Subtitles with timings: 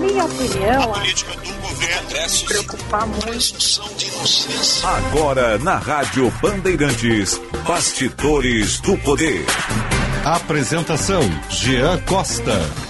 [0.00, 3.80] minha opinião, a política do governo se preocupar muito.
[4.84, 9.44] Agora na Rádio Bandeirantes, Bastidores do Poder.
[10.24, 12.89] Apresentação: Jean Costa.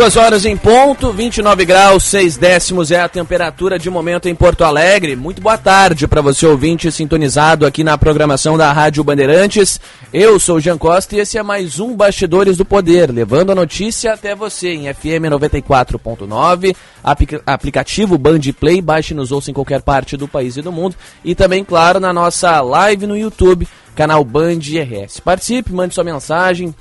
[0.00, 4.64] Duas horas em ponto, 29 graus, 6 décimos é a temperatura de momento em Porto
[4.64, 5.14] Alegre.
[5.14, 9.78] Muito boa tarde para você ouvinte sintonizado aqui na programação da Rádio Bandeirantes.
[10.10, 14.14] Eu sou Jean Costa e esse é mais um Bastidores do Poder, levando a notícia
[14.14, 16.74] até você em FM 94.9,
[17.44, 21.34] aplicativo Band Play, baixe nos ouça em qualquer parte do país e do mundo e
[21.34, 25.20] também, claro, na nossa live no YouTube, canal Band RS.
[25.20, 26.74] Participe, mande sua mensagem,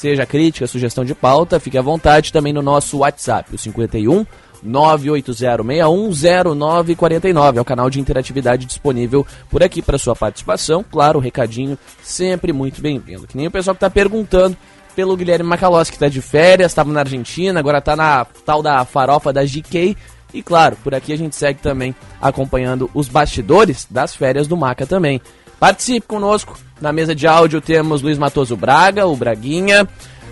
[0.00, 4.24] seja crítica, sugestão de pauta, fique à vontade também no nosso WhatsApp, o 51
[4.66, 7.58] 980610949.
[7.58, 10.82] É o canal de interatividade disponível por aqui para sua participação.
[10.90, 13.26] Claro, o recadinho sempre muito bem-vindo.
[13.26, 14.56] Que nem o pessoal que está perguntando
[14.96, 18.84] pelo Guilherme Macalossi, que está de férias, estava na Argentina, agora está na tal da
[18.84, 19.96] farofa da GK.
[20.32, 24.86] E claro, por aqui a gente segue também acompanhando os bastidores das férias do Maca
[24.86, 25.20] também.
[25.60, 26.58] Participe conosco.
[26.80, 29.86] Na mesa de áudio temos Luiz Matoso Braga, o Braguinha.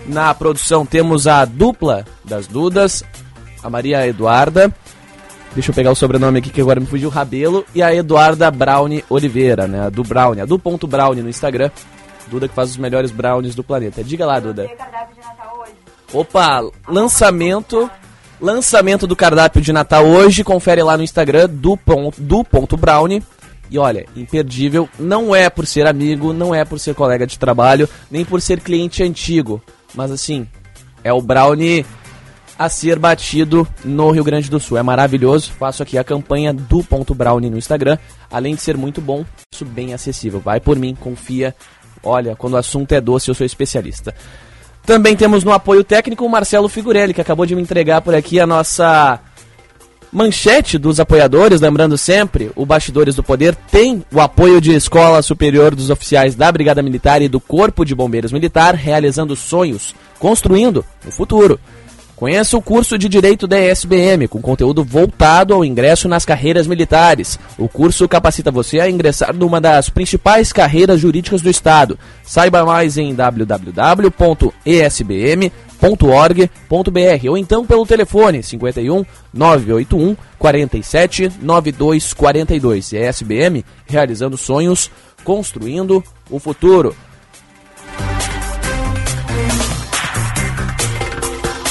[0.07, 3.03] Na produção temos a dupla das Dudas,
[3.61, 4.73] a Maria Eduarda.
[5.53, 7.63] Deixa eu pegar o sobrenome aqui que agora me fugiu, Rabelo.
[7.75, 9.85] E a Eduarda Brownie Oliveira, né?
[9.85, 11.69] A do Brownie, a do ponto Brownie no Instagram.
[12.27, 14.03] Duda que faz os melhores brownies do planeta.
[14.03, 14.67] Diga lá, Duda.
[16.11, 17.89] Opa, lançamento
[18.41, 20.43] lançamento do cardápio de Natal hoje.
[20.43, 23.21] Confere lá no Instagram do ponto, do ponto Brownie.
[23.69, 27.87] E olha, imperdível não é por ser amigo, não é por ser colega de trabalho,
[28.09, 29.61] nem por ser cliente antigo.
[29.93, 30.47] Mas assim,
[31.03, 31.85] é o brownie
[32.57, 34.77] a ser batido no Rio Grande do Sul.
[34.77, 35.51] É maravilhoso.
[35.53, 37.97] Faço aqui a campanha do ponto brownie no Instagram.
[38.29, 40.41] Além de ser muito bom, isso bem acessível.
[40.41, 41.55] Vai por mim, confia.
[42.03, 44.13] Olha, quando o assunto é doce, eu sou especialista.
[44.85, 48.39] Também temos no apoio técnico o Marcelo Figurelli, que acabou de me entregar por aqui
[48.39, 49.19] a nossa
[50.11, 55.75] manchete dos apoiadores, lembrando sempre, o Bastidores do Poder tem o apoio de Escola Superior
[55.75, 61.11] dos Oficiais da Brigada Militar e do Corpo de Bombeiros Militar, realizando sonhos, construindo o
[61.11, 61.59] futuro.
[62.19, 67.39] Conheça o curso de Direito da ESBM, com conteúdo voltado ao ingresso nas carreiras militares.
[67.57, 71.97] O curso capacita você a ingressar numa das principais carreiras jurídicas do Estado.
[72.21, 73.15] Saiba mais em
[75.79, 82.93] www.esbm.org.br ou então pelo telefone 51 981 47 9242.
[82.93, 84.91] ESBM realizando sonhos,
[85.23, 86.95] construindo o futuro.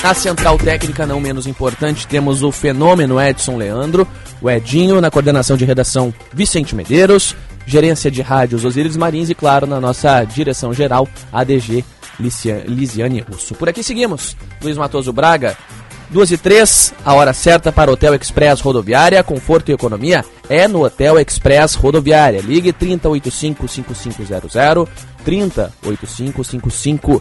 [0.02, 4.06] Na central técnica, não menos importante, temos o fenômeno Edson Leandro,
[4.40, 7.34] o Edinho, na coordenação de redação Vicente Medeiros,
[7.66, 11.84] gerência de rádios Osíris Marins e, claro, na nossa direção geral, ADG
[12.18, 13.54] Lisiane Russo.
[13.54, 14.36] Por aqui seguimos.
[14.62, 15.56] Luiz Matoso Braga,
[16.10, 20.84] 2 e 3, a hora certa para Hotel Express Rodoviária, conforto e economia é no
[20.84, 22.40] Hotel Express Rodoviária.
[22.40, 24.88] Ligue 3085-5500,
[25.24, 27.20] 3085-5500.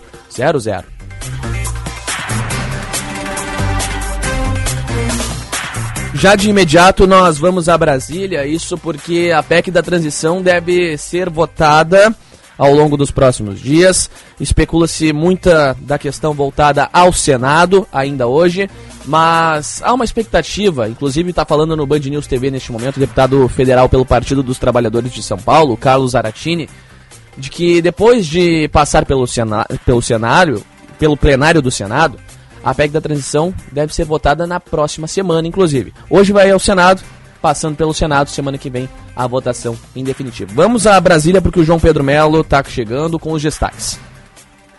[6.14, 11.30] Já de imediato nós vamos a Brasília, isso porque a PEC da transição deve ser
[11.30, 12.16] votada
[12.58, 14.10] ao longo dos próximos dias.
[14.40, 18.70] Especula-se muita da questão voltada ao Senado ainda hoje,
[19.06, 23.48] mas há uma expectativa, inclusive está falando no Band News TV neste momento, o deputado
[23.48, 26.70] federal pelo Partido dos Trabalhadores de São Paulo, Carlos Aratini,
[27.38, 29.26] de que depois de passar pelo,
[29.86, 30.64] pelo cenário,
[30.98, 32.18] pelo plenário do Senado,
[32.64, 35.94] a PEC da transição deve ser votada na próxima semana, inclusive.
[36.10, 37.02] Hoje vai ao Senado,
[37.48, 40.52] passando pelo Senado, semana que vem a votação em definitivo.
[40.54, 43.98] Vamos a Brasília porque o João Pedro Melo está chegando com os destaques.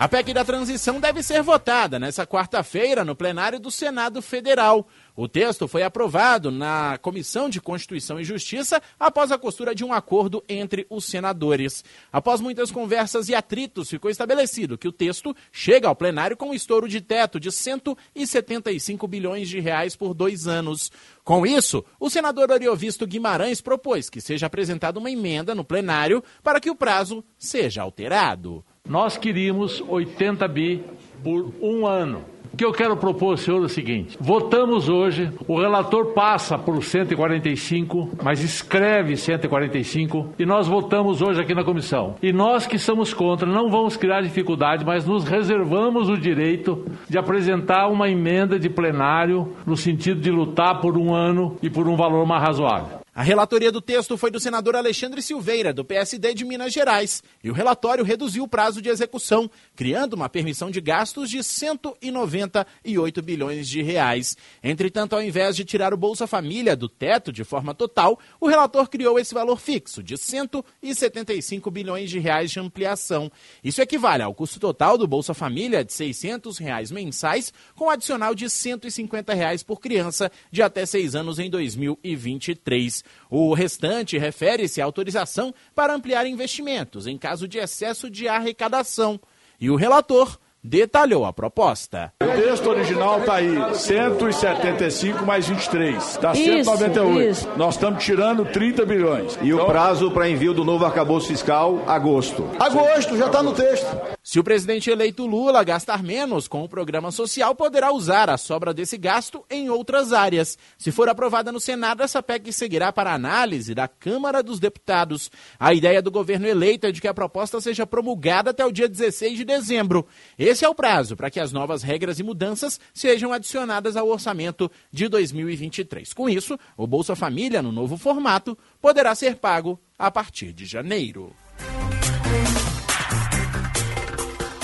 [0.01, 4.87] A PEC da transição deve ser votada nesta quarta-feira no plenário do Senado Federal.
[5.17, 9.93] O texto foi aprovado na Comissão de Constituição e Justiça após a costura de um
[9.93, 11.85] acordo entre os senadores.
[12.13, 16.55] Após muitas conversas e atritos, ficou estabelecido que o texto chega ao plenário com um
[16.55, 20.93] estouro de teto de 175 bilhões de reais por dois anos.
[21.25, 26.61] Com isso, o senador Oriovisto Guimarães propôs que seja apresentada uma emenda no plenário para
[26.61, 28.65] que o prazo seja alterado.
[28.89, 30.83] Nós queríamos 80 bi
[31.23, 32.23] por um ano.
[32.57, 38.19] que eu quero propor, senhor, é o seguinte: votamos hoje, o relator passa por 145,
[38.23, 42.17] mas escreve 145, e nós votamos hoje aqui na comissão.
[42.21, 47.19] E nós que somos contra, não vamos criar dificuldade, mas nos reservamos o direito de
[47.19, 51.95] apresentar uma emenda de plenário no sentido de lutar por um ano e por um
[51.95, 52.98] valor mais razoável.
[53.19, 57.51] A relatoria do texto foi do senador Alexandre Silveira, do PSD de Minas Gerais, e
[57.51, 63.69] o relatório reduziu o prazo de execução, criando uma permissão de gastos de 198 bilhões
[63.69, 64.37] de reais.
[64.63, 68.89] Entretanto, ao invés de tirar o Bolsa Família do teto de forma total, o relator
[68.89, 73.33] criou esse valor fixo de 175 bilhões de reais de ampliação.
[73.65, 78.49] Isso equivale ao custo total do Bolsa Família de 600 reais mensais, com adicional de
[78.49, 83.08] 150 reais por criança de até seis anos em 2023.
[83.31, 89.21] O restante refere-se à autorização para ampliar investimentos em caso de excesso de arrecadação.
[89.61, 92.13] E o relator detalhou a proposta.
[92.23, 97.31] O texto original está aí, 175 mais 23, dá 198.
[97.31, 97.49] Isso.
[97.57, 99.39] Nós estamos tirando 30 bilhões.
[99.43, 99.65] E então...
[99.65, 102.49] o prazo para envio do novo arcabouço fiscal, agosto.
[102.59, 103.87] Agosto, já está no texto.
[104.23, 108.75] Se o presidente eleito Lula gastar menos com o programa social, poderá usar a sobra
[108.75, 110.59] desse gasto em outras áreas.
[110.77, 115.31] Se for aprovada no Senado, essa PEC seguirá para análise da Câmara dos Deputados.
[115.59, 118.87] A ideia do governo eleito é de que a proposta seja promulgada até o dia
[118.87, 120.07] 16 de dezembro.
[120.49, 124.71] Esse é o prazo para que as novas regras e mudanças sejam adicionadas ao orçamento
[124.91, 126.15] de 2023.
[126.15, 131.37] Com isso, o Bolsa Família, no novo formato, poderá ser pago a partir de janeiro.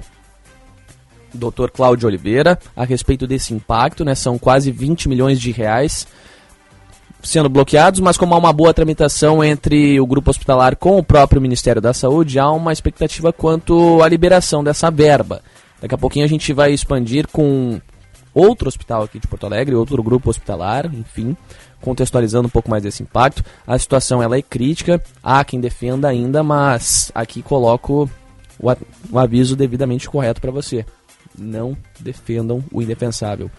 [1.34, 1.70] Dr.
[1.72, 4.14] Cláudio Oliveira a respeito desse impacto, né?
[4.14, 6.06] São quase 20 milhões de reais
[7.22, 11.40] sendo bloqueados, mas como há uma boa tramitação entre o grupo hospitalar com o próprio
[11.40, 15.42] Ministério da Saúde, há uma expectativa quanto à liberação dessa verba.
[15.80, 17.80] Daqui a pouquinho a gente vai expandir com
[18.34, 21.36] outro hospital aqui de Porto Alegre, outro grupo hospitalar, enfim,
[21.80, 23.44] contextualizando um pouco mais desse impacto.
[23.66, 28.08] A situação ela é crítica, há quem defenda ainda, mas aqui coloco
[29.10, 30.84] o aviso devidamente correto para você
[31.38, 33.50] não defendam o indefensável.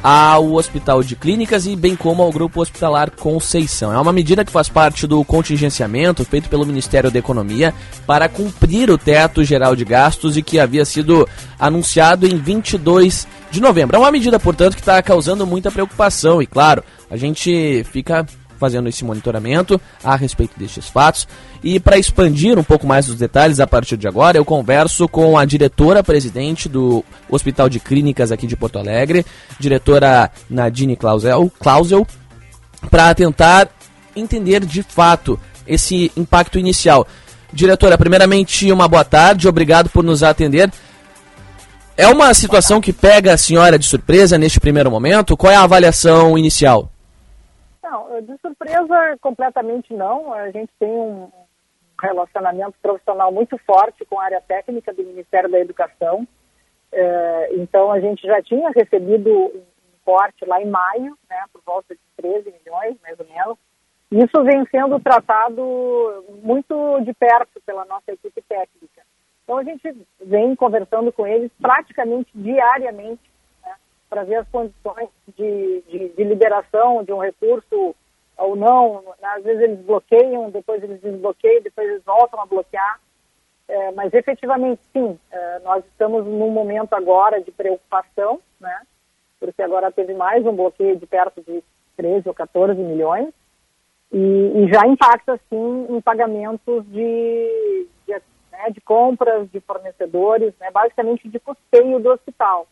[0.00, 3.92] ao Hospital de Clínicas e bem como ao Grupo Hospitalar Conceição.
[3.92, 7.74] É uma medida que faz parte do contingenciamento feito pelo Ministério da Economia
[8.06, 11.28] para cumprir o teto geral de gastos e que havia sido
[11.58, 13.96] anunciado em 22 de novembro.
[13.96, 18.24] É uma medida, portanto, que está causando muita preocupação e, claro, a gente fica
[18.58, 21.26] fazendo esse monitoramento a respeito destes fatos.
[21.62, 25.38] E para expandir um pouco mais os detalhes a partir de agora, eu converso com
[25.38, 29.24] a diretora-presidente do Hospital de Clínicas aqui de Porto Alegre,
[29.58, 32.06] diretora Nadine Clausel, Clausel
[32.90, 33.68] para tentar
[34.14, 37.06] entender de fato esse impacto inicial.
[37.52, 40.70] Diretora, primeiramente, uma boa tarde, obrigado por nos atender.
[41.96, 45.36] É uma situação que pega a senhora de surpresa neste primeiro momento?
[45.36, 46.92] Qual é a avaliação inicial?
[47.90, 50.32] Não, de surpresa completamente não.
[50.32, 51.30] A gente tem um
[52.00, 56.28] relacionamento profissional muito forte com a área técnica do Ministério da Educação.
[56.92, 59.62] É, então a gente já tinha recebido um
[60.04, 63.58] corte lá em maio, né, por volta de 13 milhões, mais ou menos,
[64.10, 65.62] isso vem sendo tratado
[66.42, 69.02] muito de perto pela nossa equipe técnica.
[69.44, 73.27] Então a gente vem conversando com eles praticamente diariamente
[74.08, 77.94] para ver as condições de, de, de, liberação de um recurso
[78.36, 79.04] ou não.
[79.22, 83.00] Às vezes eles bloqueiam, depois eles desbloqueiam, depois eles voltam a bloquear.
[83.68, 88.80] É, mas efetivamente sim, é, nós estamos num momento agora de preocupação, né?
[89.38, 91.62] Porque agora teve mais um bloqueio de perto de
[91.96, 93.28] 13 ou 14 milhões
[94.12, 98.12] e, e já impacta, sim, em pagamentos de, de,
[98.50, 102.66] né, de compras de fornecedores, né, basicamente de custeio do hospital.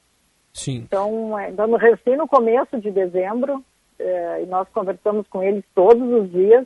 [0.57, 0.85] Sim.
[0.89, 3.63] Então, é, estamos recém no começo de dezembro,
[3.99, 6.65] é, e nós conversamos com eles todos os dias,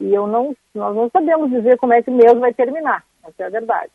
[0.00, 3.44] e eu não, nós não sabemos dizer como é que o mês vai terminar, essa
[3.44, 3.90] é a verdade.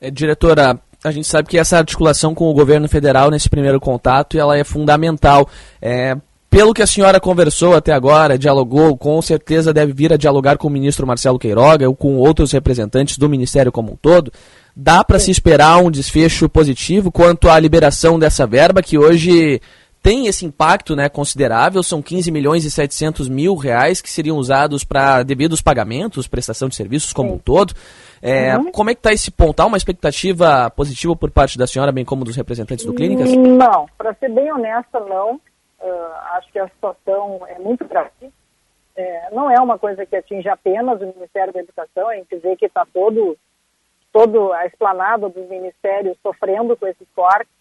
[0.00, 4.38] É, diretora, a gente sabe que essa articulação com o governo federal nesse primeiro contato
[4.38, 5.46] ela é fundamental.
[5.80, 6.16] É,
[6.48, 10.68] pelo que a senhora conversou até agora, dialogou, com certeza deve vir a dialogar com
[10.68, 14.32] o ministro Marcelo Queiroga ou com outros representantes do Ministério como um todo.
[14.78, 19.58] Dá para se esperar um desfecho positivo quanto à liberação dessa verba que hoje
[20.02, 24.84] tem esse impacto né, considerável, são 15 milhões e 700 mil reais que seriam usados
[24.84, 27.34] para devidos pagamentos, prestação de serviços como Sim.
[27.34, 27.74] um todo.
[28.22, 28.70] É, uhum.
[28.70, 29.58] Como é que está esse ponto?
[29.60, 33.34] Há uma expectativa positiva por parte da senhora, bem como dos representantes do Clínicas?
[33.34, 35.40] Não, para ser bem honesta, não.
[35.80, 38.30] Uh, acho que a situação é muito grave.
[38.94, 42.56] É, não é uma coisa que atinge apenas o Ministério da Educação, a gente vê
[42.56, 43.36] que está todo,
[44.16, 47.52] todo a esplanada dos ministérios sofrendo com esses cortes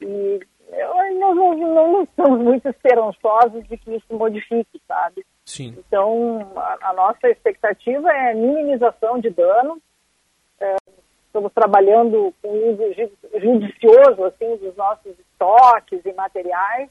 [0.00, 0.40] e
[1.20, 5.24] nós não, não, estamos muito esperançosos de que isso modifique, sabe?
[5.44, 5.76] Sim.
[5.78, 9.80] Então, a, a nossa expectativa é minimização de dano.
[10.60, 10.74] É,
[11.26, 12.82] estamos trabalhando com uso
[13.38, 16.90] judicioso assim, dos nossos estoques e materiais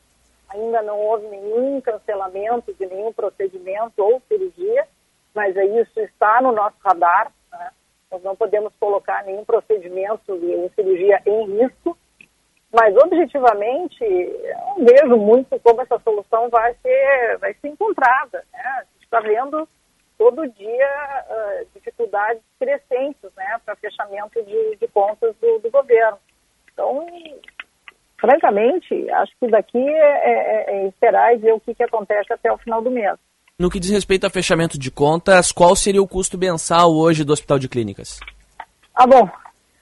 [0.50, 4.88] ainda não houve nenhum cancelamento de nenhum procedimento ou cirurgia,
[5.34, 7.32] mas isso está no nosso radar.
[8.14, 11.98] Nós não podemos colocar nenhum procedimento ou cirurgia em risco,
[12.72, 18.46] mas objetivamente eu vejo muito como essa solução vai ser, vai ser encontrada.
[18.54, 18.62] Né?
[18.62, 19.68] A gente está vendo
[20.16, 26.20] todo dia uh, dificuldades crescentes né, para fechamento de, de contas do, do governo.
[26.72, 27.08] Então,
[28.22, 32.52] francamente, acho que daqui é, é, é esperar e ver o que, que acontece até
[32.52, 33.18] o final do mês.
[33.60, 37.32] No que diz respeito a fechamento de contas, qual seria o custo mensal hoje do
[37.32, 38.20] Hospital de Clínicas?
[38.96, 39.30] Ah, bom,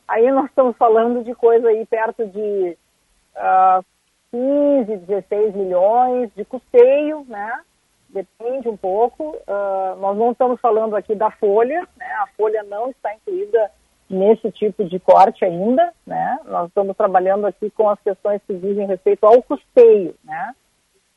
[0.06, 2.78] aí nós estamos falando de coisa aí perto de
[3.38, 3.86] uh,
[4.30, 7.62] 15, 16 milhões de custeio, né?
[8.10, 9.38] Depende um pouco.
[9.48, 12.12] Uh, nós não estamos falando aqui da folha, né?
[12.20, 13.72] A folha não está incluída
[14.10, 16.38] nesse tipo de corte ainda, né?
[16.44, 20.54] Nós estamos trabalhando aqui com as questões que dizem respeito ao custeio, né?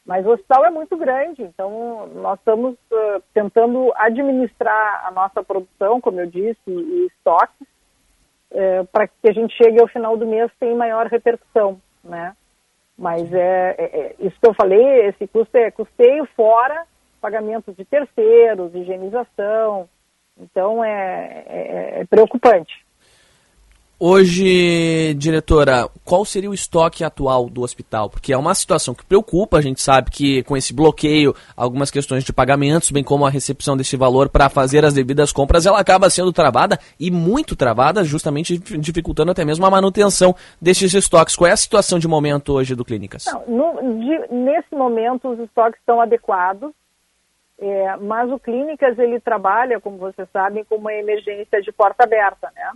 [0.07, 5.99] Mas o hospital é muito grande, então nós estamos uh, tentando administrar a nossa produção,
[5.99, 7.67] como eu disse, e estoques,
[8.51, 12.37] uh, para que a gente chegue ao final do mês sem maior repercussão, né?
[12.99, 16.87] Mas é, é, é, isso que eu falei, esse custo é custeio fora
[17.21, 19.89] pagamento de terceiros, higienização,
[20.39, 22.84] então é, é, é preocupante.
[23.99, 28.11] Hoje, diretora, qual seria o estoque atual do hospital?
[28.11, 32.25] Porque é uma situação que preocupa, a gente sabe que com esse bloqueio, algumas questões
[32.25, 36.11] de pagamentos, bem como a recepção desse valor para fazer as devidas compras, ela acaba
[36.11, 41.37] sendo travada e muito travada, justamente dificultando até mesmo a manutenção desses estoques.
[41.37, 43.27] Qual é a situação de momento hoje do Clínicas?
[43.27, 46.73] Não, no, de, nesse momento, os estoques estão adequados,
[47.61, 52.51] é, mas o Clínicas ele trabalha, como vocês sabem, com uma emergência de porta aberta,
[52.57, 52.73] né?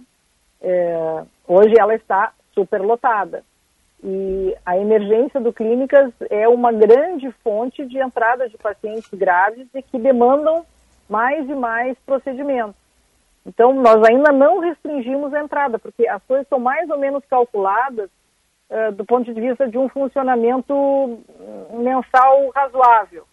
[0.60, 3.44] É, hoje ela está superlotada.
[4.02, 9.82] E a emergência do clínicas é uma grande fonte de entrada de pacientes graves e
[9.82, 10.64] que demandam
[11.08, 12.76] mais e mais procedimentos.
[13.44, 18.10] Então, nós ainda não restringimos a entrada, porque as coisas são mais ou menos calculadas
[18.68, 21.18] uh, do ponto de vista de um funcionamento
[21.72, 23.26] mensal razoável.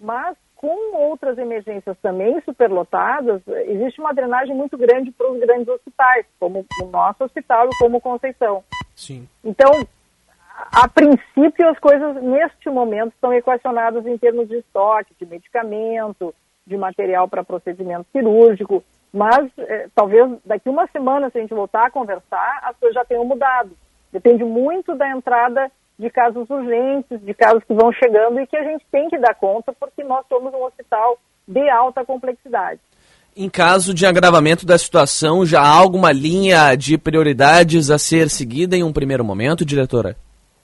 [0.00, 6.26] Mas com outras emergências também superlotadas, existe uma drenagem muito grande para os grandes hospitais,
[6.38, 8.64] como o nosso hospital e como Conceição.
[8.96, 9.28] Sim.
[9.44, 9.70] Então,
[10.72, 16.34] a princípio, as coisas neste momento estão equacionadas em termos de estoque, de medicamento,
[16.66, 21.86] de material para procedimento cirúrgico, mas eh, talvez daqui uma semana, se a gente voltar
[21.86, 23.70] a conversar, as coisas já tenham mudado.
[24.12, 28.62] Depende muito da entrada de casos urgentes, de casos que vão chegando e que a
[28.62, 32.80] gente tem que dar conta porque nós somos um hospital de alta complexidade.
[33.36, 38.76] Em caso de agravamento da situação, já há alguma linha de prioridades a ser seguida
[38.76, 40.16] em um primeiro momento, diretora?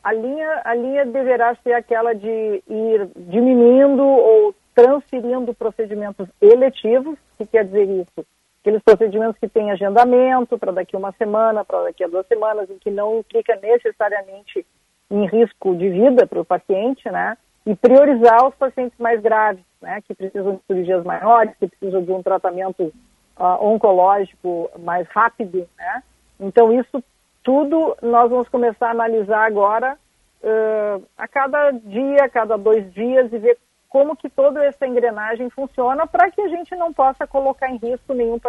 [0.02, 7.46] A linha, a linha deverá ser aquela de ir diminuindo ou transferindo procedimentos eletivos, que
[7.46, 8.26] quer dizer isso?
[8.60, 12.74] Aqueles procedimentos que têm agendamento para daqui uma semana, para daqui a duas semanas, e
[12.74, 14.66] que não implica necessariamente
[15.10, 17.36] em risco de vida para o paciente, né?
[17.66, 20.00] E priorizar os pacientes mais graves, né?
[20.06, 22.92] Que precisam de cirurgias maiores, que precisam de um tratamento
[23.38, 26.02] uh, oncológico mais rápido, né?
[26.38, 27.02] Então, isso
[27.42, 29.96] tudo nós vamos começar a analisar agora
[30.42, 33.58] uh, a cada dia, a cada dois dias e ver
[33.88, 38.12] como que toda essa engrenagem funciona para que a gente não possa colocar em risco
[38.12, 38.40] nenhum,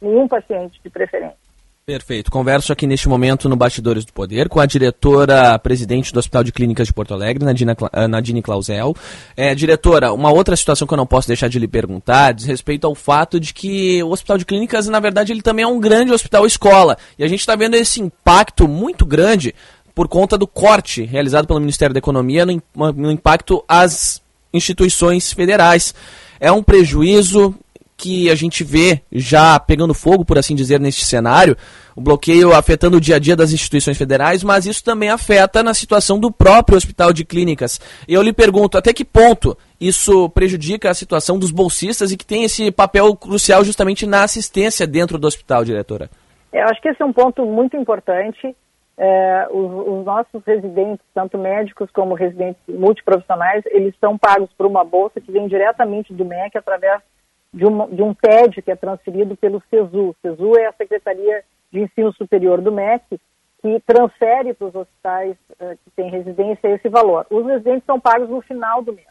[0.00, 1.53] nenhum paciente de preferência.
[1.86, 2.30] Perfeito.
[2.30, 6.50] Converso aqui neste momento no Bastidores do Poder com a diretora presidente do Hospital de
[6.50, 8.96] Clínicas de Porto Alegre, Nadine, eh, Nadine Clausel.
[9.36, 12.86] É, diretora, uma outra situação que eu não posso deixar de lhe perguntar diz respeito
[12.86, 16.10] ao fato de que o Hospital de Clínicas, na verdade, ele também é um grande
[16.10, 16.96] hospital escola.
[17.18, 19.54] E a gente está vendo esse impacto muito grande
[19.94, 22.62] por conta do corte realizado pelo Ministério da Economia no,
[22.96, 24.22] no impacto às
[24.54, 25.94] instituições federais.
[26.40, 27.54] É um prejuízo
[28.04, 31.56] que a gente vê já pegando fogo, por assim dizer, neste cenário,
[31.96, 35.72] o bloqueio afetando o dia a dia das instituições federais, mas isso também afeta na
[35.72, 37.80] situação do próprio hospital de clínicas.
[38.06, 42.44] Eu lhe pergunto, até que ponto isso prejudica a situação dos bolsistas e que tem
[42.44, 46.10] esse papel crucial justamente na assistência dentro do hospital, diretora?
[46.52, 48.54] Eu acho que esse é um ponto muito importante.
[48.98, 54.84] É, os, os, nossos residentes, tanto médicos como residentes multiprofissionais, eles são pagos por uma
[54.84, 57.00] bolsa que vem diretamente do MEC através
[57.54, 60.14] de, uma, de um TED que é transferido pelo CESU.
[60.20, 63.20] CESU é a Secretaria de Ensino Superior do MEC,
[63.62, 67.26] que transfere para os hospitais uh, que têm residência esse valor.
[67.30, 69.06] Os residentes são pagos no final do mês.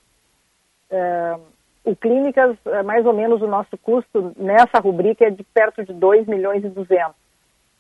[0.92, 1.42] Uh,
[1.86, 5.94] o Clínicas, uh, mais ou menos o nosso custo nessa rubrica é de perto de
[5.94, 7.16] 2 milhões e 200.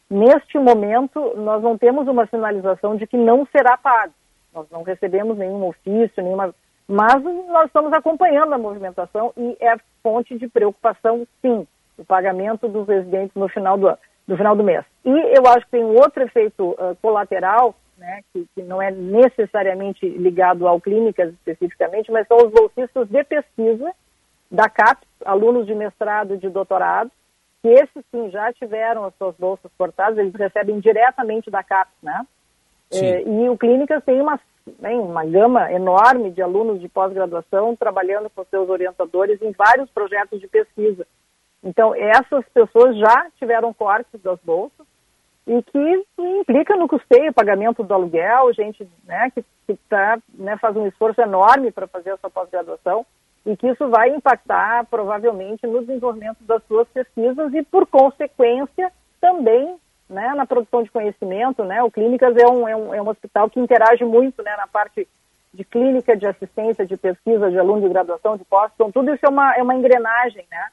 [0.10, 4.14] Neste momento, nós não temos uma sinalização de que não será pago.
[4.54, 6.54] Nós não recebemos nenhum ofício, nenhuma
[6.88, 11.66] mas nós estamos acompanhando a movimentação e é fonte de preocupação, sim,
[11.98, 14.86] o pagamento dos residentes no final do, do final do mês.
[15.06, 18.92] E eu acho que tem um outro efeito uh, colateral, né, que, que, não é
[18.92, 23.94] necessariamente ligado ao clínicas especificamente, mas são os bolsistas de pesquisa
[24.52, 27.10] da CAPES, alunos de mestrado e de doutorado,
[27.62, 32.26] que esses sim já tiveram as suas bolsas cortadas, eles recebem diretamente da CAPES, né?
[32.92, 34.40] É, e o Clínicas tem uma
[34.80, 40.40] né, uma gama enorme de alunos de pós-graduação trabalhando com seus orientadores em vários projetos
[40.40, 41.06] de pesquisa.
[41.64, 44.86] Então, essas pessoas já tiveram cortes das bolsas
[45.46, 50.76] e que implica no custeio, pagamento do aluguel, gente né, que, que tá, né, faz
[50.76, 53.06] um esforço enorme para fazer essa pós-graduação
[53.46, 59.78] e que isso vai impactar provavelmente no desenvolvimento das suas pesquisas e, por consequência, também
[60.14, 63.50] né, na produção de conhecimento, né, o Clínicas é um, é um, é um hospital
[63.50, 65.08] que interage muito, né, na parte
[65.54, 69.26] de clínica, de assistência, de pesquisa, de aluno de graduação, de pós, então tudo isso
[69.26, 70.68] é uma, é uma engrenagem, né,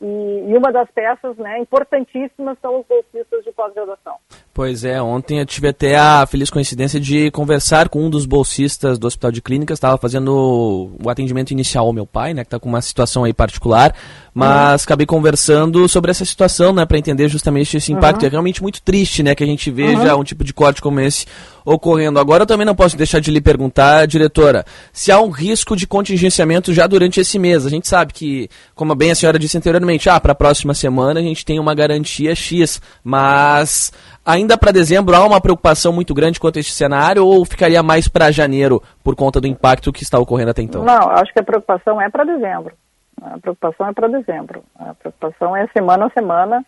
[0.00, 4.16] e, e, uma das peças né, importantíssimas são os bolsistas de pós-graduação.
[4.52, 8.98] Pois é, ontem eu tive até a feliz coincidência de conversar com um dos bolsistas
[8.98, 12.60] do Hospital de Clínicas, estava fazendo o atendimento inicial ao meu pai, né, que está
[12.60, 13.94] com uma situação aí particular,
[14.36, 14.84] mas uhum.
[14.84, 18.20] acabei conversando sobre essa situação, né, para entender justamente esse impacto.
[18.20, 18.28] Uhum.
[18.28, 20.20] É realmente muito triste, né, que a gente veja uhum.
[20.20, 21.24] um tipo de corte como esse
[21.64, 22.20] ocorrendo.
[22.20, 25.86] Agora eu também não posso deixar de lhe perguntar, diretora, se há um risco de
[25.86, 27.64] contingenciamento já durante esse mês.
[27.64, 31.18] A gente sabe que, como bem a senhora disse anteriormente, ah, para a próxima semana
[31.18, 33.90] a gente tem uma garantia X, mas
[34.22, 38.06] ainda para dezembro há uma preocupação muito grande quanto a este cenário ou ficaria mais
[38.06, 40.84] para janeiro por conta do impacto que está ocorrendo até então?
[40.84, 42.74] Não, acho que a preocupação é para dezembro.
[43.22, 44.62] A preocupação é para dezembro.
[44.78, 46.64] A preocupação é semana a semana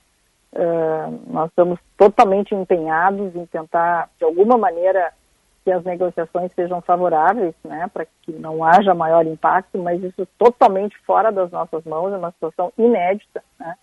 [0.52, 5.12] Uh, nós estamos totalmente empenhados em tentar, de alguma maneira,
[5.62, 10.96] que as negociações sejam favoráveis, né, para que não haja maior impacto, mas isso totalmente
[11.04, 13.74] fora das nossas mãos, é uma situação inédita, né?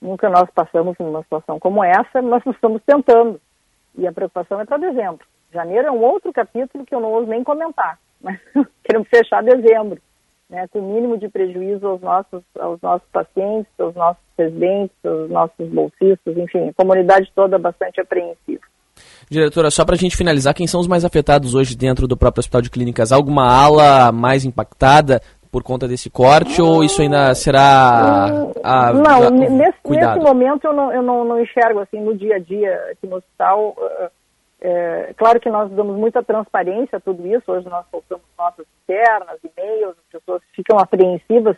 [0.00, 3.40] Nunca nós passamos numa situação como essa, nós estamos tentando.
[3.96, 5.26] E a preocupação é para dezembro.
[5.52, 8.38] Janeiro é um outro capítulo que eu não ouso nem comentar, mas
[8.84, 10.00] queremos fechar dezembro.
[10.48, 15.30] Né, com o mínimo de prejuízo aos nossos, aos nossos pacientes, aos nossos residentes, aos
[15.30, 18.62] nossos bolsistas, enfim, a comunidade toda bastante apreensiva.
[19.28, 22.40] Diretora, só para a gente finalizar, quem são os mais afetados hoje dentro do próprio
[22.40, 23.12] Hospital de Clínicas?
[23.12, 28.26] Alguma ala mais impactada por conta desse corte ou isso ainda será
[28.62, 29.52] a, não a, nesse,
[29.88, 33.16] nesse, momento eu, não, eu não, não, enxergo assim no dia a dia aqui no
[33.16, 34.10] hospital uh,
[34.60, 37.50] é, claro que nós damos muita transparência a tudo isso.
[37.50, 41.56] Hoje nós soltamos notas internas e-mails as pessoas ficam apreensivas.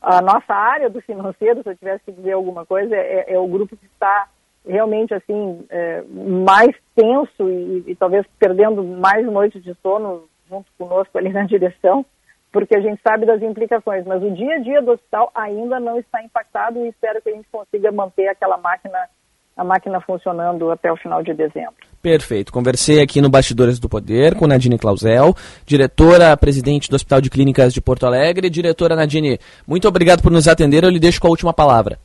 [0.00, 3.46] A nossa área do financeiro se eu tivesse que dizer alguma coisa é, é o
[3.46, 4.28] grupo que está
[4.66, 11.16] realmente assim é, mais tenso e, e talvez perdendo mais noites de sono junto conosco
[11.16, 12.04] ali na direção
[12.52, 15.98] porque a gente sabe das implicações, mas o dia a dia do hospital ainda não
[15.98, 19.08] está impactado e espero que a gente consiga manter aquela máquina,
[19.56, 21.91] a máquina funcionando até o final de dezembro.
[22.02, 22.52] Perfeito.
[22.52, 25.34] Conversei aqui no Bastidores do Poder com Nadine Clausel,
[25.64, 28.50] diretora presidente do Hospital de Clínicas de Porto Alegre.
[28.50, 30.82] Diretora Nadine, muito obrigado por nos atender.
[30.82, 32.00] Eu lhe deixo com a última palavra.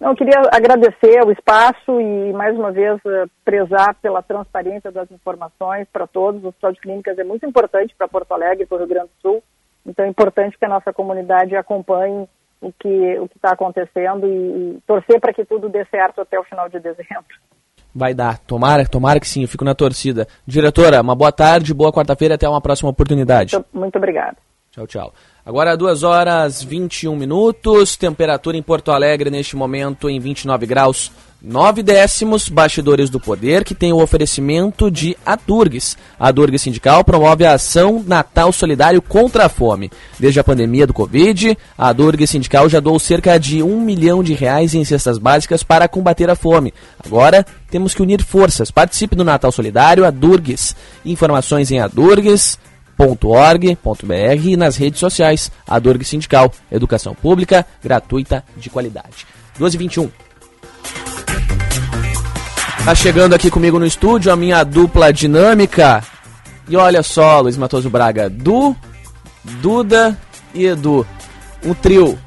[0.00, 5.10] Não, eu queria agradecer o espaço e, mais uma vez, eh, prezar pela transparência das
[5.10, 6.44] informações para todos.
[6.44, 9.08] O Hospital de Clínicas é muito importante para Porto Alegre e para o Rio Grande
[9.08, 9.42] do Sul.
[9.84, 12.28] Então é importante que a nossa comunidade acompanhe
[12.60, 16.44] o que o está acontecendo e, e torcer para que tudo dê certo até o
[16.44, 17.34] final de dezembro.
[17.94, 20.26] Vai dar, tomara, tomara que sim, eu fico na torcida.
[20.46, 23.54] Diretora, uma boa tarde, boa quarta-feira, até uma próxima oportunidade.
[23.54, 24.36] Muito, muito obrigada.
[24.72, 25.14] Tchau, tchau.
[25.46, 31.12] Agora 2 horas 21 minutos, temperatura em Porto Alegre neste momento em 29 graus.
[31.42, 35.98] 9 décimos, bastidores do poder, que tem o oferecimento de Adurgues.
[36.18, 39.90] A Adurgues Sindical promove a ação Natal Solidário contra a Fome.
[40.18, 44.32] Desde a pandemia do Covid, a Adurgues Sindical já doou cerca de um milhão de
[44.32, 46.72] reais em cestas básicas para combater a fome.
[47.04, 48.70] Agora, temos que unir forças.
[48.70, 50.74] Participe do Natal Solidário Adurgues.
[51.04, 51.80] Informações em
[52.98, 55.50] adurgues.org.br e nas redes sociais.
[55.66, 59.26] Adurgues Sindical, educação pública, gratuita, de qualidade.
[59.58, 60.10] 12h21.
[62.84, 66.02] Tá chegando aqui comigo no estúdio a minha dupla dinâmica.
[66.68, 68.76] E olha só, Luiz Matoso Braga, Du,
[69.42, 70.18] Duda
[70.54, 71.06] e Edu.
[71.64, 72.18] Um trio.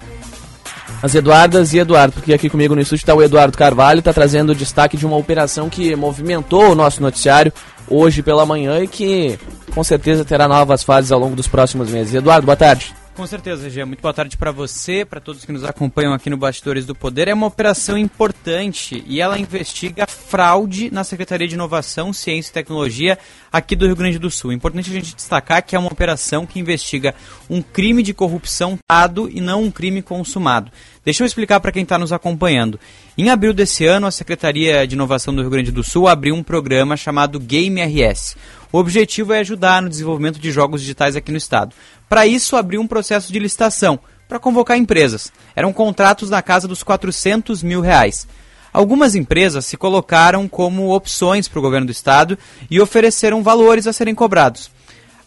[1.01, 4.49] As Eduardas e Eduardo, porque aqui comigo no estúdio está o Eduardo Carvalho, está trazendo
[4.51, 7.53] o destaque de uma operação que movimentou o nosso noticiário
[7.87, 9.37] hoje pela manhã e que
[9.77, 12.15] com certeza terá novas fases ao longo dos próximos meses.
[12.15, 12.95] Eduardo, boa tarde.
[13.17, 13.83] Com certeza, Gê.
[13.83, 17.27] Muito boa tarde para você, para todos que nos acompanham aqui no Bastidores do Poder.
[17.27, 23.17] É uma operação importante e ela investiga fraude na Secretaria de Inovação, Ciência e Tecnologia
[23.51, 24.53] aqui do Rio Grande do Sul.
[24.53, 27.15] Importante a gente destacar que é uma operação que investiga
[27.49, 30.71] um crime de corrupção dado e não um crime consumado.
[31.03, 32.79] Deixa eu explicar para quem está nos acompanhando.
[33.17, 36.43] Em abril desse ano, a Secretaria de Inovação do Rio Grande do Sul abriu um
[36.43, 38.35] programa chamado Game RS.
[38.71, 41.73] O objetivo é ajudar no desenvolvimento de jogos digitais aqui no estado.
[42.09, 45.31] Para isso, abriu um processo de licitação para convocar empresas.
[45.55, 48.27] Eram contratos na casa dos 400 mil reais.
[48.73, 52.37] Algumas empresas se colocaram como opções para o governo do estado
[52.69, 54.69] e ofereceram valores a serem cobrados.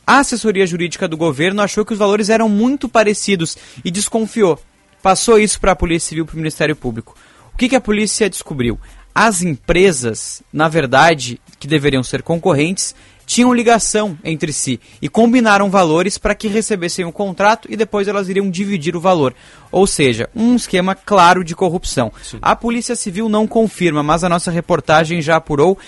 [0.06, 4.58] A assessoria jurídica do governo achou que os valores eram muito parecidos e desconfiou.
[5.02, 7.16] Passou isso para a Polícia Civil e para o Ministério Público.
[7.54, 8.78] O que, que a polícia descobriu?
[9.14, 12.94] As empresas, na verdade, que deveriam ser concorrentes,
[13.30, 18.28] tinham ligação entre si e combinaram valores para que recebessem o contrato e depois elas
[18.28, 19.32] iriam dividir o valor.
[19.70, 22.12] Ou seja, um esquema claro de corrupção.
[22.24, 22.38] Sim.
[22.42, 25.78] A Polícia Civil não confirma, mas a nossa reportagem já apurou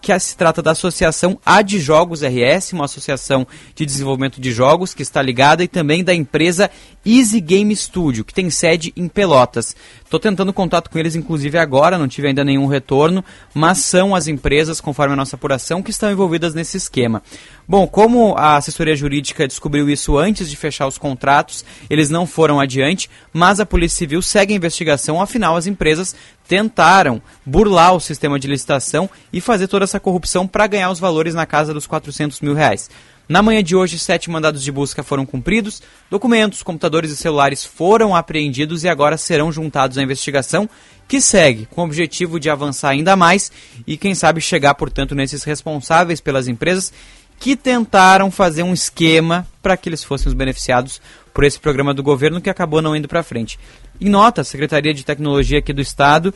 [0.00, 4.94] que, se trata da Associação A de Jogos RS, uma associação de desenvolvimento de jogos
[4.94, 6.70] que está ligada, e também da empresa
[7.04, 9.74] Easy Game Studio, que tem sede em Pelotas.
[10.04, 14.28] Estou tentando contato com eles, inclusive agora, não tive ainda nenhum retorno, mas são as
[14.28, 17.22] empresas, conforme a nossa apuração, que estão envolvidas nesse esquema.
[17.68, 22.60] Bom, como a assessoria jurídica descobriu isso antes de fechar os contratos, eles não foram
[22.60, 26.14] adiante, mas a Polícia Civil segue a investigação, afinal as empresas
[26.46, 31.34] tentaram burlar o sistema de licitação e fazer toda essa corrupção para ganhar os valores
[31.34, 32.88] na casa dos 400 mil reais.
[33.28, 38.14] Na manhã de hoje, sete mandados de busca foram cumpridos, documentos, computadores e celulares foram
[38.14, 40.70] apreendidos e agora serão juntados à investigação,
[41.08, 43.50] que segue com o objetivo de avançar ainda mais
[43.84, 46.92] e, quem sabe, chegar, portanto, nesses responsáveis pelas empresas
[47.38, 51.00] que tentaram fazer um esquema para que eles fossem os beneficiados
[51.34, 53.58] por esse programa do governo que acabou não indo para frente.
[54.00, 56.32] Em nota, a Secretaria de Tecnologia aqui do Estado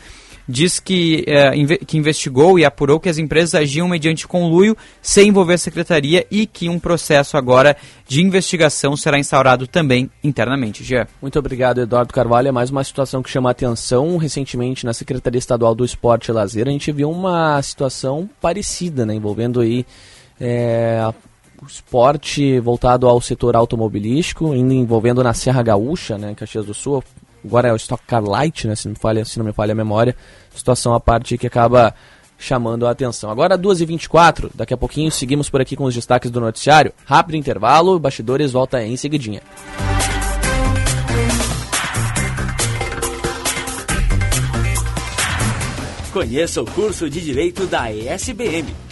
[0.51, 1.53] diz que, é,
[1.87, 6.47] que investigou e apurou que as empresas agiam mediante conluio sem envolver a secretaria e
[6.47, 10.83] que um processo agora de investigação será instaurado também internamente.
[10.83, 11.07] Jean.
[11.23, 12.49] Muito obrigado, Eduardo Carvalho.
[12.49, 14.17] É mais uma situação que chama a atenção.
[14.17, 19.15] Recentemente, na Secretaria Estadual do Esporte e Lazer, a gente viu uma situação parecida, né,
[19.15, 19.87] envolvendo aí
[20.41, 21.13] é,
[21.67, 27.05] esporte voltado ao setor automobilístico, ainda envolvendo na Serra Gaúcha, né, em Caxias do Sul.
[27.45, 29.73] Agora é o Stock Car Light, né, se, não me falha, se não me falha
[29.73, 30.17] a memória.
[30.55, 31.95] Situação à parte que acaba
[32.39, 33.31] chamando a atenção.
[33.31, 36.93] Agora 2h24, daqui a pouquinho seguimos por aqui com os destaques do noticiário.
[37.05, 39.43] Rápido intervalo, bastidores volta em seguidinha.
[46.13, 48.75] Conheça o curso de Direito da ESBM,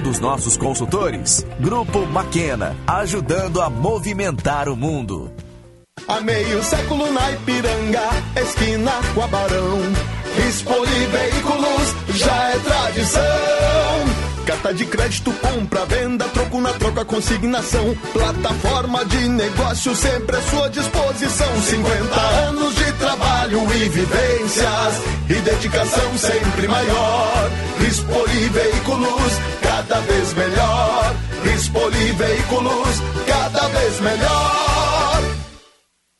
[0.00, 1.46] dos nossos consultores.
[1.60, 5.32] Grupo Maquena, ajudando a movimentar o mundo.
[6.06, 9.78] Há meio século na Ipiranga, esquina com a Barão.
[10.48, 13.93] Expoli Veículos já é tradição.
[14.46, 17.96] Carta de crédito, compra, venda, troco na troca, consignação.
[18.12, 21.62] Plataforma de negócio sempre à sua disposição.
[21.62, 25.02] 50 anos de trabalho e vivências.
[25.30, 27.50] E dedicação sempre maior.
[27.88, 31.16] Expoli Veículos, cada vez melhor.
[31.54, 35.22] Expoli Veículos, cada vez melhor.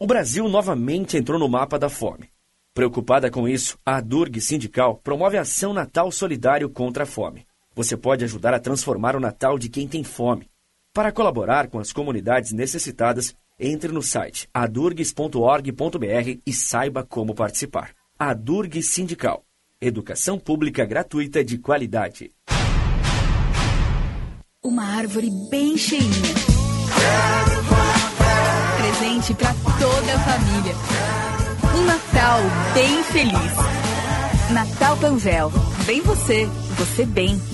[0.01, 2.31] O Brasil novamente entrou no mapa da fome.
[2.75, 7.47] Preocupada com isso, a Durg Sindical promove a ação Natal Solidário contra a Fome.
[7.75, 10.49] Você pode ajudar a transformar o Natal de quem tem fome.
[10.93, 17.91] Para colaborar com as comunidades necessitadas, entre no site adurgs.org.br e saiba como participar.
[18.19, 19.45] Adurg Sindical.
[19.81, 22.31] Educação pública gratuita de qualidade.
[24.63, 26.09] Uma árvore bem cheinha.
[28.79, 30.75] Presente para toda a família.
[31.77, 32.41] Um Natal
[32.73, 34.53] bem feliz.
[34.53, 35.53] Natal Panvel.
[35.87, 36.47] Bem você,
[36.79, 37.54] você bem.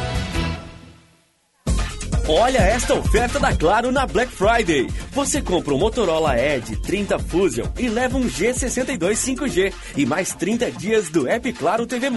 [2.27, 4.87] Olha esta oferta da Claro na Black Friday.
[5.11, 10.71] Você compra um Motorola Edge 30 Fusion e leva um G62 5G e mais 30
[10.71, 12.09] dias do App Claro TV+,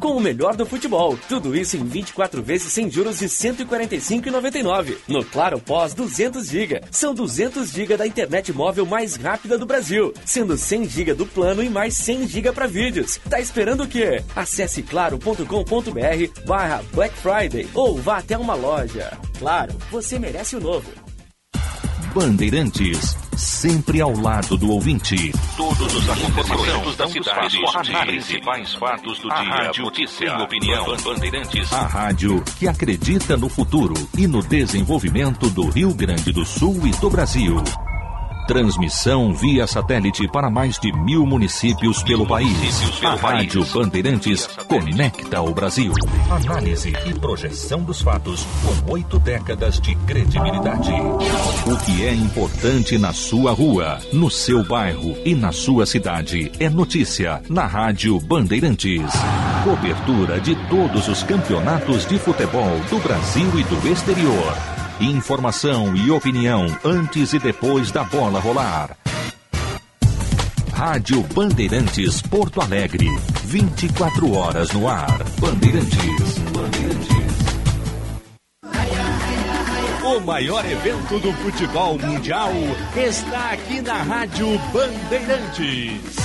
[0.00, 1.18] com o melhor do futebol.
[1.28, 4.96] Tudo isso em 24 vezes sem juros de R$ 145,99.
[5.08, 6.80] No Claro Pós 200 GB.
[6.90, 11.62] São 200 GB da internet móvel mais rápida do Brasil, sendo 100 GB do plano
[11.62, 13.18] e mais 100 GB para vídeos.
[13.28, 14.22] Tá esperando o quê?
[14.34, 19.18] Acesse claro.com.br barra Black Friday ou vá até uma loja.
[19.38, 19.57] Claro,
[19.90, 20.90] você merece o novo.
[22.14, 25.32] Bandeirantes, sempre ao lado do ouvinte.
[25.56, 30.96] Todos os acontecimentos da cidade, os principais fatos do a dia, rádio notícia, opinião.
[31.04, 31.72] Bandeirantes.
[31.72, 36.90] A rádio que acredita no futuro e no desenvolvimento do Rio Grande do Sul e
[36.92, 37.62] do Brasil.
[38.48, 42.80] Transmissão via satélite para mais de mil municípios pelo país.
[43.04, 45.92] A Rádio Bandeirantes conecta o Brasil.
[46.30, 50.90] Análise e projeção dos fatos com oito décadas de credibilidade.
[50.90, 56.70] O que é importante na sua rua, no seu bairro e na sua cidade é
[56.70, 59.12] notícia na Rádio Bandeirantes.
[59.62, 64.77] Cobertura de todos os campeonatos de futebol do Brasil e do exterior.
[65.00, 68.96] Informação e opinião antes e depois da bola rolar.
[70.72, 73.06] Rádio Bandeirantes Porto Alegre.
[73.44, 75.22] 24 horas no ar.
[75.38, 76.38] Bandeirantes.
[76.52, 77.08] Bandeirantes.
[80.04, 82.50] O maior evento do futebol mundial
[82.96, 86.16] está aqui na Rádio Bandeirantes.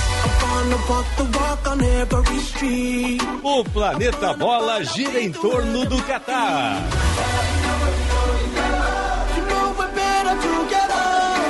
[3.40, 6.82] O planeta bola gira em torno do Catar.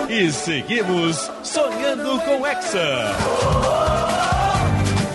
[0.08, 3.16] E seguimos sonhando com Hexa.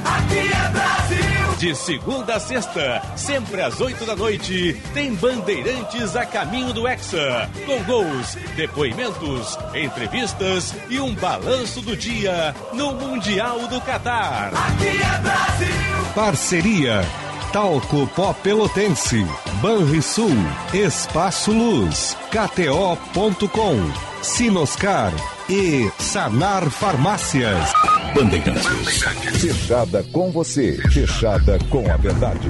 [0.03, 1.55] Aqui é Brasil!
[1.57, 7.49] De segunda a sexta, sempre às oito da noite, tem Bandeirantes a caminho do Hexa.
[7.65, 14.51] Com gols, depoimentos, entrevistas e um balanço do dia no Mundial do Catar.
[14.53, 16.13] Aqui é Brasil!
[16.15, 17.05] Parceria
[17.51, 19.25] Talco Pó Pelotense,
[19.59, 20.35] Banrisul,
[20.71, 23.75] Espaço Luz, KTO.com,
[24.21, 25.11] Sinoscar
[25.49, 27.73] e Sanar Farmácias.
[28.13, 29.01] Bandeirantes.
[29.41, 32.47] Fechada com você, fechada com a verdade.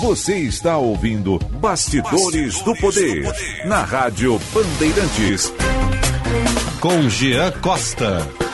[0.00, 5.52] Você está ouvindo Bastidores, Bastidores do, poder, do Poder na Rádio Bandeirantes.
[6.80, 8.49] Com Jean Costa.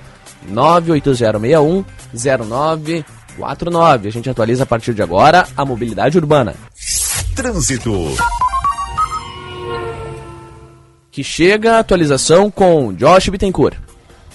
[0.50, 4.08] 98061 0949.
[4.08, 6.56] A gente atualiza a partir de agora a mobilidade urbana.
[7.36, 7.94] Trânsito.
[11.10, 13.78] Que chega a atualização com Josh Bittencourt.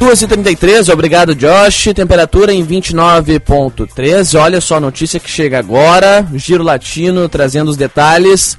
[0.05, 1.88] 2h33, obrigado Josh.
[1.95, 4.38] Temperatura em 29.13.
[4.38, 6.27] Olha só a notícia que chega agora.
[6.35, 8.59] Giro Latino trazendo os detalhes.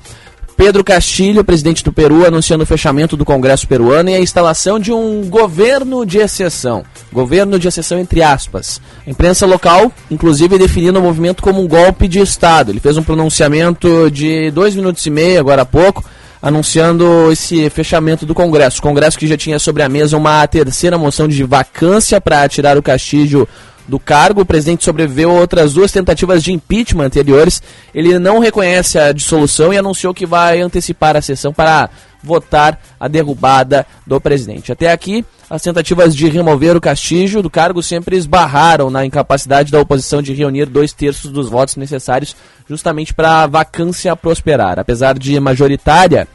[0.57, 4.91] Pedro Castilho, presidente do Peru, anunciando o fechamento do Congresso peruano e a instalação de
[4.91, 6.83] um governo de exceção.
[7.13, 8.81] Governo de exceção entre aspas.
[9.05, 12.71] A imprensa local, inclusive, definindo o movimento como um golpe de Estado.
[12.71, 16.03] Ele fez um pronunciamento de dois minutos e meio agora há pouco
[16.45, 18.77] anunciando esse fechamento do Congresso.
[18.77, 22.77] O Congresso que já tinha sobre a mesa uma terceira moção de vacância para tirar
[22.77, 23.49] o Castilho
[23.87, 24.41] do cargo.
[24.41, 27.63] O presidente sobreviveu a outras duas tentativas de impeachment anteriores.
[27.95, 31.89] Ele não reconhece a dissolução e anunciou que vai antecipar a sessão para
[32.21, 34.71] votar a derrubada do presidente.
[34.71, 39.79] Até aqui, as tentativas de remover o Castilho do cargo sempre esbarraram na incapacidade da
[39.79, 42.35] oposição de reunir dois terços dos votos necessários
[42.67, 44.79] justamente para a vacância prosperar.
[44.79, 46.27] Apesar de majoritária,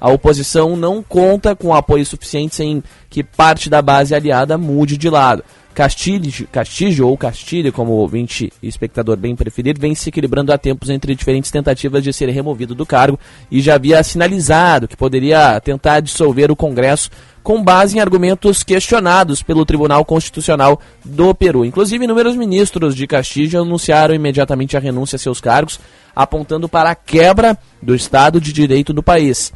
[0.00, 5.10] a oposição não conta com apoio suficiente sem que parte da base aliada mude de
[5.10, 5.42] lado.
[5.78, 10.58] Castilho, Castilho ou Castilho, como o ouvinte e espectador bem preferido, vem se equilibrando há
[10.58, 13.16] tempos entre diferentes tentativas de ser removido do cargo
[13.48, 17.10] e já havia sinalizado que poderia tentar dissolver o Congresso
[17.44, 21.64] com base em argumentos questionados pelo Tribunal Constitucional do Peru.
[21.64, 25.78] Inclusive, inúmeros ministros de Castilho anunciaram imediatamente a renúncia a seus cargos,
[26.14, 29.52] apontando para a quebra do Estado de Direito do país.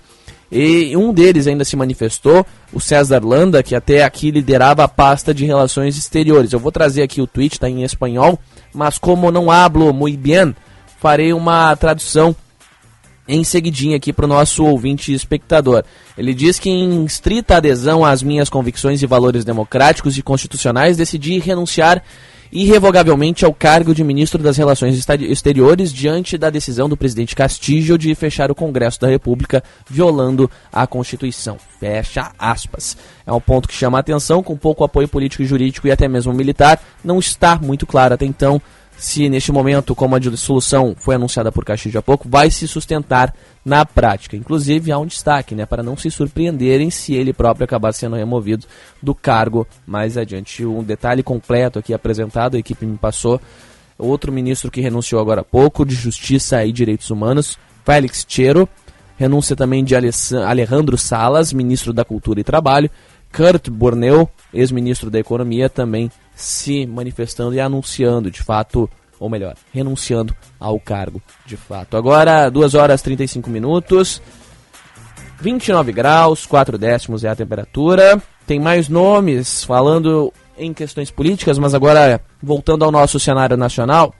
[0.54, 2.44] E um deles ainda se manifestou,
[2.74, 6.52] o César Landa, que até aqui liderava a pasta de relações exteriores.
[6.52, 8.38] Eu vou trazer aqui o tweet, está em espanhol,
[8.74, 10.54] mas como não hablo muy bien,
[11.00, 12.36] farei uma tradução
[13.26, 15.84] em seguidinha aqui para o nosso ouvinte e espectador.
[16.18, 21.38] Ele diz que em estrita adesão às minhas convicções e valores democráticos e constitucionais, decidi
[21.38, 22.02] renunciar
[22.52, 28.14] irrevogavelmente ao cargo de ministro das Relações Exteriores diante da decisão do presidente Castillo de
[28.14, 31.56] fechar o Congresso da República, violando a Constituição.
[31.80, 32.96] Fecha aspas.
[33.26, 36.06] É um ponto que chama a atenção, com pouco apoio político e jurídico e até
[36.06, 38.60] mesmo militar, não está muito claro até então
[38.96, 43.34] se neste momento, como a dissolução foi anunciada por Castilho há pouco, vai se sustentar
[43.64, 44.36] na prática.
[44.36, 48.66] Inclusive, há um destaque, né, para não se surpreenderem se ele próprio acabar sendo removido
[49.02, 50.64] do cargo mais adiante.
[50.64, 53.40] Um detalhe completo aqui apresentado, a equipe me passou.
[53.98, 58.68] Outro ministro que renunciou agora há pouco, de Justiça e Direitos Humanos, Félix Chero.
[59.16, 62.90] Renúncia também de Alejandro Salas, ministro da Cultura e Trabalho.
[63.32, 70.34] Kurt Borneu, ex-ministro da Economia, também se manifestando e anunciando de fato, ou melhor, renunciando
[70.58, 71.96] ao cargo de fato.
[71.96, 74.20] Agora, 2 horas e 35 minutos,
[75.40, 78.22] 29 graus, 4 décimos é a temperatura.
[78.46, 84.14] Tem mais nomes falando em questões políticas, mas agora voltando ao nosso cenário nacional.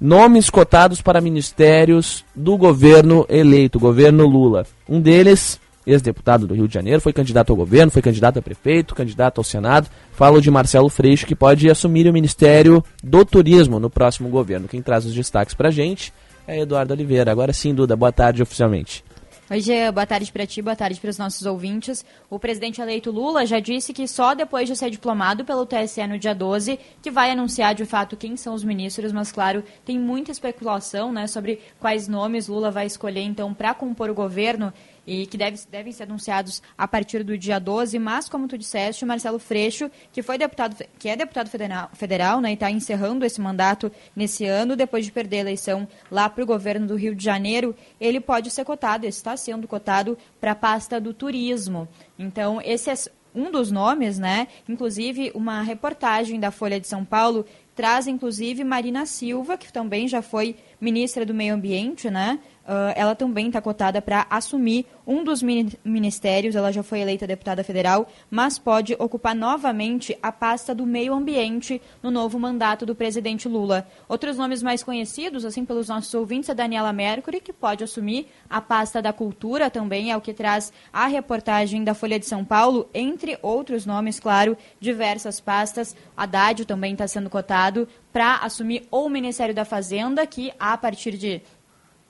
[0.00, 4.66] Nomes cotados para ministérios do governo eleito, governo Lula.
[4.88, 8.94] Um deles, ex-deputado do Rio de Janeiro, foi candidato ao governo, foi candidato a prefeito,
[8.94, 9.88] candidato ao Senado.
[10.12, 14.68] Falo de Marcelo Freixo, que pode assumir o Ministério do Turismo no próximo governo.
[14.68, 16.12] Quem traz os destaques pra gente
[16.46, 17.30] é Eduardo Oliveira.
[17.30, 19.04] Agora sim, Duda, boa tarde oficialmente.
[19.48, 22.04] Oi, Gê, boa tarde para ti, boa tarde para os nossos ouvintes.
[22.28, 26.18] O presidente eleito Lula já disse que só depois de ser diplomado pelo TSE no
[26.18, 30.32] dia 12 que vai anunciar de fato quem são os ministros, mas claro, tem muita
[30.32, 34.72] especulação né, sobre quais nomes Lula vai escolher então para compor o governo
[35.06, 39.04] e que deve, devem ser anunciados a partir do dia 12, mas como tu disseste,
[39.04, 43.24] o Marcelo Freixo, que foi deputado, que é deputado federal, federal né, e está encerrando
[43.24, 47.14] esse mandato nesse ano, depois de perder a eleição lá para o governo do Rio
[47.14, 51.88] de Janeiro, ele pode ser cotado, está sendo cotado para a pasta do turismo.
[52.18, 52.94] Então, esse é
[53.36, 54.48] um dos nomes, né?
[54.66, 57.44] Inclusive, uma reportagem da Folha de São Paulo
[57.74, 62.40] traz, inclusive, Marina Silva, que também já foi ministra do Meio Ambiente, né?
[62.66, 66.56] Uh, ela também está cotada para assumir um dos ministérios.
[66.56, 71.80] Ela já foi eleita deputada federal, mas pode ocupar novamente a pasta do meio ambiente
[72.02, 73.86] no novo mandato do presidente Lula.
[74.08, 78.60] Outros nomes mais conhecidos, assim pelos nossos ouvintes, é Daniela Mercury, que pode assumir a
[78.60, 82.88] pasta da cultura também, é o que traz a reportagem da Folha de São Paulo,
[82.92, 85.94] entre outros nomes, claro, diversas pastas.
[86.16, 91.18] Haddad também está sendo cotado para assumir ou o Ministério da Fazenda, que a partir
[91.18, 91.42] de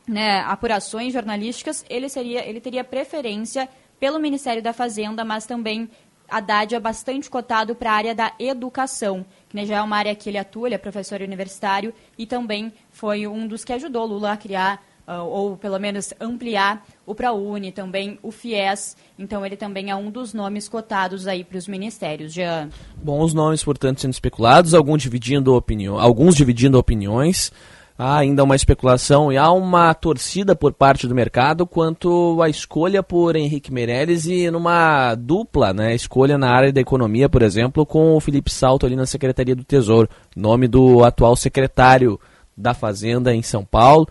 [0.07, 5.89] né, apurações jornalísticas, ele, seria, ele teria preferência pelo Ministério da Fazenda, mas também
[6.29, 10.15] Haddad é bastante cotado para a área da educação, que né, já é uma área
[10.15, 14.33] que ele atua, ele é professor universitário e também foi um dos que ajudou Lula
[14.33, 18.97] a criar, uh, ou pelo menos ampliar, o ProUni, também o FIES.
[19.19, 22.33] Então ele também é um dos nomes cotados aí para os ministérios.
[22.33, 22.69] Já.
[22.97, 27.53] Bons nomes, portanto, sendo especulados, alguns dividindo, opinião, alguns dividindo opiniões
[27.99, 33.03] há ainda uma especulação e há uma torcida por parte do mercado quanto à escolha
[33.03, 38.15] por Henrique Meirelles e numa dupla né, escolha na área da economia, por exemplo, com
[38.15, 42.21] o Felipe Salto ali na Secretaria do Tesouro, nome do atual secretário
[42.57, 44.07] da Fazenda em São Paulo.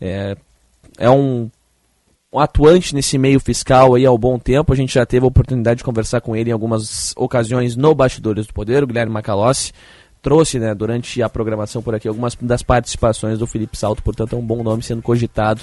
[0.00, 0.36] É,
[0.98, 1.50] é um,
[2.32, 4.72] um atuante nesse meio fiscal aí há um bom tempo.
[4.72, 8.46] A gente já teve a oportunidade de conversar com ele em algumas ocasiões no Bastidores
[8.46, 9.72] do Poder, o Guilherme Macalossi
[10.22, 14.38] trouxe né, durante a programação por aqui algumas das participações do Felipe Salto, portanto é
[14.38, 15.62] um bom nome sendo cogitado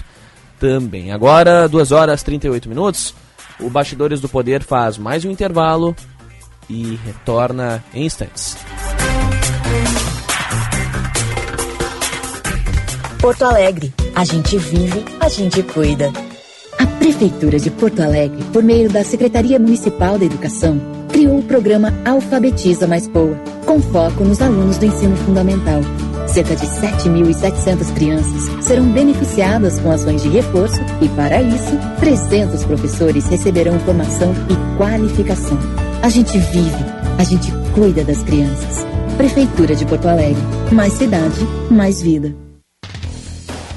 [0.60, 1.12] também.
[1.12, 3.14] Agora, 2 horas e 38 minutos,
[3.60, 5.96] o Bastidores do Poder faz mais um intervalo
[6.70, 8.58] e retorna em instantes.
[13.20, 16.12] Porto Alegre, a gente vive, a gente cuida.
[16.80, 20.80] A Prefeitura de Porto Alegre, por meio da Secretaria Municipal da Educação,
[21.12, 23.36] criou o programa Alfabetiza Mais Boa,
[23.68, 25.82] com foco nos alunos do ensino fundamental.
[26.26, 33.28] Cerca de 7.700 crianças serão beneficiadas com ações de reforço e, para isso, 300 professores
[33.28, 35.58] receberão formação e qualificação.
[36.02, 36.86] A gente vive,
[37.20, 38.86] a gente cuida das crianças.
[39.18, 40.42] Prefeitura de Porto Alegre.
[40.72, 42.34] Mais cidade, mais vida.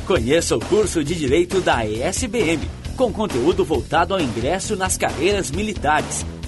[0.07, 2.61] Conheça o curso de Direito da ESBM,
[2.97, 6.24] com conteúdo voltado ao ingresso nas carreiras militares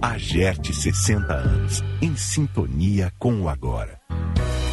[0.00, 3.98] AGERT 60 anos, em sintonia com o agora.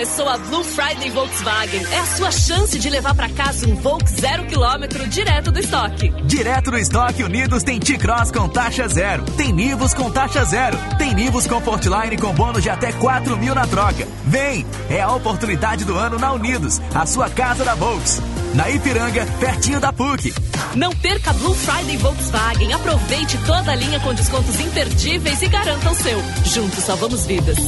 [0.00, 1.84] Começou a Blue Friday Volkswagen.
[1.92, 6.08] É a sua chance de levar para casa um Volks zero quilômetro direto do estoque.
[6.24, 9.22] Direto do estoque Unidos tem T-Cross com taxa zero.
[9.36, 10.78] Tem Nivus com taxa zero.
[10.96, 14.08] Tem Nivus Comfortline com bônus de até 4 mil na troca.
[14.24, 14.64] Vem!
[14.88, 18.22] É a oportunidade do ano na Unidos, a sua casa da Volks.
[18.54, 20.32] Na Ipiranga, pertinho da PUC.
[20.76, 22.72] Não perca Blue Friday Volkswagen.
[22.72, 26.22] Aproveite toda a linha com descontos imperdíveis e garanta o seu.
[26.46, 27.58] Juntos salvamos vidas.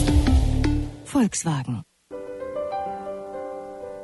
[1.04, 1.91] Volkswagen.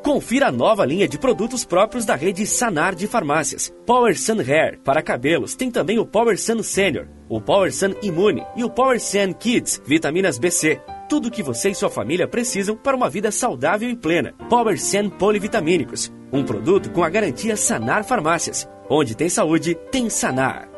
[0.09, 3.71] Confira a nova linha de produtos próprios da rede Sanar de farmácias.
[3.85, 8.43] Power Sun Hair para cabelos tem também o Power Sun Senior, o Power Sun Imune
[8.57, 10.81] e o Power Sun Kids, vitaminas BC.
[11.11, 14.33] Tudo o que você e sua família precisam para uma vida saudável e plena.
[14.49, 18.67] Power Sun Polivitamínicos, um produto com a garantia Sanar Farmácias.
[18.89, 20.78] Onde tem saúde, tem Sanar.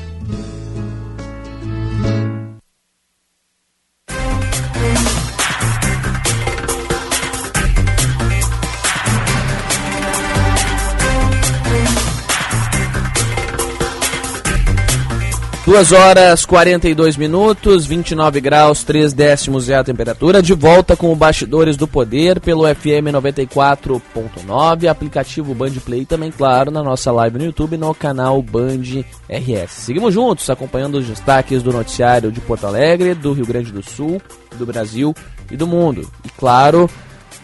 [15.71, 20.41] Duas horas 42 minutos, 29 graus, 3 décimos é a temperatura.
[20.43, 26.71] De volta com o Bastidores do Poder pelo FM 94.9, aplicativo Band Play também, claro,
[26.71, 29.71] na nossa live no YouTube no canal Band RS.
[29.71, 34.21] Seguimos juntos acompanhando os destaques do noticiário de Porto Alegre, do Rio Grande do Sul,
[34.57, 35.15] do Brasil
[35.49, 36.05] e do mundo.
[36.25, 36.89] E claro,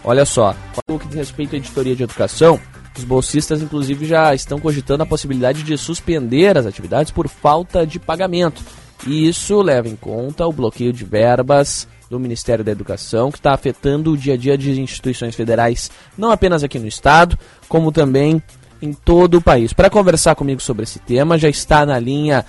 [0.04, 0.54] olha só,
[0.90, 2.60] o que diz respeito à editoria de educação,
[2.98, 8.00] os bolsistas, inclusive, já estão cogitando a possibilidade de suspender as atividades por falta de
[8.00, 8.64] pagamento.
[9.06, 13.54] E isso leva em conta o bloqueio de verbas do Ministério da Educação, que está
[13.54, 17.38] afetando o dia a dia de instituições federais, não apenas aqui no estado,
[17.68, 18.42] como também
[18.82, 19.74] em todo o país.
[19.74, 22.46] Para conversar comigo sobre esse tema, já está na linha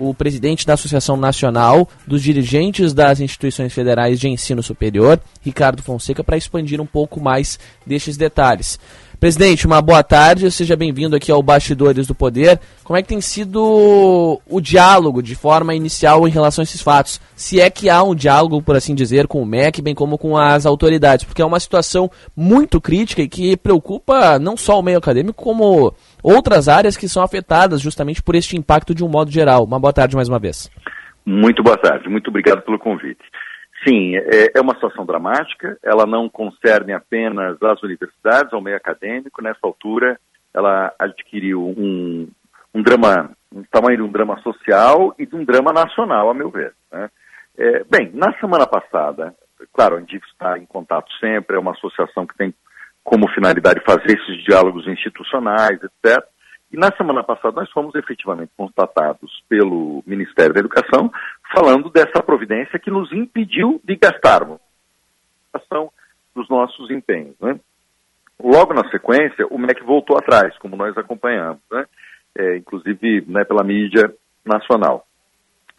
[0.00, 6.24] o presidente da Associação Nacional dos Dirigentes das Instituições Federais de Ensino Superior, Ricardo Fonseca,
[6.24, 8.78] para expandir um pouco mais destes detalhes.
[9.20, 12.58] Presidente, uma boa tarde, seja bem-vindo aqui ao Bastidores do Poder.
[12.82, 17.20] Como é que tem sido o diálogo de forma inicial em relação a esses fatos?
[17.36, 20.38] Se é que há um diálogo, por assim dizer, com o MEC, bem como com
[20.38, 24.96] as autoridades, porque é uma situação muito crítica e que preocupa não só o meio
[24.96, 29.64] acadêmico, como outras áreas que são afetadas justamente por este impacto de um modo geral.
[29.64, 30.70] Uma boa tarde mais uma vez.
[31.26, 33.20] Muito boa tarde, muito obrigado pelo convite.
[33.86, 39.42] Sim, é, é uma situação dramática, ela não concerne apenas as universidades, ao meio acadêmico,
[39.42, 40.18] nessa altura
[40.52, 42.28] ela adquiriu um,
[42.74, 46.50] um drama, um tamanho de um drama social e de um drama nacional, a meu
[46.50, 46.74] ver.
[46.92, 47.08] Né?
[47.56, 49.34] É, bem, na semana passada,
[49.72, 52.54] claro, a gente está em contato sempre, é uma associação que tem
[53.02, 56.22] como finalidade fazer esses diálogos institucionais, etc.
[56.72, 61.10] E na semana passada nós fomos efetivamente constatados pelo Ministério da Educação
[61.52, 64.60] falando dessa providência que nos impediu de gastarmos
[65.52, 65.90] ação
[66.34, 67.34] dos nossos empenhos.
[67.40, 67.58] Né?
[68.42, 71.84] Logo na sequência, o MEC voltou atrás, como nós acompanhamos, né?
[72.38, 75.04] É, inclusive né, pela mídia nacional.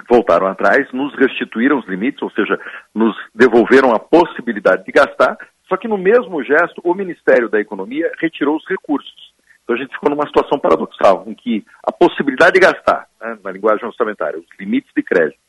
[0.09, 2.59] voltaram atrás, nos restituíram os limites, ou seja,
[2.93, 5.37] nos devolveram a possibilidade de gastar,
[5.69, 9.31] só que no mesmo gesto, o Ministério da Economia retirou os recursos.
[9.63, 13.51] Então a gente ficou numa situação paradoxal, em que a possibilidade de gastar, né, na
[13.51, 15.39] linguagem orçamentária, os limites de crédito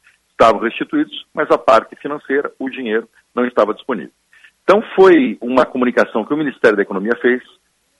[0.42, 4.12] estavam restituídos, mas a parte financeira, o dinheiro, não estava disponível.
[4.64, 7.40] Então foi uma comunicação que o Ministério da Economia fez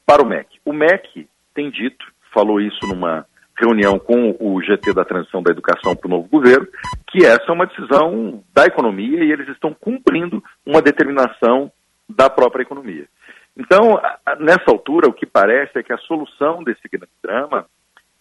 [0.04, 0.60] para o MEC.
[0.64, 3.24] O MEC tem dito, falou isso numa
[3.56, 6.66] reunião com o GT da Transição da Educação para o novo governo,
[7.08, 11.70] que essa é uma decisão da economia e eles estão cumprindo uma determinação
[12.08, 13.06] da própria economia.
[13.56, 14.00] Então,
[14.40, 17.66] nessa altura, o que parece é que a solução desse grande drama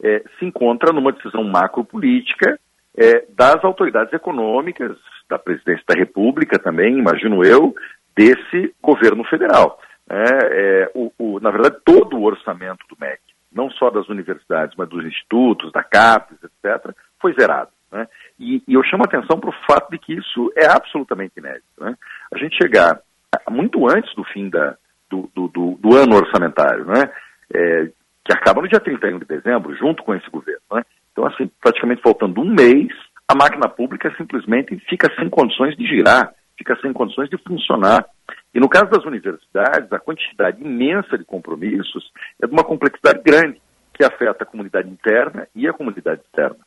[0.04, 2.60] é, se encontra numa decisão macropolítica
[2.98, 4.98] é, das autoridades econômicas,
[5.30, 7.74] da presidência da República também, imagino eu,
[8.16, 9.80] desse governo federal.
[10.10, 10.24] É,
[10.84, 13.22] é, o, o, na verdade, todo o orçamento do MEC,
[13.52, 17.70] não só das universidades, mas dos institutos, da CAPES, etc., foi zerado.
[17.92, 18.08] Né?
[18.40, 21.66] E, e, eu chamo a atenção para o fato de que isso é absolutamente inédito.
[21.80, 21.96] Né?
[22.34, 23.00] A gente chegar
[23.50, 24.76] muito antes do fim da,
[25.10, 27.12] do, do, do, do ano orçamentário, né?
[27.54, 27.90] É,
[28.24, 30.62] que acaba no dia 31 de dezembro, junto com esse governo.
[30.72, 30.84] Né?
[31.22, 32.88] Então, assim, praticamente faltando um mês,
[33.28, 38.04] a máquina pública simplesmente fica sem condições de girar, fica sem condições de funcionar.
[38.56, 42.12] E no caso das universidades, a quantidade imensa de compromissos
[42.42, 43.62] é de uma complexidade grande,
[43.94, 46.58] que afeta a comunidade interna e a comunidade externa.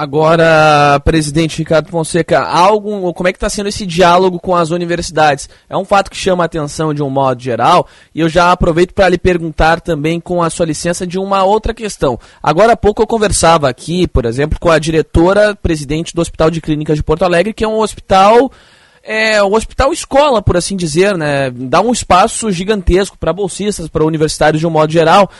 [0.00, 5.46] Agora, presidente Ricardo Fonseca, algum, como é que está sendo esse diálogo com as universidades?
[5.68, 8.94] É um fato que chama a atenção de um modo geral, e eu já aproveito
[8.94, 12.18] para lhe perguntar também, com a sua licença, de uma outra questão.
[12.42, 16.62] Agora há pouco eu conversava aqui, por exemplo, com a diretora presidente do Hospital de
[16.62, 18.50] Clínicas de Porto Alegre, que é um hospital
[19.02, 21.50] é o hospital escola, por assim dizer, né?
[21.50, 25.30] Dá um espaço gigantesco para bolsistas, para universitários de um modo geral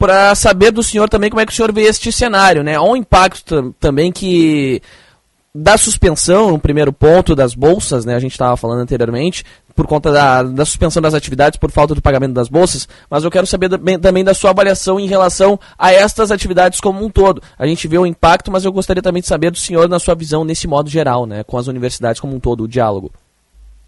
[0.00, 2.74] para saber do senhor também como é que o senhor vê este cenário, né?
[2.74, 4.80] Há um impacto também que
[5.54, 8.14] da suspensão, no primeiro ponto, das bolsas, né?
[8.14, 9.44] A gente estava falando anteriormente,
[9.76, 13.30] por conta da, da suspensão das atividades por falta do pagamento das bolsas, mas eu
[13.30, 17.42] quero saber também da sua avaliação em relação a estas atividades como um todo.
[17.58, 20.14] A gente vê o impacto, mas eu gostaria também de saber do senhor na sua
[20.14, 21.44] visão nesse modo geral, né?
[21.44, 23.12] Com as universidades como um todo, o diálogo.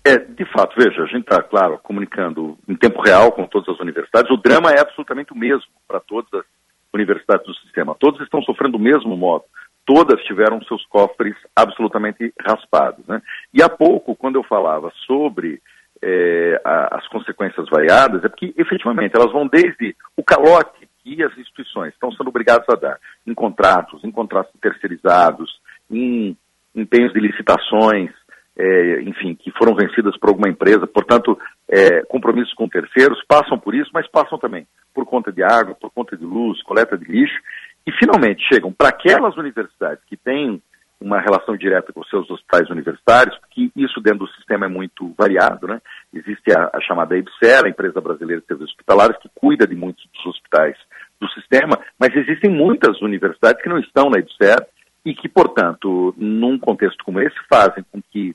[0.05, 3.81] É, de fato, veja, a gente está, claro, comunicando em tempo real com todas as
[3.81, 4.31] universidades.
[4.31, 6.45] O drama é absolutamente o mesmo para todas as
[6.93, 7.95] universidades do sistema.
[7.99, 9.45] Todas estão sofrendo do mesmo modo.
[9.87, 13.07] Todas tiveram seus cofres absolutamente raspados.
[13.07, 13.23] Né?
[13.55, 15.63] E há pouco, quando eu falava sobre
[16.03, 21.37] é, a, as consequências variadas, é porque efetivamente elas vão desde o calote que as
[21.39, 26.37] instituições estão sendo obrigadas a dar em contratos, em contratos terceirizados, em
[26.75, 28.11] empenhos de licitações,
[28.57, 31.39] é, enfim, que foram vencidas por alguma empresa, portanto,
[31.69, 35.91] é, compromissos com terceiros, passam por isso, mas passam também por conta de água, por
[35.91, 37.41] conta de luz, coleta de lixo,
[37.87, 40.63] e finalmente chegam para aquelas universidades que têm
[41.01, 45.67] uma relação direta com seus hospitais universitários, porque isso dentro do sistema é muito variado,
[45.67, 45.81] né?
[46.15, 50.05] Existe a, a chamada EBSER, a Empresa Brasileira de Serviços Hospitalares, que cuida de muitos
[50.15, 50.77] dos hospitais
[51.21, 54.65] do sistema, mas existem muitas universidades que não estão na EBSER
[55.05, 58.35] e que, portanto, num contexto como esse, fazem com que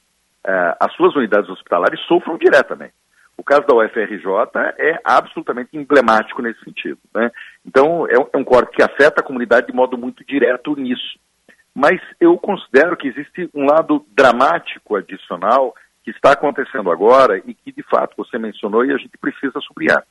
[0.79, 2.93] as suas unidades hospitalares sofram diretamente.
[3.37, 4.25] O caso da UFRJ
[4.79, 6.97] é absolutamente emblemático nesse sentido.
[7.13, 7.29] Né?
[7.65, 11.19] Então, é um, é corte que afeta a comunidade de modo muito direto nisso.
[11.73, 17.71] Mas eu considero que existe um lado dramático adicional que está acontecendo agora e que,
[17.71, 20.03] de fato, você mencionou e a gente precisa sublinhar.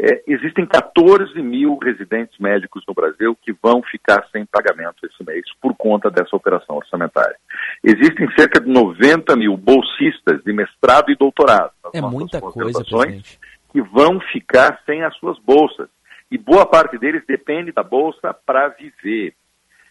[0.00, 5.44] É, existem 14 mil residentes médicos no Brasil que vão ficar sem pagamento esse mês
[5.60, 7.34] por conta dessa operação orçamentária.
[7.82, 11.72] Existem cerca de 90 mil bolsistas de mestrado e doutorado.
[11.92, 13.40] É muita coisa, presidente.
[13.72, 15.88] Que vão ficar sem as suas bolsas.
[16.30, 19.34] E boa parte deles depende da bolsa para viver.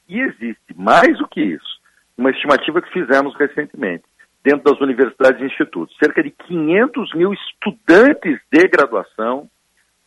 [0.08, 1.82] E existe, mais do que isso,
[2.18, 4.06] uma estimativa que fizemos recentemente,
[4.42, 5.94] dentro das universidades e institutos.
[6.02, 9.50] Cerca de 500 mil estudantes de graduação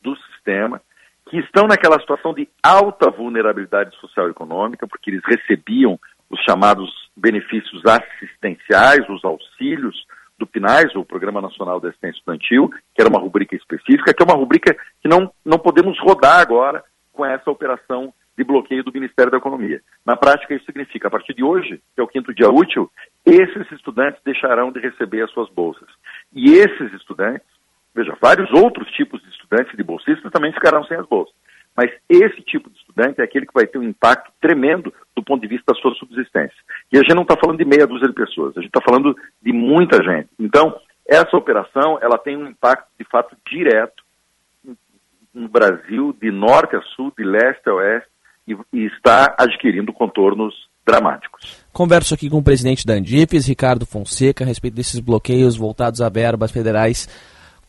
[0.02, 0.80] do sistema,
[1.28, 5.98] que estão naquela situação de alta vulnerabilidade social e econômica, porque eles recebiam
[6.28, 10.04] os chamados benefícios assistenciais, os auxílios
[10.38, 14.26] do PNAES, o Programa Nacional de Assistência Estudantil, que era uma rubrica específica, que é
[14.26, 16.82] uma rubrica que não, não podemos rodar agora
[17.12, 19.82] com essa operação de bloqueio do Ministério da Economia.
[20.04, 22.90] Na prática, isso significa, a partir de hoje, que é o quinto dia útil,
[23.26, 25.88] esses estudantes deixarão de receber as suas bolsas.
[26.32, 27.46] E esses estudantes
[27.94, 31.34] Veja, vários outros tipos de estudantes de bolsistas também ficarão sem as bolsas.
[31.76, 35.40] Mas esse tipo de estudante é aquele que vai ter um impacto tremendo do ponto
[35.40, 36.56] de vista da sua subsistência.
[36.92, 39.16] E a gente não está falando de meia dúzia de pessoas, a gente está falando
[39.42, 40.28] de muita gente.
[40.38, 40.74] Então,
[41.06, 44.02] essa operação ela tem um impacto de fato direto
[45.32, 48.08] no Brasil, de norte a sul, de leste a oeste,
[48.48, 51.64] e, e está adquirindo contornos dramáticos.
[51.72, 56.08] Converso aqui com o presidente da Andifes, Ricardo Fonseca, a respeito desses bloqueios voltados a
[56.08, 57.06] verbas federais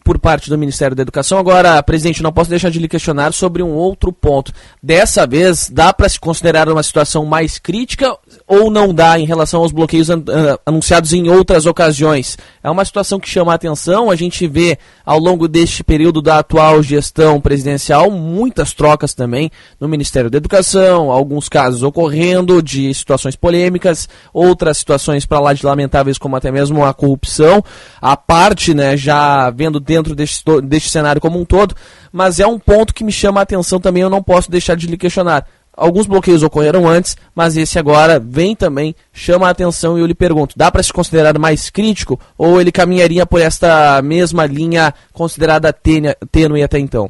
[0.03, 1.37] por parte do Ministério da Educação.
[1.37, 4.51] Agora, presidente, não posso deixar de lhe questionar sobre um outro ponto.
[4.81, 8.15] Dessa vez, dá para se considerar uma situação mais crítica
[8.47, 10.23] ou não dá em relação aos bloqueios an
[10.65, 12.37] anunciados em outras ocasiões?
[12.63, 14.09] É uma situação que chama a atenção.
[14.09, 19.87] A gente vê ao longo deste período da atual gestão presidencial muitas trocas também no
[19.87, 26.17] Ministério da Educação, alguns casos ocorrendo de situações polêmicas, outras situações para lá de lamentáveis
[26.17, 27.63] como até mesmo a corrupção.
[28.01, 31.75] A parte, né, já vendo dentro deste, deste cenário como um todo,
[32.13, 34.87] mas é um ponto que me chama a atenção também, eu não posso deixar de
[34.87, 35.45] lhe questionar.
[35.75, 40.15] Alguns bloqueios ocorreram antes, mas esse agora vem também, chama a atenção e eu lhe
[40.15, 45.73] pergunto: dá para se considerar mais crítico ou ele caminharia por esta mesma linha considerada
[45.73, 47.09] tênue até então?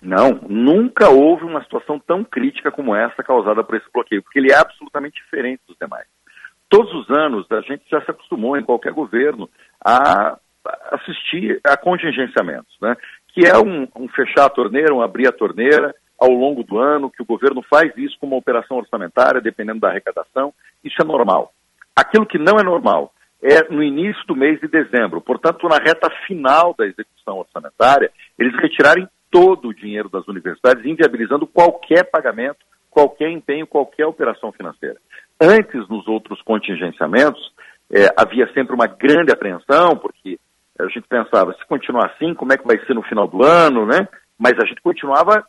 [0.00, 4.52] Não, nunca houve uma situação tão crítica como essa causada por esse bloqueio, porque ele
[4.52, 6.06] é absolutamente diferente dos demais.
[6.68, 9.48] Todos os anos a gente já se acostumou em qualquer governo
[9.84, 10.38] a
[10.92, 12.96] assistir a contingenciamentos, né?
[13.28, 17.10] que é um, um, fechar a torneira, um abrir a torneira ao longo do ano,
[17.10, 21.52] que o governo faz isso como uma operação orçamentária, dependendo da arrecadação, isso é normal.
[21.94, 23.12] Aquilo que não é normal
[23.42, 28.56] é no início do mês de dezembro, portanto, na reta final da execução orçamentária, eles
[28.56, 34.96] retirarem todo o dinheiro das universidades, inviabilizando qualquer pagamento, qualquer empenho, qualquer operação financeira.
[35.40, 37.52] Antes, nos outros contingenciamentos,
[37.92, 40.38] é, havia sempre uma grande apreensão, porque
[40.78, 43.86] a gente pensava, se continuar assim, como é que vai ser no final do ano,
[43.86, 44.08] né?
[44.38, 45.46] Mas a gente continuava,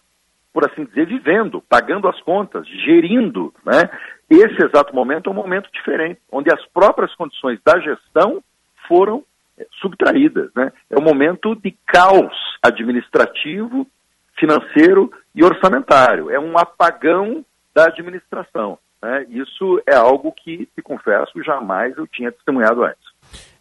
[0.54, 3.90] por assim dizer, vivendo, pagando as contas, gerindo, né?
[4.30, 8.44] Esse exato momento é um momento diferente, onde as próprias condições da gestão
[8.88, 9.24] foram
[9.58, 10.72] é, subtraídas, né?
[10.90, 13.88] É um momento de caos administrativo,
[14.38, 16.30] financeiro e orçamentário.
[16.30, 18.78] É um apagão da administração.
[19.02, 19.26] Né?
[19.30, 23.15] Isso é algo que, te confesso, jamais eu tinha testemunhado antes.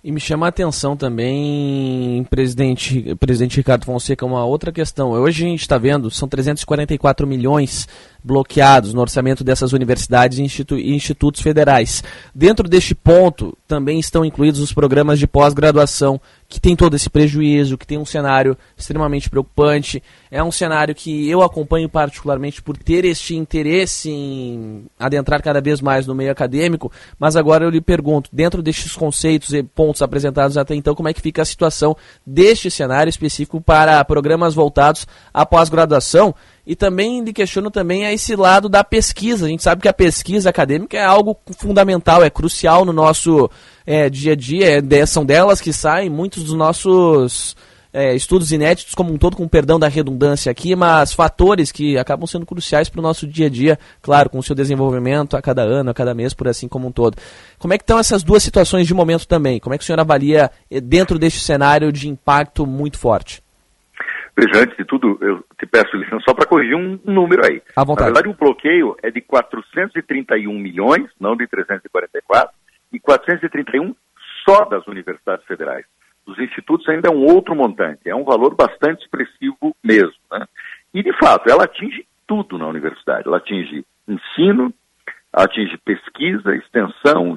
[0.07, 5.13] E me chama a atenção também, presidente, presidente Ricardo Fonseca, uma outra questão.
[5.13, 7.89] Hoje a gente está vendo, são 344 milhões
[8.25, 12.03] bloqueados no orçamento dessas universidades e institu institutos federais.
[12.35, 16.19] Dentro deste ponto, também estão incluídos os programas de pós-graduação,
[16.49, 20.03] que tem todo esse prejuízo, que tem um cenário extremamente preocupante.
[20.31, 25.81] É um cenário que eu acompanho particularmente por ter este interesse em adentrar cada vez
[25.81, 30.57] mais no meio acadêmico, mas agora eu lhe pergunto, dentro destes conceitos e pontos apresentados
[30.57, 31.97] até então, como é que fica a situação
[32.27, 36.35] deste cenário específico para programas voltados à pós-graduação?
[36.67, 39.47] E também lhe questiono também a esse lado da pesquisa.
[39.47, 43.51] A gente sabe que a pesquisa acadêmica é algo fundamental, é crucial no nosso
[43.87, 44.83] é, dia a dia.
[44.91, 47.55] É, são delas que saem muitos dos nossos
[47.95, 52.27] é, estudos inéditos como um todo, com perdão da redundância aqui, mas fatores que acabam
[52.27, 55.63] sendo cruciais para o nosso dia a dia, claro, com o seu desenvolvimento a cada
[55.63, 57.17] ano, a cada mês, por assim como um todo.
[57.57, 59.61] Como é que estão essas duas situações de momento também?
[59.61, 63.44] Como é que o senhor avalia é, dentro deste cenário de impacto muito forte?
[64.37, 67.63] Veja, antes de tudo, eu te peço licença só para corrigir um número aí.
[67.77, 68.09] À vontade.
[68.11, 72.53] Na verdade, o bloqueio é de 431 milhões, não de 344,
[72.93, 73.95] e 431
[74.45, 75.85] só das universidades federais.
[76.27, 80.15] Dos institutos ainda é um outro montante, é um valor bastante expressivo mesmo.
[80.33, 80.47] Né?
[80.93, 83.27] E, de fato, ela atinge tudo na universidade.
[83.27, 84.73] Ela atinge ensino,
[85.33, 87.37] atinge pesquisa, extensão,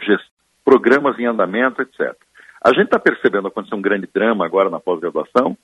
[0.63, 2.15] programas em andamento, etc.
[2.63, 5.57] A gente está percebendo acontecer um grande drama agora na pós-graduação,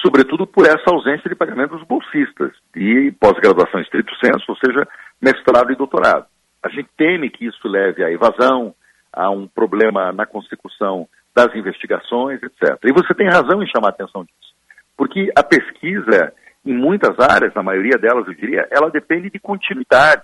[0.00, 4.86] sobretudo por essa ausência de pagamento dos bolsistas, de pós-graduação estrito senso, ou seja,
[5.20, 6.26] mestrado e doutorado.
[6.62, 8.74] A gente teme que isso leve à evasão,
[9.12, 12.78] a um problema na consecução das investigações, etc.
[12.84, 14.54] E você tem razão em chamar a atenção disso,
[14.96, 16.32] porque a pesquisa,
[16.64, 20.22] em muitas áreas, na maioria delas, eu diria, ela depende de continuidade,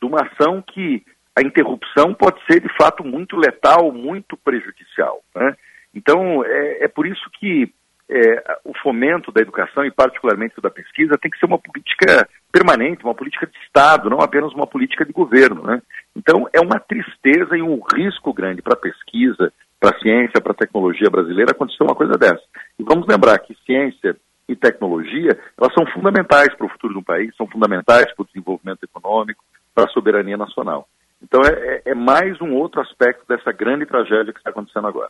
[0.00, 1.02] de uma ação que
[1.36, 5.22] a interrupção pode ser, de fato, muito letal, muito prejudicial.
[5.34, 5.56] Né?
[5.94, 7.72] Então, é, é por isso que
[8.12, 13.04] é, o fomento da educação e particularmente da pesquisa tem que ser uma política permanente,
[13.04, 15.62] uma política de Estado, não apenas uma política de governo.
[15.62, 15.80] Né?
[16.14, 19.50] Então é uma tristeza e um risco grande para a pesquisa,
[19.80, 22.42] para a ciência, para a tecnologia brasileira acontecer uma coisa dessa.
[22.78, 24.14] E vamos lembrar que ciência
[24.46, 28.84] e tecnologia elas são fundamentais para o futuro do país, são fundamentais para o desenvolvimento
[28.84, 29.42] econômico,
[29.74, 30.86] para a soberania nacional.
[31.22, 35.08] Então é, é, é mais um outro aspecto dessa grande tragédia que está acontecendo agora.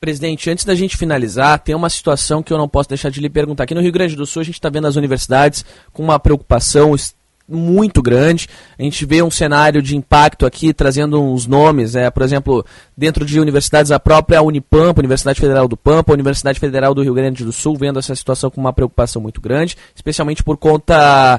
[0.00, 3.28] Presidente, antes da gente finalizar, tem uma situação que eu não posso deixar de lhe
[3.28, 3.64] perguntar.
[3.64, 6.96] Aqui no Rio Grande do Sul, a gente está vendo as universidades com uma preocupação
[7.46, 8.48] muito grande.
[8.78, 12.64] A gente vê um cenário de impacto aqui, trazendo uns nomes, é, por exemplo,
[12.96, 17.44] dentro de universidades, a própria Unipampa, Universidade Federal do Pampa, Universidade Federal do Rio Grande
[17.44, 21.38] do Sul, vendo essa situação com uma preocupação muito grande, especialmente por conta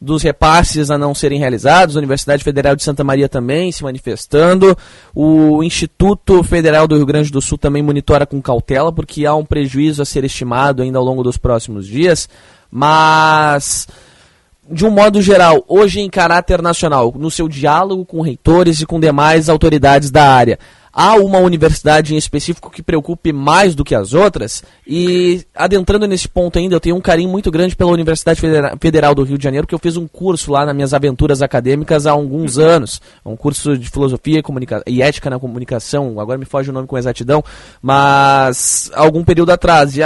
[0.00, 4.76] dos repasses a não serem realizados, a Universidade Federal de Santa Maria também se manifestando,
[5.14, 9.44] o Instituto Federal do Rio Grande do Sul também monitora com cautela, porque há um
[9.44, 12.28] prejuízo a ser estimado ainda ao longo dos próximos dias,
[12.70, 13.88] mas
[14.70, 19.00] de um modo geral, hoje em caráter nacional, no seu diálogo com reitores e com
[19.00, 20.58] demais autoridades da área,
[20.98, 24.64] há uma universidade em específico que preocupe mais do que as outras?
[24.84, 28.40] E adentrando nesse ponto ainda, eu tenho um carinho muito grande pela Universidade
[28.80, 32.04] Federal do Rio de Janeiro, que eu fiz um curso lá nas minhas aventuras acadêmicas
[32.04, 34.42] há alguns anos, um curso de filosofia
[34.88, 37.44] e ética na comunicação, agora me foge o nome com exatidão,
[37.80, 39.96] mas algum período atrás.
[39.96, 40.00] E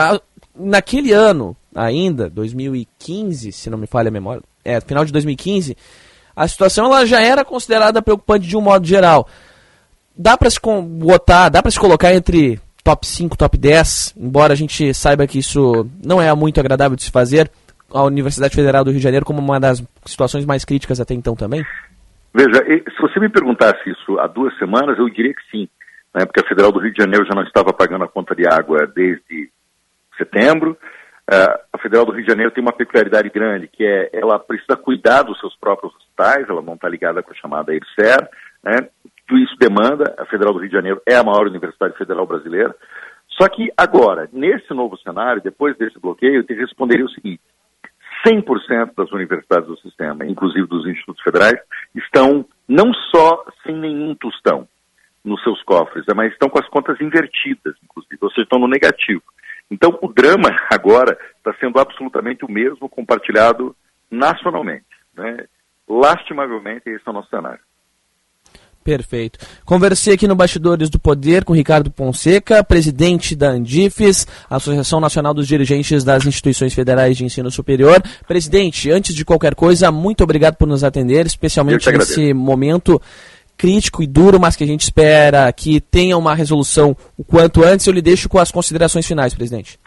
[0.55, 5.75] naquele ano ainda, 2015, se não me falha a memória, é, final de 2015,
[6.37, 9.27] a situação ela já era considerada preocupante de um modo geral.
[10.17, 14.57] Dá para se botar, dá para se colocar entre top 5, top 10, embora a
[14.57, 17.51] gente saiba que isso não é muito agradável de se fazer,
[17.93, 21.37] a Universidade Federal do Rio de Janeiro como uma das situações mais críticas até então
[21.37, 21.65] também?
[22.35, 25.69] Veja, se você me perguntasse isso há duas semanas, eu diria que sim,
[26.15, 28.47] né, porque a Federal do Rio de Janeiro já não estava pagando a conta de
[28.47, 29.51] água desde
[30.17, 30.77] setembro,
[31.31, 34.77] Uh, a Federal do Rio de Janeiro tem uma peculiaridade grande, que é ela precisa
[34.77, 38.29] cuidar dos seus próprios hospitais, ela não está ligada com a chamada ERCER,
[38.63, 38.89] né?
[39.39, 42.75] Isso demanda, a Federal do Rio de Janeiro é a maior universidade federal brasileira,
[43.29, 47.41] só que agora, nesse novo cenário, depois desse bloqueio, eu te responderia o seguinte,
[48.27, 51.59] 100% das universidades do sistema, inclusive dos institutos federais,
[51.95, 54.69] estão não só sem nenhum tostão
[55.25, 59.23] nos seus cofres, mas estão com as contas invertidas, inclusive, ou seja, estão no negativo.
[59.71, 63.75] Então, o drama agora está sendo absolutamente o mesmo compartilhado
[64.11, 64.85] nacionalmente.
[65.15, 65.47] Né?
[65.89, 67.61] Lastimavelmente, esse é o nosso cenário.
[68.85, 69.39] Perfeito.
[69.65, 75.47] Conversei aqui no Bastidores do Poder com Ricardo Ponseca, presidente da Andifes, Associação Nacional dos
[75.47, 78.03] Dirigentes das Instituições Federais de Ensino Superior.
[78.27, 83.01] Presidente, antes de qualquer coisa, muito obrigado por nos atender, especialmente nesse momento
[83.57, 87.87] crítico e duro, mas que a gente espera que tenha uma resolução o quanto antes.
[87.87, 89.79] Eu lhe deixo com as considerações finais, presidente.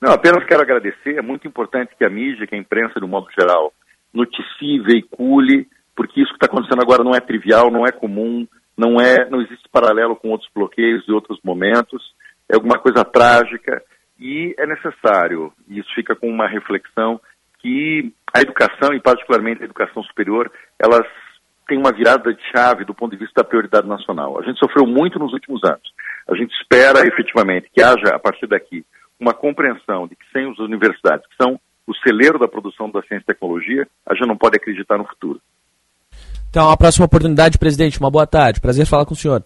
[0.00, 1.16] Não, apenas quero agradecer.
[1.16, 3.72] É muito importante que a mídia, que a imprensa, de um modo geral,
[4.12, 9.00] noticie, veicule, porque isso que está acontecendo agora não é trivial, não é comum, não
[9.00, 12.02] é, não existe paralelo com outros bloqueios e outros momentos.
[12.50, 13.82] É alguma coisa trágica
[14.18, 15.52] e é necessário.
[15.68, 17.20] E isso fica com uma reflexão
[17.60, 21.06] que a educação, e particularmente a educação superior, elas
[21.66, 24.38] tem uma virada de chave do ponto de vista da prioridade nacional.
[24.38, 25.94] A gente sofreu muito nos últimos anos.
[26.28, 28.84] A gente espera efetivamente que haja, a partir daqui,
[29.18, 33.24] uma compreensão de que sem as universidades, que são o celeiro da produção da ciência
[33.24, 35.40] e tecnologia, a gente não pode acreditar no futuro.
[36.54, 37.98] Então, a próxima oportunidade, presidente.
[37.98, 38.60] Uma boa tarde.
[38.60, 39.42] Prazer falar com o senhor.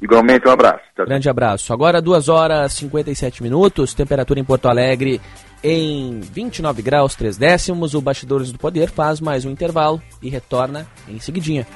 [0.00, 0.84] Igualmente, um abraço.
[0.94, 1.72] Tchau, Grande abraço.
[1.72, 5.20] Agora, 2 horas e 57 minutos, temperatura em Porto Alegre
[5.60, 7.94] em 29 graus 3 décimos.
[7.94, 11.66] O Bastidores do Poder faz mais um intervalo e retorna em seguidinha.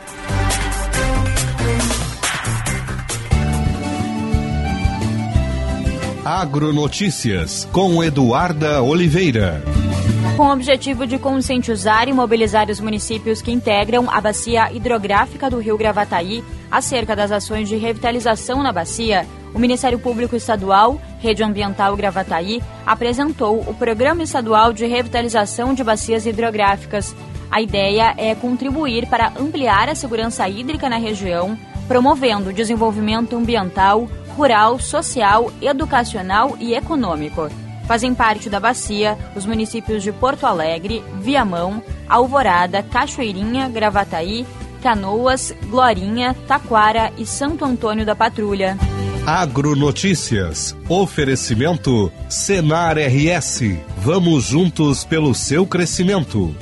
[6.24, 9.64] Agronotícias com Eduarda Oliveira.
[10.36, 15.58] Com o objetivo de conscientizar e mobilizar os municípios que integram a bacia hidrográfica do
[15.58, 21.96] rio Gravataí acerca das ações de revitalização na bacia, o Ministério Público Estadual, Rede Ambiental
[21.96, 27.16] Gravataí, apresentou o Programa Estadual de Revitalização de Bacias Hidrográficas.
[27.50, 31.56] A ideia é contribuir para ampliar a segurança hídrica na região,
[31.88, 34.06] promovendo o desenvolvimento ambiental,
[34.36, 37.48] rural, social, educacional e econômico.
[37.86, 44.46] Fazem parte da bacia os municípios de Porto Alegre, Viamão, Alvorada, Cachoeirinha, Gravataí,
[44.82, 48.76] Canoas, Glorinha, Taquara e Santo Antônio da Patrulha.
[49.26, 50.76] Agronotícias.
[50.88, 53.62] Oferecimento Senar RS.
[53.98, 56.54] Vamos juntos pelo seu crescimento.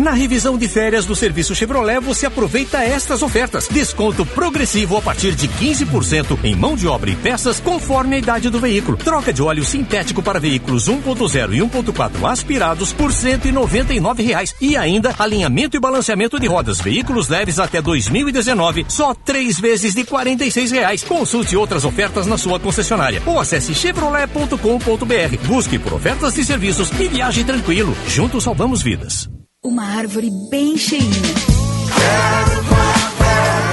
[0.00, 3.68] Na revisão de férias do serviço Chevrolet, você aproveita estas ofertas.
[3.68, 8.48] Desconto progressivo a partir de 15% em mão de obra e peças conforme a idade
[8.48, 8.96] do veículo.
[8.96, 14.54] Troca de óleo sintético para veículos 1.0 e 1.4 aspirados por 199 reais.
[14.58, 16.80] E ainda alinhamento e balanceamento de rodas.
[16.80, 21.04] Veículos leves até 2019, só três vezes de 46 reais.
[21.04, 25.46] Consulte outras ofertas na sua concessionária ou acesse chevrolet.com.br.
[25.46, 27.94] Busque por ofertas e serviços e viaje tranquilo.
[28.08, 29.28] Juntos salvamos vidas.
[29.62, 31.04] Uma árvore bem cheinha.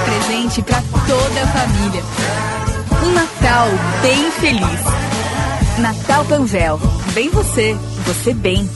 [0.04, 2.02] Presente para toda a família.
[3.06, 3.68] Um Natal
[4.02, 5.78] bem feliz.
[5.78, 6.78] Natal Panvel.
[7.14, 7.74] Bem você,
[8.04, 8.68] você bem.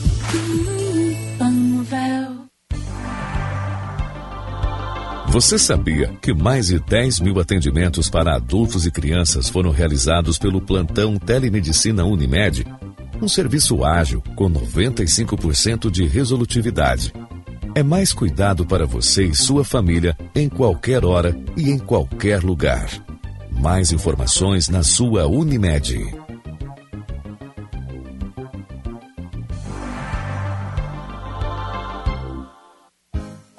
[5.27, 10.59] Você sabia que mais de 10 mil atendimentos para adultos e crianças foram realizados pelo
[10.59, 12.65] plantão Telemedicina Unimed?
[13.21, 17.13] Um serviço ágil com 95% de resolutividade.
[17.75, 22.87] É mais cuidado para você e sua família em qualquer hora e em qualquer lugar.
[23.51, 26.22] Mais informações na sua Unimed.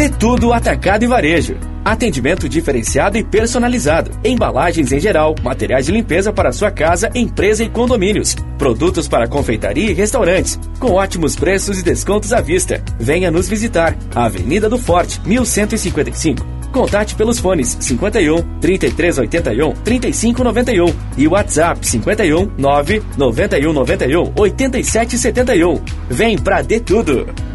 [0.00, 1.58] De tudo atacado e varejo.
[1.84, 4.10] Atendimento diferenciado e personalizado.
[4.24, 8.34] Embalagens em geral, materiais de limpeza para sua casa, empresa e condomínios.
[8.56, 12.82] Produtos para confeitaria e restaurantes, com ótimos preços e descontos à vista.
[12.98, 13.94] Venha nos visitar.
[14.14, 16.46] Avenida do Forte, 1155.
[16.72, 25.78] Contate pelos fones 51 3381 3591 e WhatsApp 51 9 91 91 8771.
[26.08, 27.49] Vem pra De Tudo.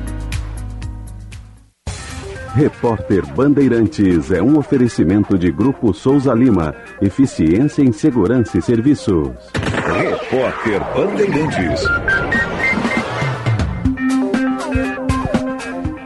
[2.56, 6.74] Repórter Bandeirantes é um oferecimento de Grupo Souza Lima.
[7.01, 9.28] Eficiência em Segurança e Serviços.
[9.93, 11.84] Repórter Bandeirantes.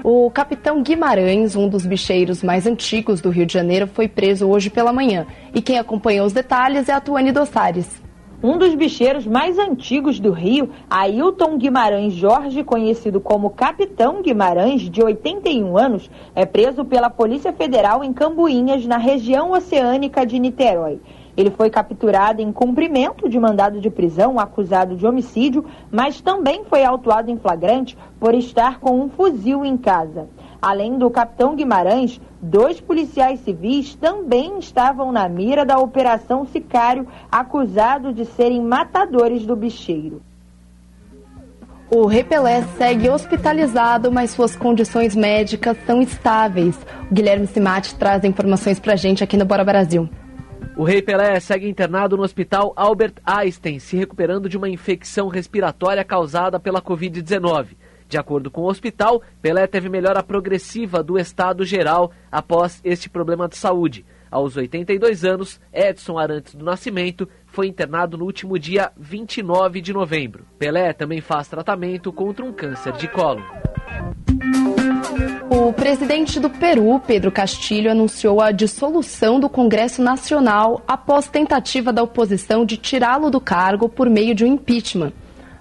[0.04, 4.72] O capitão Guimarães, um dos bicheiros mais antigos do Rio de Janeiro, foi preso hoje
[4.72, 5.28] pela manhã.
[5.54, 8.09] E quem acompanhou os detalhes é a Tuane Dossares.
[8.42, 15.04] Um dos bicheiros mais antigos do Rio, Ailton Guimarães Jorge, conhecido como Capitão Guimarães, de
[15.04, 21.02] 81 anos, é preso pela Polícia Federal em Cambuinhas, na região oceânica de Niterói.
[21.36, 26.86] Ele foi capturado em cumprimento de mandado de prisão, acusado de homicídio, mas também foi
[26.86, 30.30] autuado em flagrante por estar com um fuzil em casa.
[30.62, 38.16] Além do capitão Guimarães, dois policiais civis também estavam na mira da Operação Sicário, acusados
[38.16, 40.22] de serem matadores do bicheiro.
[41.92, 46.78] O Rei Pelé segue hospitalizado, mas suas condições médicas são estáveis.
[47.10, 50.08] O Guilherme Simati traz informações pra gente aqui no Bora Brasil.
[50.78, 56.04] O Rei Pelé segue internado no hospital Albert Einstein, se recuperando de uma infecção respiratória
[56.04, 57.70] causada pela Covid-19.
[58.10, 63.48] De acordo com o hospital, Pelé teve melhora progressiva do estado geral após este problema
[63.48, 64.04] de saúde.
[64.32, 70.44] Aos 82 anos, Edson Arantes do Nascimento foi internado no último dia 29 de novembro.
[70.58, 73.44] Pelé também faz tratamento contra um câncer de colo.
[75.52, 82.02] O presidente do Peru, Pedro Castilho, anunciou a dissolução do Congresso Nacional após tentativa da
[82.02, 85.14] oposição de tirá-lo do cargo por meio de um impeachment.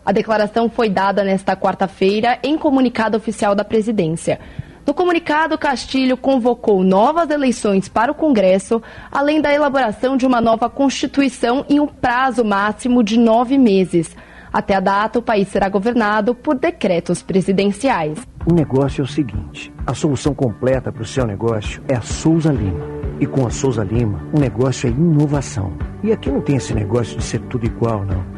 [0.09, 4.41] A declaração foi dada nesta quarta-feira em comunicado oficial da presidência.
[4.87, 8.83] No comunicado, Castilho convocou novas eleições para o Congresso,
[9.13, 14.17] além da elaboração de uma nova Constituição em um prazo máximo de nove meses.
[14.51, 18.19] Até a data, o país será governado por decretos presidenciais.
[18.47, 22.51] O negócio é o seguinte: a solução completa para o seu negócio é a Souza
[22.51, 22.87] Lima.
[23.21, 25.71] E com a Souza Lima, o negócio é inovação.
[26.03, 28.38] E aqui não tem esse negócio de ser tudo igual, não.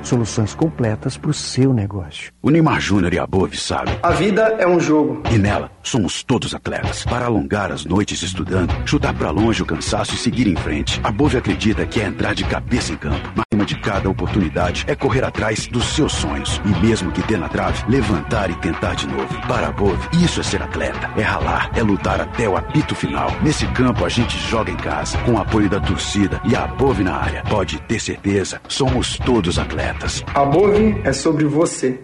[0.03, 2.31] Soluções completas para o seu negócio.
[2.41, 3.91] O Neymar Júnior e a Bove sabe.
[4.01, 5.21] A vida é um jogo.
[5.31, 7.03] E nela, somos todos atletas.
[7.05, 10.99] Para alongar as noites estudando, chutar para longe o cansaço e seguir em frente.
[11.03, 13.31] A Bove acredita que é entrar de cabeça em campo.
[13.35, 16.61] Mas cima de cada oportunidade é correr atrás dos seus sonhos.
[16.65, 19.47] E mesmo que dê na trave, levantar e tentar de novo.
[19.47, 21.11] Para a Bove, isso é ser atleta.
[21.15, 23.29] É ralar, é lutar até o apito final.
[23.41, 27.03] Nesse campo, a gente joga em casa, com o apoio da torcida e a Bove
[27.03, 27.43] na área.
[27.43, 29.90] Pode ter certeza, somos todos atletas.
[30.33, 31.99] A Bove é sobre você.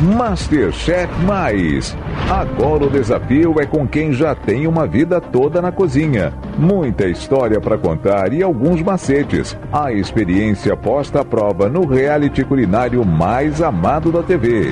[0.00, 1.96] Masterchef Mais.
[2.28, 6.32] Agora o desafio é com quem já tem uma vida toda na cozinha.
[6.58, 9.56] Muita história para contar e alguns macetes.
[9.72, 14.70] A experiência posta à prova no reality culinário mais amado da TV.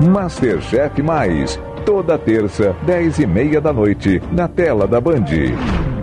[0.00, 1.58] Masterchef Mais.
[1.86, 5.24] Toda terça, 10 e meia da noite, na tela da Band.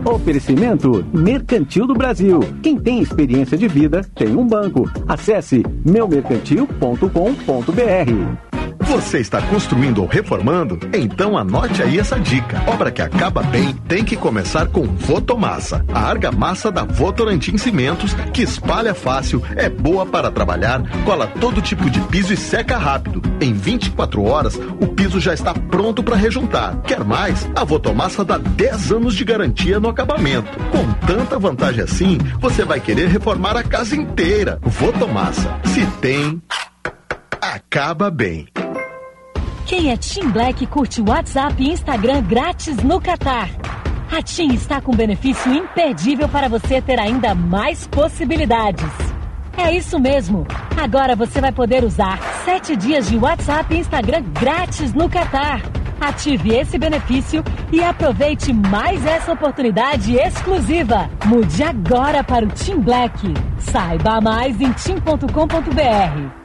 [0.05, 2.39] Oferecimento Mercantil do Brasil.
[2.61, 4.87] Quem tem experiência de vida tem um banco.
[5.07, 8.44] Acesse meumercantil.com.br.
[8.87, 10.79] Você está construindo ou reformando?
[10.93, 12.63] Então anote aí essa dica.
[12.67, 15.83] Obra que acaba bem tem que começar com Votomassa.
[15.93, 21.89] A argamassa da Votorantim Cimentos, que espalha fácil, é boa para trabalhar, cola todo tipo
[21.89, 23.21] de piso e seca rápido.
[23.41, 26.81] Em 24 horas, o piso já está pronto para rejuntar.
[26.81, 27.49] Quer mais?
[27.55, 30.57] A Votomassa dá 10 anos de garantia no acabamento.
[30.69, 34.59] Com tanta vantagem assim, você vai querer reformar a casa inteira.
[34.61, 35.59] Votomassa.
[35.65, 36.41] Se tem,
[37.53, 38.47] acaba bem.
[39.65, 43.49] Quem é Team Black curte WhatsApp e Instagram grátis no Catar.
[44.11, 48.89] A TIM está com benefício imperdível para você ter ainda mais possibilidades.
[49.57, 50.45] É isso mesmo.
[50.77, 55.61] Agora você vai poder usar sete dias de WhatsApp e Instagram grátis no Catar.
[55.99, 61.09] Ative esse benefício e aproveite mais essa oportunidade exclusiva.
[61.25, 63.33] Mude agora para o Team Black.
[63.57, 66.44] Saiba mais em tim.com.br.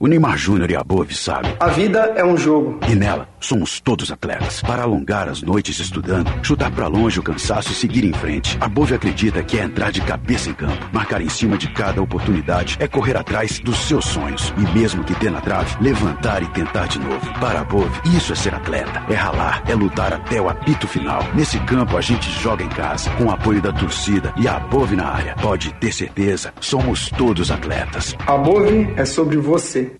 [0.00, 1.48] O Neymar Júnior e a Bove sabe.
[1.58, 2.78] A vida é um jogo.
[2.88, 4.60] E nela, somos todos atletas.
[4.62, 8.56] Para alongar as noites estudando, chutar para longe o cansaço e seguir em frente.
[8.60, 10.88] A Bove acredita que é entrar de cabeça em campo.
[10.92, 14.52] Marcar em cima de cada oportunidade é correr atrás dos seus sonhos.
[14.56, 17.32] E mesmo que dê na trave, levantar e tentar de novo.
[17.40, 19.04] Para a Bove, isso é ser atleta.
[19.08, 21.22] É ralar, é lutar até o apito final.
[21.34, 24.96] Nesse campo, a gente joga em casa, com o apoio da torcida e a Bove
[24.96, 25.34] na área.
[25.40, 28.14] Pode ter certeza, somos todos atletas.
[28.26, 29.92] A Bove é sobre você.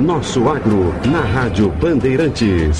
[0.00, 2.79] Nosso Agro, na Rádio Bandeirantes.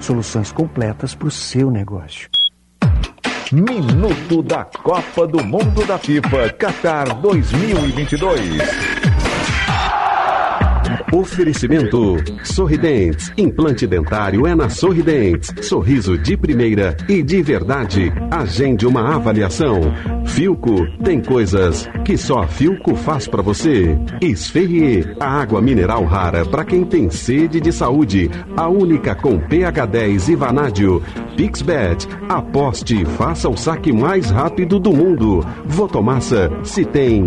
[0.00, 2.28] Soluções completas para o seu negócio.
[3.50, 9.07] Minuto da Copa do Mundo da FIFA Qatar 2022.
[11.12, 13.32] Oferecimento Sorridentes.
[13.36, 15.66] Implante dentário é na Sorridentes.
[15.66, 18.12] Sorriso de primeira e de verdade.
[18.30, 19.80] Agende uma avaliação.
[20.26, 23.98] Filco tem coisas que só Filco faz para você.
[24.20, 28.30] Esferrier, a água mineral rara para quem tem sede de saúde.
[28.54, 31.02] A única com pH 10 e vanádio.
[31.36, 35.44] Pixbet, aposte e faça o saque mais rápido do mundo.
[35.64, 37.26] Votomassa, se tem.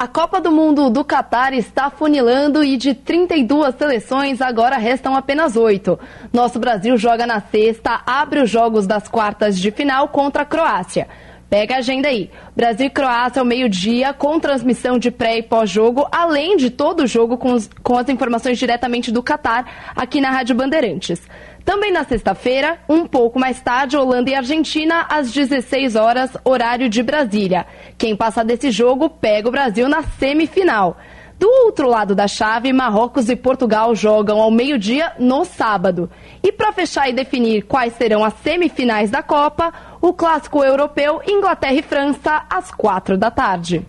[0.00, 5.56] A Copa do Mundo do Catar está funilando e de 32 seleções agora restam apenas
[5.56, 5.98] oito.
[6.32, 11.08] Nosso Brasil joga na sexta, abre os jogos das quartas de final contra a Croácia.
[11.50, 12.30] Pega a agenda aí.
[12.54, 17.06] Brasil e Croácia ao meio-dia, com transmissão de pré e pós-jogo, além de todo o
[17.06, 21.22] jogo com, os, com as informações diretamente do Catar, aqui na Rádio Bandeirantes.
[21.68, 27.02] Também na sexta-feira, um pouco mais tarde, Holanda e Argentina, às 16 horas, horário de
[27.02, 27.66] Brasília.
[27.98, 30.96] Quem passar desse jogo pega o Brasil na semifinal.
[31.38, 36.10] Do outro lado da chave, Marrocos e Portugal jogam ao meio-dia no sábado.
[36.42, 39.70] E para fechar e definir quais serão as semifinais da Copa,
[40.00, 43.86] o clássico europeu Inglaterra e França às quatro da tarde.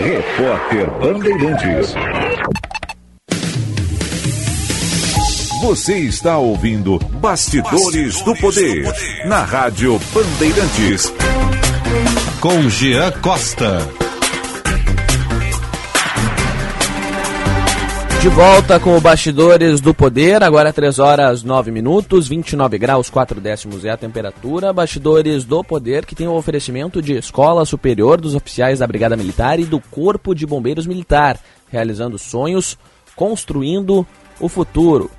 [0.00, 1.92] Repórter Bandeirantes.
[5.60, 8.90] Você está ouvindo Bastidores, do, Poder,
[9.26, 11.12] na Rádio Bandeirantes.
[12.40, 13.78] Com Jean Costa.
[18.22, 23.38] De volta com o Bastidores do Poder, agora 3 horas 9 minutos, 29 graus 4
[23.38, 24.72] décimos é a temperatura.
[24.72, 29.60] Bastidores do Poder, que tem o oferecimento de Escola Superior dos Oficiais da Brigada Militar
[29.60, 31.38] e do Corpo de Bombeiros Militar,
[31.70, 32.78] realizando sonhos,
[33.14, 34.06] construindo
[34.40, 35.10] o futuro.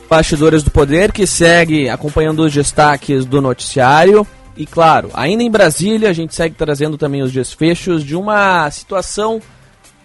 [0.09, 4.27] Bastidores do Poder, que segue acompanhando os destaques do noticiário.
[4.57, 9.41] E claro, ainda em Brasília, a gente segue trazendo também os desfechos de uma situação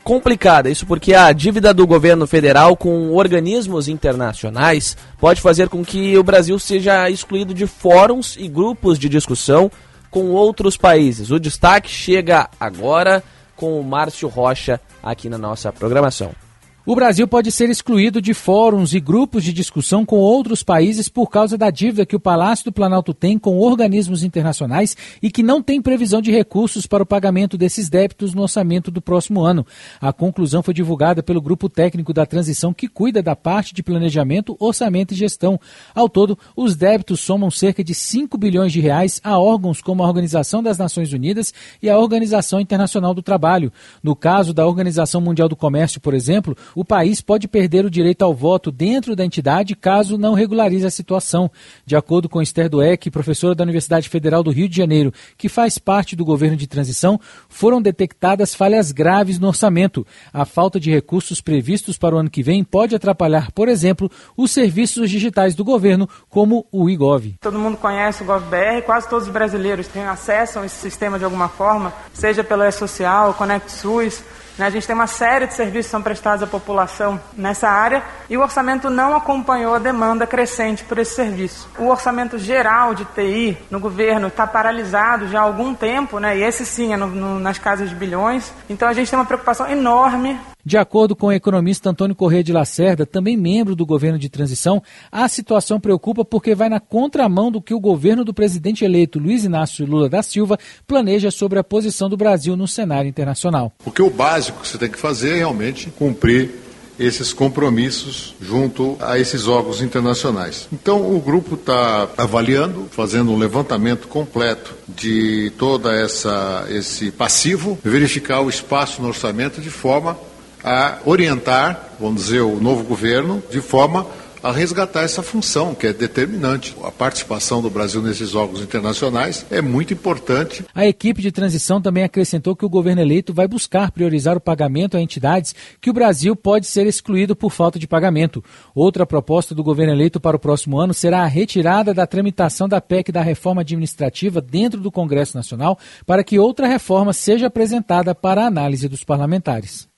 [0.04, 0.70] complicada.
[0.70, 6.24] Isso porque a dívida do governo federal com organismos internacionais pode fazer com que o
[6.24, 9.72] Brasil seja excluído de fóruns e grupos de discussão
[10.12, 11.32] com outros países.
[11.32, 13.24] O destaque chega agora
[13.56, 16.43] com o Márcio Rocha aqui na nossa programação.
[16.86, 21.30] O Brasil pode ser excluído de fóruns e grupos de discussão com outros países por
[21.30, 25.64] causa da dívida que o Palácio do Planalto tem com organismos internacionais e que não
[25.64, 29.66] tem previsão de recursos para o pagamento desses débitos no orçamento do próximo ano.
[30.02, 34.58] A conclusão foi divulgada pelo grupo técnico da transição que cuida da parte de planejamento,
[34.60, 35.58] orçamento e gestão.
[35.96, 40.08] Ao todo, os débitos somam cerca de 5 bilhões de reais a órgãos como a
[40.08, 43.72] Organização das Nações Unidas e a Organização Internacional do Trabalho.
[44.04, 48.24] No caso da Organização Mundial do Comércio, por exemplo, o país pode perder o direito
[48.24, 51.52] ao voto dentro da entidade caso não regularize a situação.
[51.86, 55.78] De acordo com Esther Dueck, professora da Universidade Federal do Rio de Janeiro, que faz
[55.78, 60.06] parte do governo de transição, foram detectadas falhas graves no orçamento.
[60.34, 64.52] A falta de recursos previstos para o ano que vem pode atrapalhar, por exemplo, os
[64.52, 67.36] serviços digitais do governo, como o IGOV.
[67.42, 71.26] Todo mundo conhece o GovBR, quase todos os brasileiros têm acesso a esse sistema de
[71.26, 75.88] alguma forma, seja pelo E-Social, Conect SUS, né, a gente tem uma série de serviços
[75.88, 80.84] que são prestados à população nessa área e o orçamento não acompanhou a demanda crescente
[80.84, 81.68] por esse serviço.
[81.80, 86.44] O orçamento geral de TI no governo está paralisado já há algum tempo, né, e
[86.44, 88.54] esse sim é no, no, nas casas de bilhões.
[88.70, 92.54] Então a gente tem uma preocupação enorme de acordo com o economista Antônio Corrêa de
[92.54, 94.82] Lacerda, também membro do governo de transição,
[95.12, 99.44] a situação preocupa porque vai na contramão do que o governo do presidente eleito Luiz
[99.44, 100.58] Inácio Lula da Silva
[100.88, 103.74] planeja sobre a posição do Brasil no cenário internacional.
[103.84, 106.64] Porque o básico que você tem que fazer é realmente cumprir
[107.00, 110.68] esses compromissos junto a esses órgãos internacionais.
[110.72, 118.42] Então, o grupo está avaliando, fazendo um levantamento completo de toda essa esse passivo, verificar
[118.42, 120.18] o espaço no orçamento de forma
[120.64, 124.08] a orientar, vamos dizer, o novo governo de forma
[124.44, 126.76] a resgatar essa função que é determinante.
[126.84, 130.66] A participação do Brasil nesses órgãos internacionais é muito importante.
[130.76, 134.98] A equipe de transição também acrescentou que o governo eleito vai buscar priorizar o pagamento
[134.98, 138.44] a entidades que o Brasil pode ser excluído por falta de pagamento.
[138.76, 142.82] Outra proposta do governo eleito para o próximo ano será a retirada da tramitação da
[142.82, 148.46] PEC da reforma administrativa dentro do Congresso Nacional para que outra reforma seja apresentada para
[148.46, 149.93] análise dos parlamentares.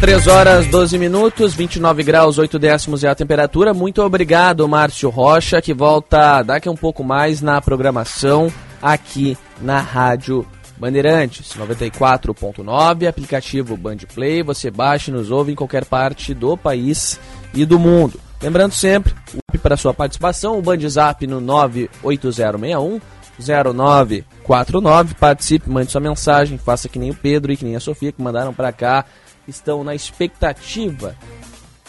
[0.00, 3.74] 3 horas 12 minutos, 29 graus 8 décimos é a temperatura.
[3.74, 9.80] Muito obrigado, Márcio Rocha, que volta daqui a um pouco mais na programação aqui na
[9.80, 10.46] Rádio
[10.76, 14.40] Bandeirantes 94.9, aplicativo Bandplay.
[14.44, 17.18] Você baixa e nos ouve em qualquer parte do país
[17.52, 18.20] e do mundo.
[18.40, 19.12] Lembrando sempre,
[19.60, 23.00] para sua participação, o Bandzap no 98061
[23.38, 25.14] 0949.
[25.14, 28.22] Participe, mande sua mensagem, faça que nem o Pedro e que nem a Sofia que
[28.22, 29.04] mandaram para cá
[29.46, 31.16] estão na expectativa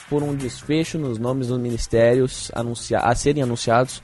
[0.10, 2.52] por um desfecho nos nomes dos ministérios
[2.96, 4.02] a serem anunciados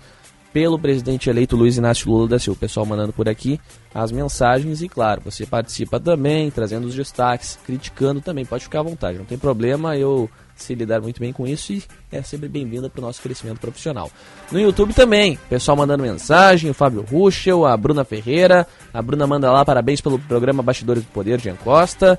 [0.55, 2.55] pelo presidente eleito Luiz Inácio Lula da Silva.
[2.55, 3.59] O pessoal mandando por aqui
[3.93, 8.45] as mensagens e, claro, você participa também, trazendo os destaques, criticando também.
[8.45, 9.97] Pode ficar à vontade, não tem problema.
[9.97, 13.59] Eu se lidar muito bem com isso e é sempre bem-vinda para o nosso crescimento
[13.59, 14.09] profissional.
[14.49, 19.51] No YouTube também, pessoal mandando mensagem, o Fábio Ruschel, a Bruna Ferreira, a Bruna manda
[19.51, 22.17] lá parabéns pelo programa Bastidores do Poder, Jean Costa.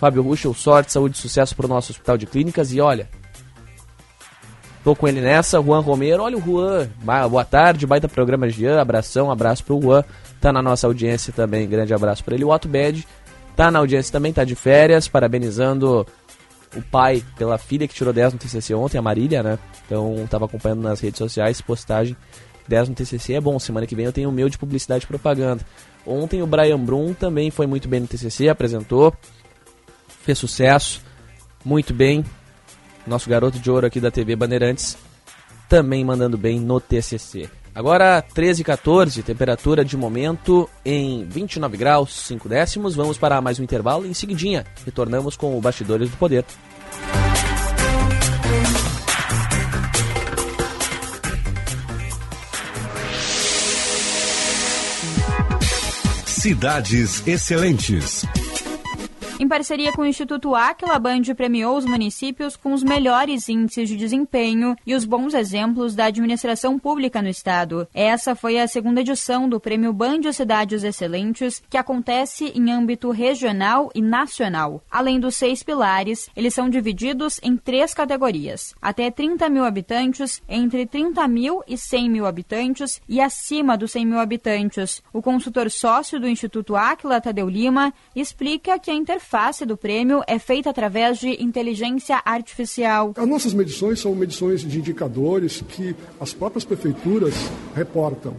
[0.00, 3.06] Fábio Ruschel, sorte, saúde e sucesso para o nosso Hospital de Clínicas e olha,
[4.86, 6.22] Tô com ele nessa, Juan Romero.
[6.22, 6.88] Olha o Juan.
[7.28, 8.80] Boa tarde, baita programa Jean.
[8.80, 10.04] Abração, abraço pro Juan.
[10.40, 11.68] Tá na nossa audiência também.
[11.68, 12.44] Grande abraço para ele.
[12.44, 13.04] O Otto Bed
[13.56, 16.06] tá na audiência também, tá de férias, parabenizando
[16.76, 19.58] o pai pela filha que tirou 10 no TCC ontem, a Marília, né?
[19.84, 22.16] Então tava acompanhando nas redes sociais, postagem
[22.68, 23.58] 10 no TCC é bom.
[23.58, 25.66] Semana que vem eu tenho o meu de publicidade e propaganda.
[26.06, 29.12] Ontem o Brian Brum também foi muito bem no TCC, apresentou,
[30.22, 31.02] fez sucesso,
[31.64, 32.24] muito bem
[33.06, 34.96] nosso garoto de ouro aqui da TV Bandeirantes,
[35.68, 37.48] também mandando bem no TCC.
[37.74, 42.94] Agora 13 e 14, temperatura de momento em 29 graus 5 décimos.
[42.94, 46.44] Vamos para mais um intervalo e em seguidinha retornamos com o Bastidores do Poder.
[56.24, 58.24] Cidades Excelentes.
[59.38, 63.86] Em parceria com o Instituto Aquila, a Band premiou os municípios com os melhores índices
[63.86, 67.86] de desempenho e os bons exemplos da administração pública no estado.
[67.92, 73.90] Essa foi a segunda edição do Prêmio Band Cidades Excelentes, que acontece em âmbito regional
[73.94, 74.82] e nacional.
[74.90, 80.86] Além dos seis pilares, eles são divididos em três categorias: até 30 mil habitantes, entre
[80.86, 85.02] 30 mil e 100 mil habitantes e acima dos 100 mil habitantes.
[85.12, 90.22] O consultor sócio do Instituto Aquila, Tadeu Lima, explica que a interface interface do prêmio
[90.28, 93.12] é feita através de inteligência artificial.
[93.16, 97.34] As nossas medições são medições de indicadores que as próprias prefeituras
[97.74, 98.34] reportam.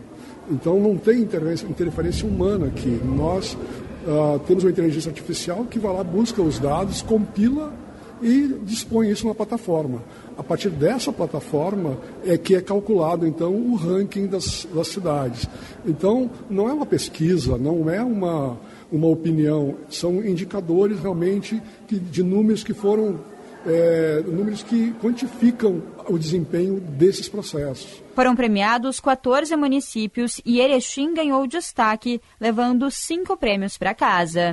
[0.49, 3.01] Então não tem interferência humana aqui.
[3.03, 7.73] Nós uh, temos uma inteligência artificial que vai lá, busca os dados, compila
[8.22, 10.01] e dispõe isso na plataforma.
[10.38, 15.49] A partir dessa plataforma é que é calculado então o ranking das, das cidades.
[15.85, 18.57] Então não é uma pesquisa, não é uma
[18.91, 23.19] uma opinião, são indicadores realmente que, de números que foram
[23.65, 28.01] é, números que quantificam o desempenho desses processos.
[28.15, 34.51] Foram premiados 14 municípios e Erechim ganhou destaque, levando cinco prêmios para casa.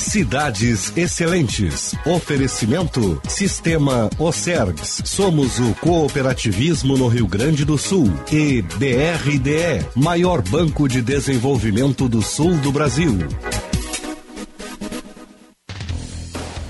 [0.00, 1.94] Cidades Excelentes.
[2.06, 5.02] Oferecimento Sistema Ocergs.
[5.04, 8.10] Somos o cooperativismo no Rio Grande do Sul.
[8.32, 13.18] E BRDE, maior banco de desenvolvimento do sul do Brasil.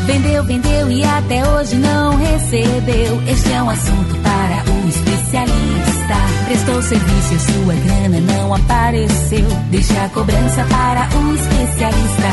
[0.07, 3.23] Vendeu, vendeu e até hoje não recebeu.
[3.29, 5.78] Este é um assunto para o especialista.
[6.49, 9.47] Prestou serviço e sua grana não apareceu.
[9.71, 12.29] Deixa a cobrança para o especialista.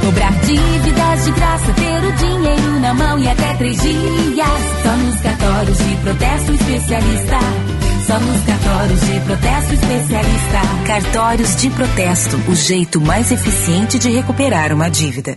[0.00, 4.48] Cobrar dívidas de graça, ter o dinheiro na mão e até três dias.
[4.82, 7.38] Só nos cartórios de protesto especialista.
[8.06, 10.60] Só nos cartórios de protesto especialista.
[10.86, 15.36] Cartórios de protesto, o jeito mais eficiente de recuperar uma dívida.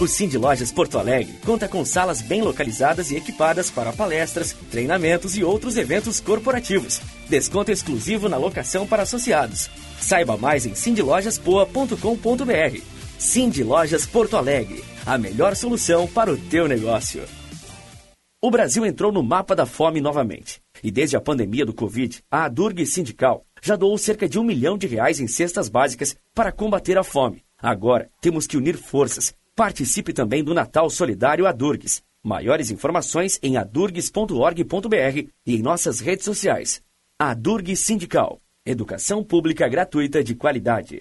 [0.00, 5.36] O Cindy Lojas Porto Alegre conta com salas bem localizadas e equipadas para palestras, treinamentos
[5.36, 7.00] e outros eventos corporativos.
[7.28, 9.70] Desconto exclusivo na locação para associados.
[10.00, 12.80] Saiba mais em cindylojaspoa.com.br.
[13.18, 17.22] Cindy Lojas Porto Alegre, a melhor solução para o teu negócio.
[18.42, 20.60] O Brasil entrou no mapa da fome novamente.
[20.82, 24.76] E desde a pandemia do Covid, a Adurg Sindical já doou cerca de um milhão
[24.76, 27.44] de reais em cestas básicas para combater a fome.
[27.56, 29.32] Agora, temos que unir forças.
[29.54, 32.02] Participe também do Natal Solidário Adurgs.
[32.24, 36.82] Maiores informações em adurgs.org.br e em nossas redes sociais.
[37.18, 38.40] Adurg Sindical.
[38.66, 41.00] Educação pública gratuita de qualidade.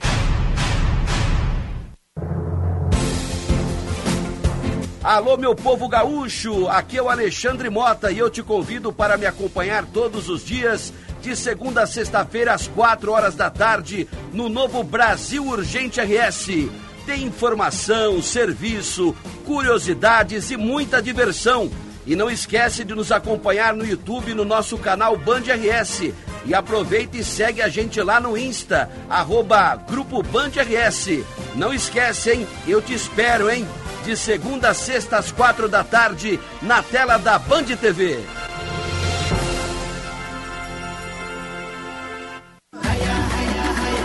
[5.03, 6.67] Alô, meu povo gaúcho!
[6.67, 10.93] Aqui é o Alexandre Mota e eu te convido para me acompanhar todos os dias,
[11.21, 16.69] de segunda a sexta-feira, às quatro horas da tarde, no novo Brasil Urgente RS.
[17.05, 19.15] Tem informação, serviço,
[19.45, 21.69] curiosidades e muita diversão.
[22.05, 26.11] E não esquece de nos acompanhar no YouTube no nosso canal Band RS.
[26.43, 31.23] E aproveita e segue a gente lá no Insta, arroba Grupo Band RS.
[31.55, 32.47] Não esquece, hein?
[32.67, 33.67] Eu te espero, hein?
[34.03, 38.19] De segunda a sexta às quatro da tarde, na tela da Band TV.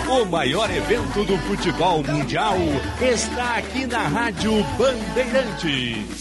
[0.08, 2.56] O maior evento do futebol mundial
[3.00, 6.20] está aqui na Rádio Bandeirantes.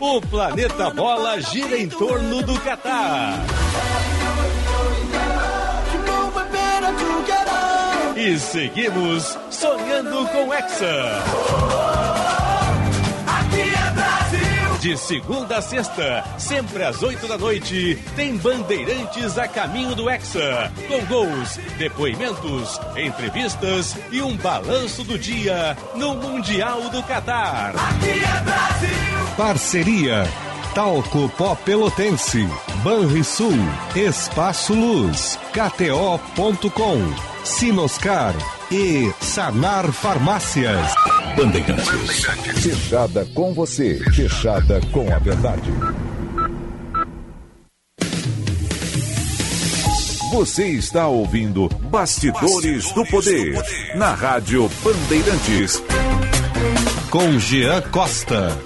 [0.00, 3.44] O planeta bola gira em torno do Catar.
[8.16, 11.93] E seguimos sonhando com Hexa.
[14.84, 20.70] De segunda a sexta, sempre às oito da noite, tem Bandeirantes a caminho do Hexa.
[20.86, 27.72] Com gols, depoimentos, entrevistas e um balanço do dia no Mundial do Catar.
[29.38, 30.28] Parceria
[30.74, 32.46] Talco Pó Pelotense,
[32.82, 33.56] Banrisul,
[33.96, 38.34] Espaço Luz, KTO.com, Sinoscar
[38.70, 40.94] e Sanar Farmácias.
[41.36, 42.24] Bandeirantes.
[42.62, 45.70] Fechada com você, fechada com a verdade.
[50.32, 53.62] Você está ouvindo Bastidores, do, Poder,
[53.94, 55.82] na Rádio Bandeirantes.
[57.10, 58.58] Com Jean Costa.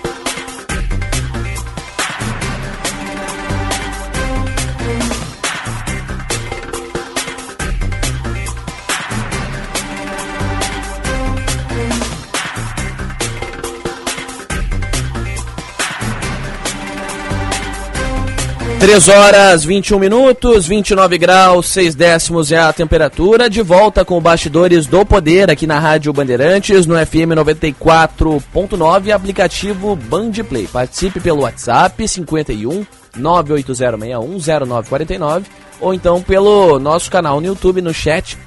[18.88, 23.50] Três horas 21 minutos, 29 graus, 6 décimos é a temperatura.
[23.50, 30.66] De volta com Bastidores do Poder aqui na Rádio Bandeirantes, no FM 94.9, aplicativo Bandplay.
[30.66, 35.42] Participe pelo WhatsApp 51 980610949
[35.82, 38.38] ou então pelo nosso canal no YouTube, no chat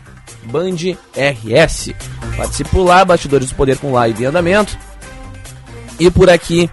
[0.46, 0.78] Band
[1.16, 1.94] RS.
[2.36, 4.76] Participe lá, Bastidores do Poder com live em andamento.
[6.00, 6.68] E por aqui,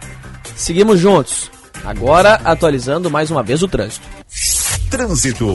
[0.56, 1.57] seguimos juntos.
[1.84, 4.06] Agora atualizando mais uma vez o trânsito.
[4.90, 5.46] Trânsito.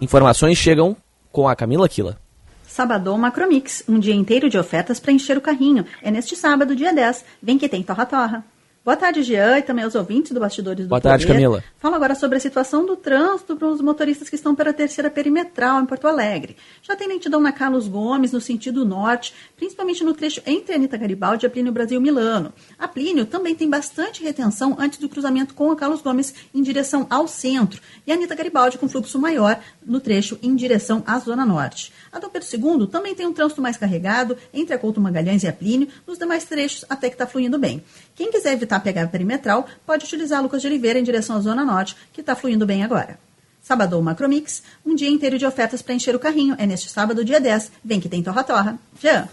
[0.00, 0.96] Informações chegam
[1.30, 2.18] com a Camila Quila.
[2.66, 5.84] Sabadão Macromix, um dia inteiro de ofertas para encher o carrinho.
[6.00, 7.24] É neste sábado, dia 10.
[7.42, 8.44] Vem que tem torra-torra.
[8.84, 11.34] Boa tarde, Jean, e também aos ouvintes do Bastidores do Boa tarde, Poder.
[11.34, 11.62] Camila.
[11.78, 15.80] Fala agora sobre a situação do trânsito para os motoristas que estão pela terceira perimetral
[15.80, 16.56] em Porto Alegre.
[16.82, 21.44] Já tem lentidão na Carlos Gomes, no sentido norte, principalmente no trecho entre Anitta Garibaldi
[21.44, 22.52] e a Plínio Brasil Milano.
[22.76, 27.06] A Plínio também tem bastante retenção antes do cruzamento com a Carlos Gomes em direção
[27.08, 27.80] ao centro.
[28.04, 31.92] E a Anitta Garibaldi com fluxo maior no trecho em direção à Zona Norte.
[32.10, 32.48] A Dom Pedro
[32.80, 36.18] II também tem um trânsito mais carregado entre a Couto Magalhães e a Plínio, nos
[36.18, 37.80] demais trechos até que está fluindo bem.
[38.14, 41.96] Quem quiser evitar pegar perimetral, pode utilizar Lucas de Oliveira em direção à Zona Norte,
[42.12, 43.18] que está fluindo bem agora.
[43.62, 46.54] Sábado Macromix, um dia inteiro de ofertas para encher o carrinho.
[46.58, 47.70] É neste sábado, dia 10.
[47.84, 48.76] Vem que tem torra-torra.
[49.00, 49.28] Jean.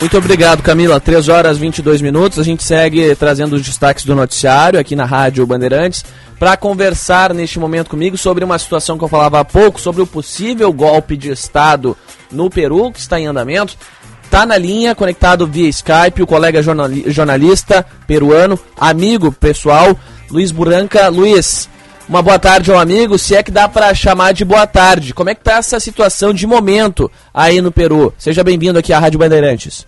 [0.00, 1.00] Muito obrigado, Camila.
[1.00, 2.38] 3 horas 22 minutos.
[2.38, 6.04] A gente segue trazendo os destaques do noticiário aqui na Rádio Bandeirantes
[6.38, 10.06] para conversar neste momento comigo sobre uma situação que eu falava há pouco, sobre o
[10.06, 11.96] possível golpe de Estado
[12.30, 13.76] no Peru, que está em andamento.
[14.34, 19.96] Está na linha, conectado via Skype, o colega jornali jornalista peruano, amigo pessoal,
[20.28, 21.06] Luiz Buranca.
[21.08, 21.70] Luiz,
[22.08, 25.14] uma boa tarde ao amigo, se é que dá para chamar de boa tarde.
[25.14, 28.12] Como é que está essa situação de momento aí no Peru?
[28.18, 29.86] Seja bem-vindo aqui à Rádio Bandeirantes.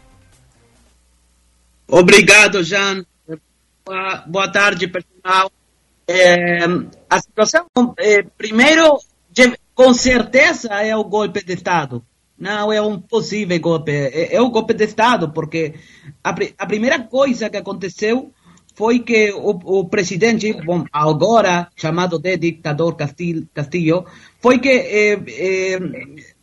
[1.88, 3.04] Obrigado, Jean.
[3.84, 5.50] Boa, boa tarde, pessoal.
[6.06, 6.64] É,
[7.10, 7.66] a situação,
[7.98, 8.96] é, primeiro,
[9.74, 12.00] com certeza é o golpe de Estado.
[12.38, 15.74] Não é um possível golpe, é, é o golpe de Estado, porque
[16.22, 18.32] a, a primeira coisa que aconteceu
[18.74, 24.04] foi que o, o, presidente, bom, agora chamado de ditador Castillo,
[24.38, 25.78] foi que eh, eh,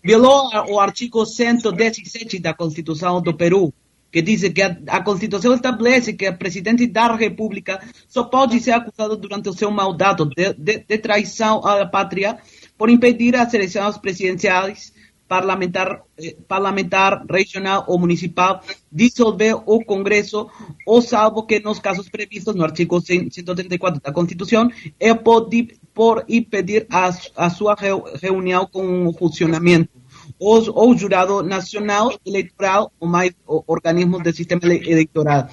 [0.04, 3.72] violou o artigo 117 da Constituição do Peru,
[4.12, 8.72] que diz que a, a, Constituição estabelece que o presidente da República só pode ser
[8.72, 12.40] acusado durante o seu mandato de, de, de traição à pátria
[12.78, 14.93] por impedir as eleições presidenciais
[15.34, 16.04] parlamentar,
[16.48, 18.62] parlamentar, regional ou municipal
[18.92, 20.48] dissolver o Congresso,
[20.86, 24.70] ou salvo que nos casos previstos no artigo 134 da Constituição,
[25.00, 25.50] é por,
[25.92, 27.76] por impedir a, a sua
[28.22, 29.90] reunião com o funcionamento
[30.38, 35.50] ou, ou jurado nacional eleitoral ou mais organismos do sistema eleitoral.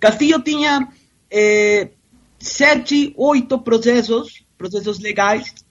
[0.00, 0.88] Castillo tinha
[1.30, 1.90] eh,
[2.40, 5.61] sete, oito processos, processos legais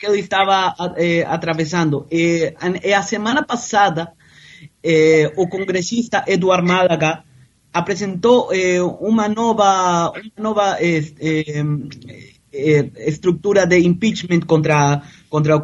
[0.00, 2.06] que ele estava eh, atravessando.
[2.10, 4.12] E, e, a semana passada,
[4.82, 7.22] eh, o congressista Eduardo Málaga
[7.70, 10.78] apresentou eh, uma nova, uma nova
[13.06, 15.60] estrutura de impeachment contra, contra o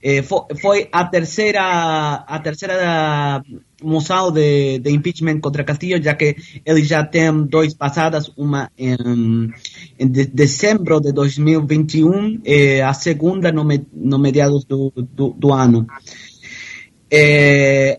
[0.00, 0.46] Castillo.
[0.60, 3.42] foi, a terceira a terceira
[3.82, 9.52] moção de, de, impeachment contra Castillo, já que ele já tem dois passadas, uma em,
[9.98, 15.86] em de, dezembro de 2021 e a segunda no, no mediados do, do, do ano.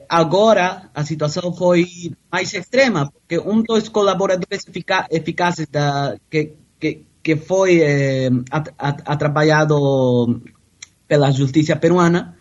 [0.09, 1.85] Agora a situação foi
[2.31, 8.29] mais extrema, porque um dos colaboradores efica eficazes da, que, que, que foi é,
[9.05, 10.41] atrapalhado
[11.11, 12.38] pela justiça peruana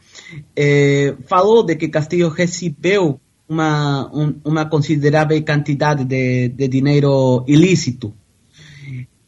[0.54, 8.14] é, falou de que Castillo recebeu uma, um, uma considerável quantidade de, de dinheiro ilícito.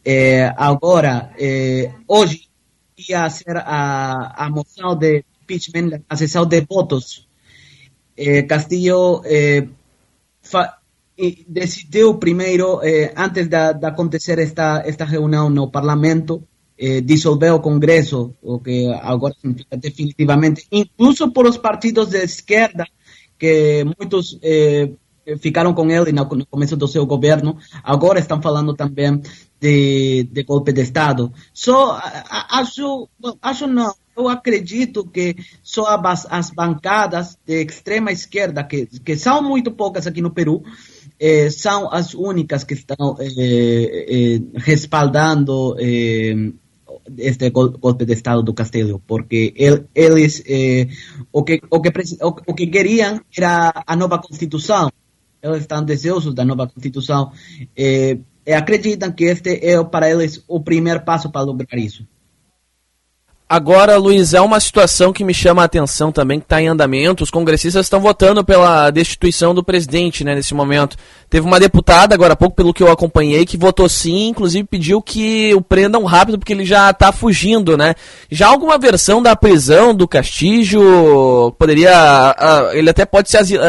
[0.04, 2.42] É, agora, é, hoje
[2.96, 7.26] ia ser a, a moção de impeachment, a sessão de votos.
[8.16, 9.22] É, Castillo
[10.40, 10.78] fa,
[11.48, 16.46] decidiu primeiro, é, antes de, de, acontecer esta, esta reunião no parlamento,
[16.84, 22.84] é, dissolver o Congresso, o que agora significa definitivamente, incluso por os partidos de esquerda,
[23.38, 24.90] que muitos eh,
[25.38, 29.20] ficaram com ele no, começo do seu governo, agora estão falando também
[29.60, 31.32] de, de golpe de Estado.
[31.54, 32.00] Só
[32.50, 33.08] acho,
[33.40, 39.42] acho não, eu acredito que só as, as bancadas de extrema esquerda, que, que são
[39.42, 40.62] muito poucas aqui no Peru,
[41.18, 46.52] eh, são as únicas que estão eh, eh respaldando eh,
[47.18, 50.88] este golpe de Estado do Castillo, porque el, eles eh,
[51.30, 51.92] o, que, o, que,
[52.22, 54.90] o que queriam era a nova Constituição.
[55.42, 57.32] Eles estão desejosos da nova Constituição
[57.76, 62.06] eh, e acreditam que este é para eles o primeiro passo para lograr isso.
[63.54, 67.22] Agora, Luiz, é uma situação que me chama a atenção também, que está em andamento.
[67.22, 70.96] Os congressistas estão votando pela destituição do presidente, né, nesse momento.
[71.28, 75.02] Teve uma deputada, agora há pouco, pelo que eu acompanhei, que votou sim, inclusive pediu
[75.02, 77.94] que o prendam rápido, porque ele já está fugindo, né?
[78.30, 82.34] Já alguma versão da prisão do Castilho poderia.
[82.72, 83.60] Uh, ele até pode se uh,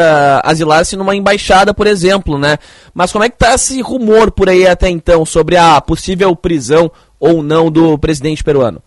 [0.44, 2.56] asilar-se numa embaixada, por exemplo, né?
[2.94, 6.90] Mas como é que está esse rumor por aí até então sobre a possível prisão
[7.20, 8.80] ou não do presidente peruano?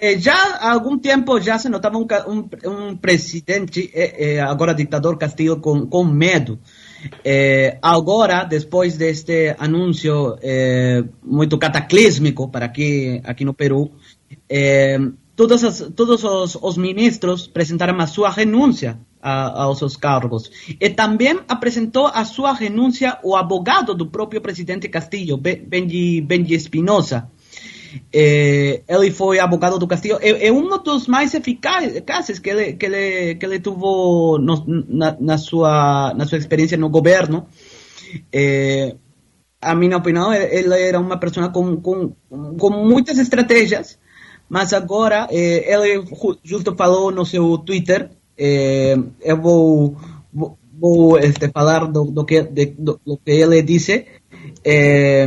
[0.00, 4.74] Eh, já há algum tempo já se notava um, um, um presidente, eh, eh, agora
[4.74, 6.58] ditador Castillo, com, com medo.
[7.82, 10.36] agora, depois deste anúncio
[11.22, 13.90] muito cataclísmico para aqui, aqui no Peru,
[15.36, 20.50] todos, as, todos os, os, ministros apresentaram a sua renúncia aos seus cargos.
[20.80, 27.30] E também apresentou a sua renúncia o advogado do próprio presidente Castillo, Benji, Benji Espinosa.
[28.12, 28.82] Eh,
[29.12, 33.46] foi abogado do Castillo, é, é um dos mais eficazes que ele, que ele, que
[33.46, 33.76] ele teve
[34.88, 37.46] na, na, sua, na sua experiência no governo.
[38.32, 38.94] Eh,
[39.60, 42.12] a minha opinião, ele era uma pessoa com, com,
[42.58, 43.98] com muitas estratégias,
[44.48, 46.04] mas agora eh, ele
[46.44, 49.96] justo falou no seu Twitter, eh, eu vou,
[50.32, 54.06] vou, vou este, falar do, do, que, de, do, do que ele disse,
[54.64, 55.26] eh,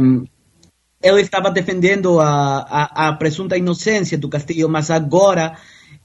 [1.02, 5.58] ele estava defendendo a, a, a, presunta inocência do Castillo, mas agora,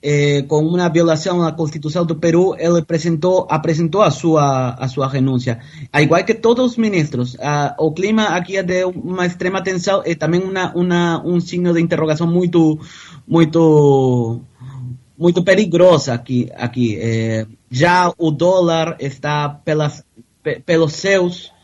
[0.03, 5.07] eh, com uma violação à Constituição do Peru, ele apresentou, apresentou a sua, a sua
[5.07, 5.59] renúncia.
[5.93, 7.37] A igual que todos os ministros,
[7.79, 11.81] o clima aqui é de uma extrema tensão e também uma, uma, um signo de
[11.81, 12.79] interrogação muito,
[13.29, 14.41] muito,
[15.19, 16.51] muito perigoso aqui.
[16.57, 16.99] aqui.
[16.99, 20.03] Eh, já o dólar está pelas,
[20.65, 21.56] pelos seus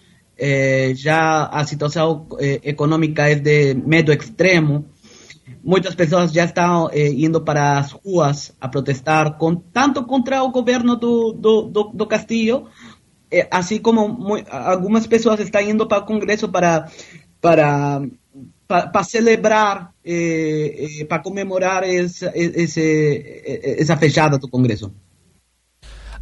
[0.45, 4.85] eh, já a situação eh, econômica é de medo extremo.
[5.63, 10.51] muitas pessoas já estão eh, indo para as ruas a protestar com, tanto contra o
[10.51, 12.67] governo do, do, do, do Castillo,
[13.31, 16.91] eh, assim como algumas pessoas estão indo para o Congresso para
[17.41, 18.03] para
[18.67, 23.43] para celebrar, eh, eh, para comemorar essa, esse,
[23.79, 24.91] essa fechada do Congresso.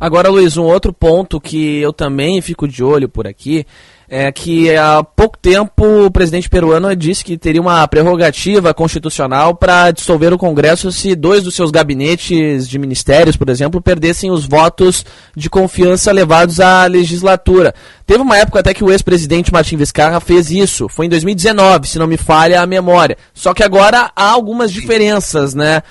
[0.01, 3.67] Agora, Luiz, um outro ponto que eu também fico de olho por aqui
[4.13, 9.93] é que há pouco tempo o presidente peruano disse que teria uma prerrogativa constitucional para
[9.93, 15.07] dissolver o Congresso se dois dos seus gabinetes de ministérios, por exemplo, perdessem os votos
[15.37, 17.73] de confiança levados à legislatura.
[18.05, 21.99] Teve uma época até que o ex-presidente Martim Vizcarra fez isso, foi em 2019, se
[21.99, 23.17] não me falha a memória.
[23.33, 25.85] Só que agora há algumas diferenças, né?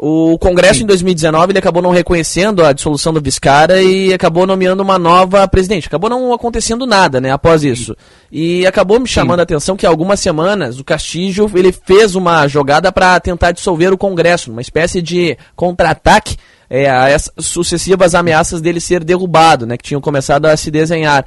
[0.00, 4.80] O Congresso em 2019 ele acabou não reconhecendo a dissolução do Viscara e acabou nomeando
[4.80, 5.88] uma nova presidente.
[5.88, 7.96] Acabou não acontecendo nada, né, após isso.
[8.30, 12.46] E acabou me chamando a atenção que há algumas semanas o Castillo ele fez uma
[12.46, 16.36] jogada para tentar dissolver o Congresso, uma espécie de contra-ataque
[16.70, 21.26] é, a essas sucessivas ameaças dele ser derrubado, né, que tinham começado a se desenhar.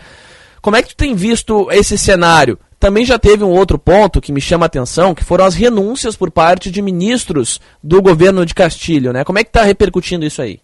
[0.61, 2.57] Como é que tu tem visto esse cenário?
[2.81, 6.15] Também já teve um outro ponto que me chama a atenção, que foram as renúncias
[6.17, 9.23] por parte de ministros do governo de Castilho, né?
[9.23, 10.59] Como é que está repercutindo isso aí?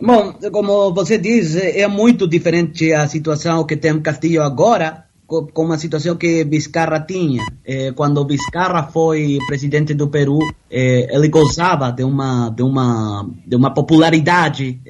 [0.00, 5.70] Bom, como você diz, é muito diferente a situação que tem Castillo agora co- com
[5.70, 7.40] a situação que Vizcarra tinha.
[7.64, 13.54] Eh, quando Vizcarra foi presidente do Peru, eh, ele gozava de uma de uma de
[13.54, 14.80] uma popularidade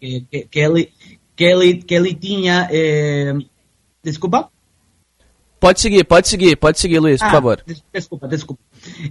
[0.00, 0.88] que, que, que ele
[1.36, 2.68] que ele que ele tinha.
[4.04, 4.48] Eh, desculpa.
[5.60, 7.62] Pode seguir, pode seguir, pode seguir, Luiz, por Ah, favor.
[7.66, 8.60] des- Desculpa, desculpa.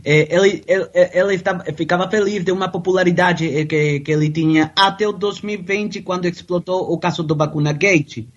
[0.05, 4.71] Eh, ele ele, ele estava, ficava feliz de uma popularidade eh, que, que ele tinha
[4.75, 8.27] até o 2020, quando explotou o caso do Vacuna Gate.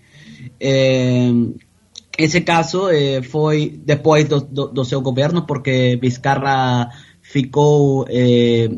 [0.59, 1.31] Eh,
[2.17, 6.89] esse caso eh, foi depois do, do, do seu governo, porque Vizcarra
[7.21, 8.71] ficou eh,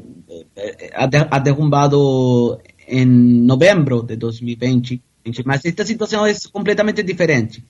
[0.57, 5.01] eh, ade- derrubado em novembro de 2020.
[5.45, 7.63] Mas esta situação é completamente diferente.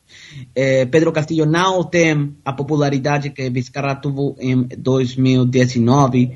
[0.55, 6.31] Eh, Pedro Castillo não tem a popularidade que Vizcarra teve em 2019.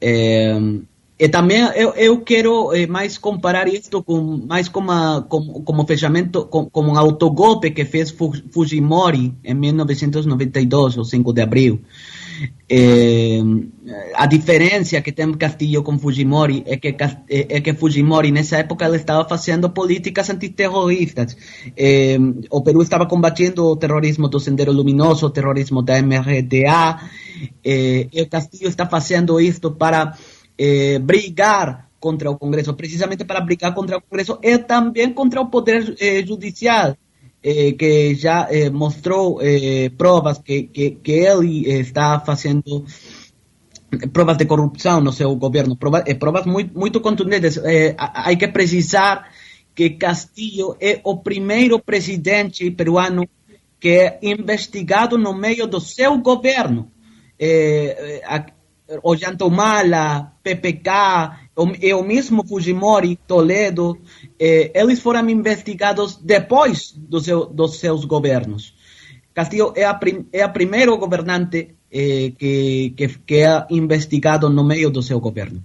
[0.00, 0.58] Eh,
[1.16, 5.86] e também eu, eu quero eh, mais comparar isto com mais como, a, como, como
[5.86, 11.80] fechamento, com, como um autogolpe que fez Fu- Fujimori em 1992, o 5 de abril.
[12.68, 13.40] Eh,
[14.14, 18.56] a diferença que tem Castillo com Fujimori é que, Cas- é é que Fujimori nessa
[18.58, 21.36] época ele estava fazendo políticas antiterroristas.
[21.76, 22.16] Eh,
[22.50, 27.00] o Peru estava combatendo o terrorismo do Sendero Luminoso, o terrorismo da MRTA,
[27.64, 30.16] eh, e o Castillo está fazendo isto para
[30.58, 35.46] eh, brigar contra o Congresso, precisamente para brigar contra o Congresso e também contra o
[35.48, 36.96] Poder eh, Judicial.
[37.44, 42.86] Eh, que já eh, mostrou eh, provas que, que, que ele eh, está fazendo
[44.12, 47.58] provas de corrupção no seu governo, prova, eh, provas muito, muito contundentes.
[47.58, 49.28] Eh, há há que precisar
[49.74, 53.28] que Castillo é o primeiro presidente peruano
[53.78, 56.90] que é investigado no meio do seu governo.
[57.38, 58.46] Eh, eh,
[59.02, 60.90] Ollantumala, PPK
[61.80, 63.98] e o mesmo Fujimori, Toledo,
[64.38, 68.74] eh, eles foram investigados depois do seu, dos seus governos.
[69.32, 74.64] Castillo é a, prim, é a primeiro governante eh, que, que, que é investigado no
[74.64, 75.64] meio do seu governo.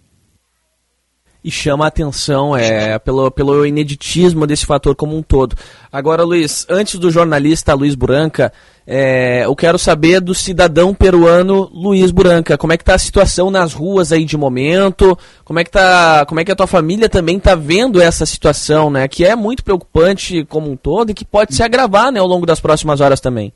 [1.42, 5.56] E chama a atenção é, pelo, pelo ineditismo desse fator como um todo.
[5.90, 8.52] Agora, Luiz, antes do jornalista Luiz Buranca,
[8.92, 12.58] é, eu quero saber do cidadão peruano Luiz Buranca.
[12.58, 15.16] Como é que está a situação nas ruas aí de momento?
[15.46, 18.90] Como é que, tá, como é que a tua família também está vendo essa situação,
[18.90, 19.08] né?
[19.08, 22.48] Que é muito preocupante como um todo e que pode se agravar né, ao longo
[22.48, 23.54] das próximas horas também.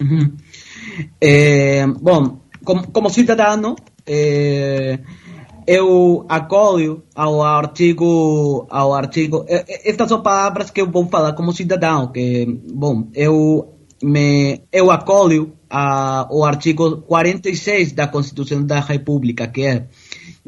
[0.00, 0.32] Uhum.
[1.20, 3.76] Eh, bom, como, como cidadão,
[4.06, 5.00] eh,
[5.66, 9.44] eu acolho ao artigo, ao artigo.
[9.46, 14.62] eh, eh, Estas são palavras que eu vou falar como cidadão, que bom, eu me
[14.72, 19.86] eu acolho a, o artigo 46 da Constituição da República, que é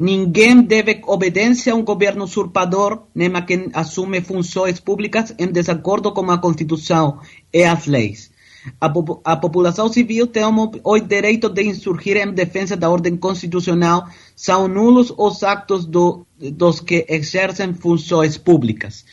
[0.01, 6.11] Ninguém deve obedecer a um governo usurpador, nem a quem assume funções públicas em desacordo
[6.11, 7.19] com a Constituição
[7.53, 8.31] e as leis.
[8.79, 8.91] A,
[9.25, 14.07] a população civil tem o, o direito de insurgir em defesa da ordem constitucional.
[14.35, 19.05] São nulos os actos do, dos que exercem funções públicas.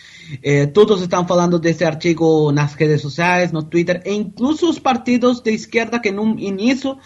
[0.43, 5.41] Eh, todos estão falando desse artigo nas redes sociais, no Twitter, e incluso os partidos
[5.41, 6.99] de esquerda que no início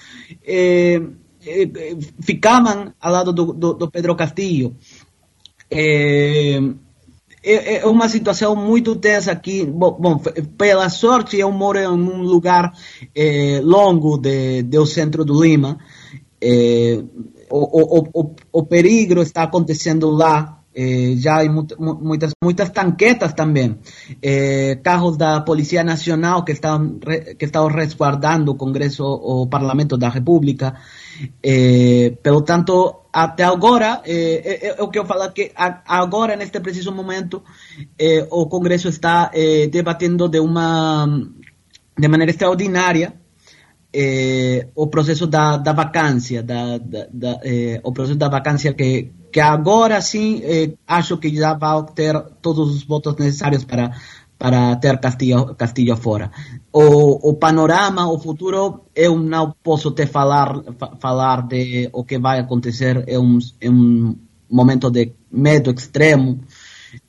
[0.44, 1.01] eh,
[1.44, 4.77] eh, eh, ficavam ao lado do, Pedro Castillo.
[5.70, 6.61] Eh,
[7.44, 9.66] é, é uma situação muito tensa aqui.
[10.57, 12.73] Pela sorte, eu moro em um lugar
[13.15, 15.78] é, longo de, do centro do Lima.
[16.40, 17.03] É,
[17.51, 23.78] o, o, o, o perigo está acontecendo lá eh, há muitas, muitas tanquetas também,
[24.23, 26.99] eh, carros da Polícia Nacional que estão,
[27.39, 30.74] que estão resguardando o Congresso, o Parlamento da República.
[31.43, 37.43] Eh, pelo tanto, até agora, é, o que eu falo que agora, neste preciso momento,
[38.31, 39.31] o Congresso está
[39.70, 41.07] debatendo de uma
[41.99, 43.22] de maneira extraordinária
[44.74, 47.40] o processo da, da vacância, da, da, da
[47.82, 52.69] o processo da vacância que que agora sim eh, acho que já vai ter todos
[52.74, 53.97] os votos necessários para
[54.39, 56.28] para ter Castilho, Castilho fora.
[56.73, 60.60] O, o panorama, o futuro, eu não posso te falar
[60.98, 63.05] falar de o que vai acontecer.
[63.06, 64.16] É um, é um
[64.51, 66.40] momento de medo extremo.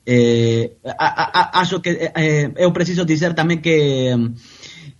[0.06, 4.14] Eh, a, a, acho que eh, eu preciso dizer também que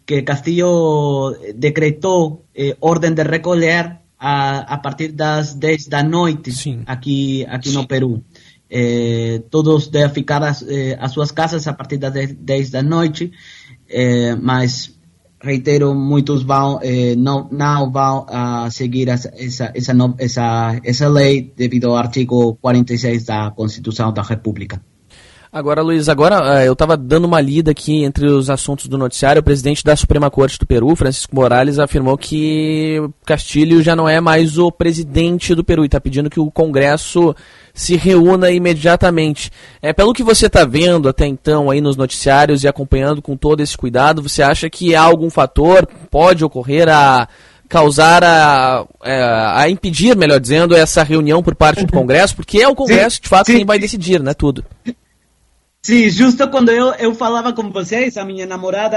[0.06, 6.82] que Castillo decretou eh, ordem de recolher a, a partir das 10 da noite Sim.
[6.86, 7.74] aqui, aqui Sim.
[7.76, 8.22] no Peru.
[8.70, 10.64] É, todos devem ficar às,
[10.98, 13.30] às, suas casas a partir das 10, 10 da noite,
[13.88, 14.94] é, mas
[15.40, 16.80] reitero, muitos vão
[17.18, 23.24] não, não vão a seguir essa, essa, essa, essa, essa lei devido ao artigo 46
[23.24, 24.80] da Constituição da República.
[25.54, 29.38] Agora, Luiz, agora uh, eu estava dando uma lida aqui entre os assuntos do noticiário.
[29.38, 34.20] O presidente da Suprema Corte do Peru, Francisco Morales, afirmou que Castilho já não é
[34.20, 37.36] mais o presidente do Peru e está pedindo que o Congresso
[37.72, 39.48] se reúna imediatamente.
[39.80, 43.60] É, pelo que você está vendo até então aí nos noticiários e acompanhando com todo
[43.60, 47.28] esse cuidado, você acha que há algum fator pode ocorrer a
[47.68, 49.22] causar a, a, é,
[49.54, 53.28] a, impedir, melhor dizendo, essa reunião por parte do Congresso, porque é o Congresso, de
[53.28, 54.64] fato, quem vai decidir, né, tudo.
[55.84, 58.96] Sim, justo quando eu, eu falava com vocês, a minha namorada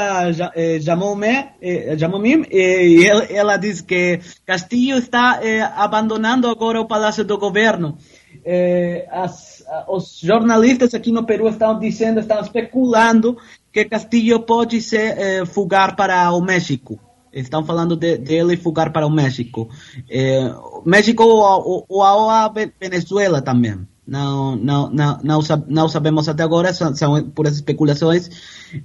[0.55, 7.25] eh, chamou-me, eh, chamou-me e ela disse que Castilho está eh, abandonando agora o Palácio
[7.25, 7.97] do Governo.
[8.45, 13.37] Eh, as, os jornalistas aqui no Peru estão dizendo, estão especulando
[13.69, 16.97] que Castilho pode se eh, fugar para o México.
[17.33, 19.67] Estão falando de, dele fugar para o México.
[20.09, 20.53] Eh,
[20.85, 22.49] México ou, ou, ou a
[22.79, 23.85] Venezuela também.
[24.07, 28.29] Não, não, não, não, sabemos até agora, são, são puras especulações.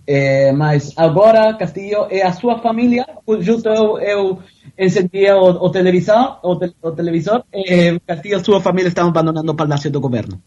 [0.04, 3.06] É, mas agora Castilho e a sua família,
[3.38, 4.38] justo eu, eu
[4.76, 9.54] encendi o, o televisor, o, o televisor e Castilho e sua família estão abandonando o
[9.54, 10.42] palácio do governo.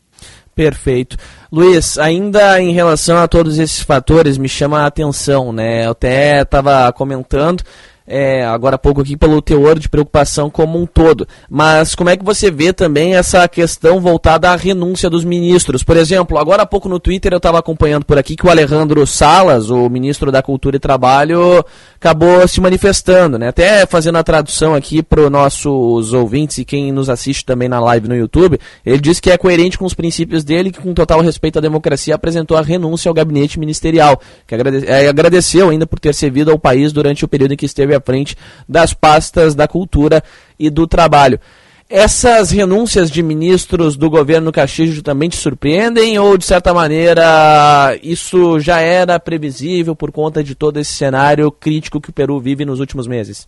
[0.54, 1.16] Perfeito.
[1.50, 5.86] Luiz, ainda em relação a todos esses fatores, me chama a atenção, né?
[5.86, 7.64] Eu até estava comentando
[8.08, 11.28] é, agora há pouco aqui pelo teor de preocupação como um todo.
[11.50, 15.84] Mas como é que você vê também essa questão voltada à renúncia dos ministros?
[15.84, 19.06] Por exemplo, agora há pouco no Twitter eu estava acompanhando por aqui que o Alejandro
[19.08, 21.66] Salas, o ministro da Cultura e Trabalho,
[21.96, 23.48] acabou se manifestando, né?
[23.48, 27.80] Até fazendo a tradução aqui para os nossos ouvintes e quem nos assiste também na
[27.80, 31.22] live no YouTube, ele disse que é coerente com os princípios dele que com total
[31.22, 36.14] respeito à democracia apresentou a renúncia ao gabinete ministerial, que é, agradeceu ainda por ter
[36.14, 38.36] servido ao país durante o período em que esteve à frente
[38.68, 40.24] das pastas da cultura
[40.60, 41.40] e do trabalho.
[41.88, 48.60] Essas renúncias de ministros do governo Castilho também te surpreendem ou, de certa maneira, isso
[48.60, 52.80] já era previsível por conta de todo esse cenário crítico que o Peru vive nos
[52.80, 53.48] últimos meses?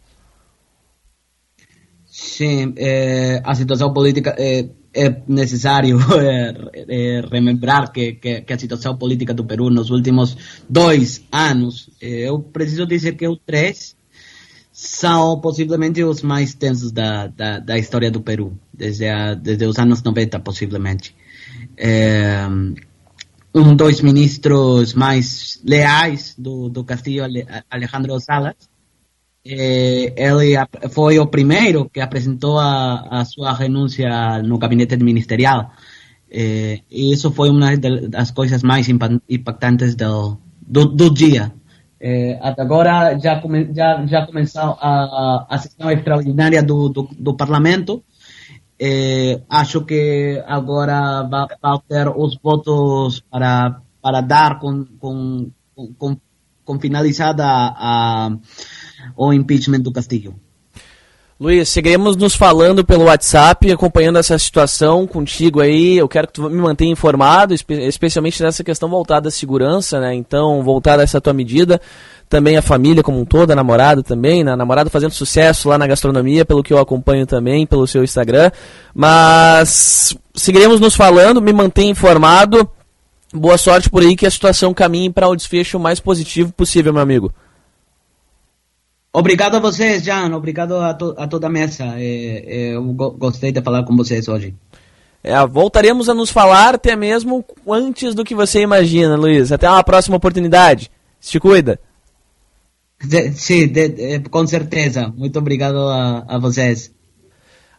[2.05, 5.97] Sim, é, a situação política é, é necessário
[6.87, 10.37] é, relembrar que, que, que, a situação política do Peru nos últimos
[10.69, 13.96] dois anos, eu preciso dizer que o três,
[14.79, 19.79] são possivelmente os mais tensos da, da, da história do Peru, desde, a, desde os
[19.79, 21.15] anos 90, possivelmente.
[21.75, 22.45] É,
[23.55, 27.25] um dos ministros mais leais do, do Castillo,
[27.71, 28.53] Alejandro Salas,
[29.43, 30.53] é, ele
[30.91, 35.71] foi o primeiro que apresentou a, a sua renúncia no gabinete ministerial.
[36.29, 41.51] É, e isso foi uma das coisas mais impactantes do, do, do dia
[41.99, 48.03] é, agora já, come, já, já começou a, a sessão extraordinária do, do, do Parlamento.
[48.79, 55.49] É, acho que agora vai, vai, ter os votos para, para dar com, com,
[55.97, 56.17] com,
[56.63, 58.29] com finalizada a,
[59.15, 60.35] o impeachment do Castillo.
[61.39, 65.95] Luiz, seguiremos nos falando pelo WhatsApp, acompanhando essa situação contigo aí.
[65.95, 70.15] Eu quero que tu me mantenha informado, especialmente nessa questão voltada à segurança, né?
[70.15, 71.79] Então, voltada a essa tua medida.
[72.27, 74.53] Também a família como um todo, a namorada também, né?
[74.53, 78.49] A namorada fazendo sucesso lá na gastronomia, pelo que eu acompanho também, pelo seu Instagram.
[78.91, 82.67] Mas seguiremos nos falando, me mantenha informado.
[83.31, 87.03] Boa sorte por aí, que a situação caminhe para o desfecho mais positivo possível, meu
[87.03, 87.31] amigo.
[89.17, 90.35] Obrigado a vocês, Jan.
[90.35, 91.85] Obrigado a, to a toda a mesa.
[91.97, 94.53] É, é, eu go gostei de falar com vocês hoje.
[95.23, 99.51] É, voltaremos a nos falar até mesmo antes do que você imagina, Luiz.
[99.51, 100.91] Até uma próxima oportunidade.
[101.19, 101.79] Se cuida.
[103.33, 103.73] Sim,
[104.29, 105.11] com certeza.
[105.17, 106.91] Muito obrigado a, a vocês.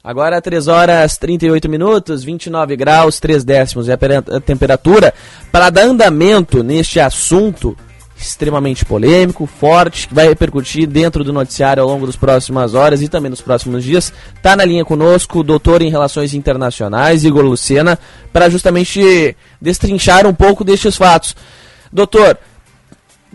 [0.02, 5.15] Agora 3 horas 38 minutos, 29 graus, 3 décimos é a temperatura.
[5.52, 7.77] Para dar andamento neste assunto
[8.20, 13.09] extremamente polêmico, forte, que vai repercutir dentro do noticiário ao longo das próximas horas e
[13.09, 14.12] também nos próximos dias.
[14.35, 17.99] Está na linha conosco o doutor em Relações Internacionais, Igor Lucena,
[18.32, 21.36] para justamente destrinchar um pouco destes fatos.
[21.93, 22.36] Doutor,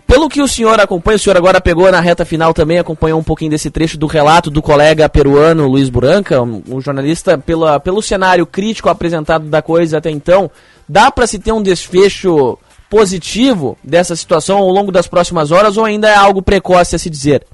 [0.06, 3.24] pelo que o senhor acompanha, o senhor agora pegou na reta final também, acompanhou um
[3.24, 8.02] pouquinho desse trecho do relato do colega peruano Luiz Buranca, um, um jornalista, pela, pelo
[8.02, 10.50] cenário crítico apresentado da coisa até então,
[10.86, 12.58] dá para se ter um desfecho
[12.94, 17.10] positivo dessa situação ao longo das próximas horas ou ainda é algo precoce a se
[17.10, 17.44] dizer?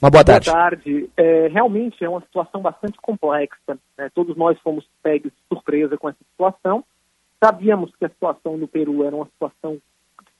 [0.00, 0.48] Uma boa tarde.
[0.48, 1.10] Boa tarde.
[1.14, 3.78] É, realmente é uma situação bastante complexa.
[3.98, 4.10] Né?
[4.14, 6.82] Todos nós fomos pegos de surpresa com essa situação.
[7.44, 9.76] Sabíamos que a situação no Peru era uma situação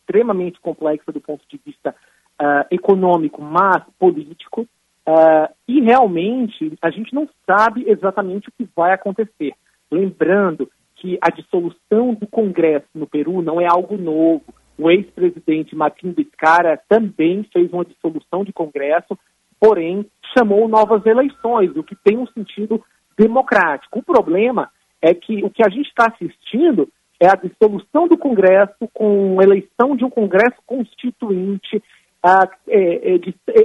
[0.01, 1.95] extremamente complexa do ponto de vista
[2.41, 4.63] uh, econômico, mas político.
[5.07, 9.53] Uh, e realmente a gente não sabe exatamente o que vai acontecer.
[9.91, 14.45] Lembrando que a dissolução do Congresso no Peru não é algo novo.
[14.79, 19.19] O ex-presidente Martin Vizcarra também fez uma dissolução de Congresso,
[19.61, 20.07] porém
[20.37, 22.83] chamou novas eleições, o que tem um sentido
[23.17, 23.99] democrático.
[23.99, 24.71] O problema
[25.01, 26.89] é que o que a gente está assistindo
[27.21, 33.19] é a dissolução do Congresso com eleição de um Congresso constituinte, uh, é,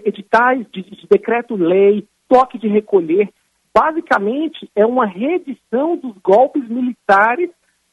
[0.05, 3.29] editais de, de decreto-lei, toque de recolher,
[3.73, 7.49] basicamente é uma reedição dos golpes militares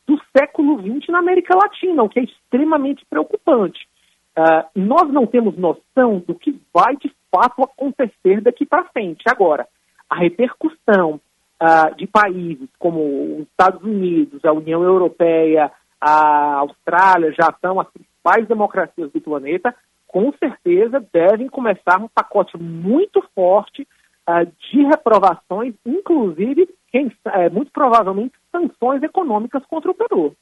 [0.06, 3.86] do século XX na América Latina, o que é extremamente preocupante.
[4.36, 9.22] Uh, nós não temos noção do que vai de fato acontecer daqui para frente.
[9.28, 9.66] Agora,
[10.09, 11.20] a repercussão
[11.62, 18.46] uh, de países como os Estados Unidos, a União Europeia, a Austrália, Japão, as principais
[18.46, 19.74] democracias do planeta,
[20.06, 23.86] com certeza devem começar um pacote muito forte
[24.28, 30.34] uh, de reprovações, inclusive, é, muito provavelmente, sanções econômicas contra o Peru.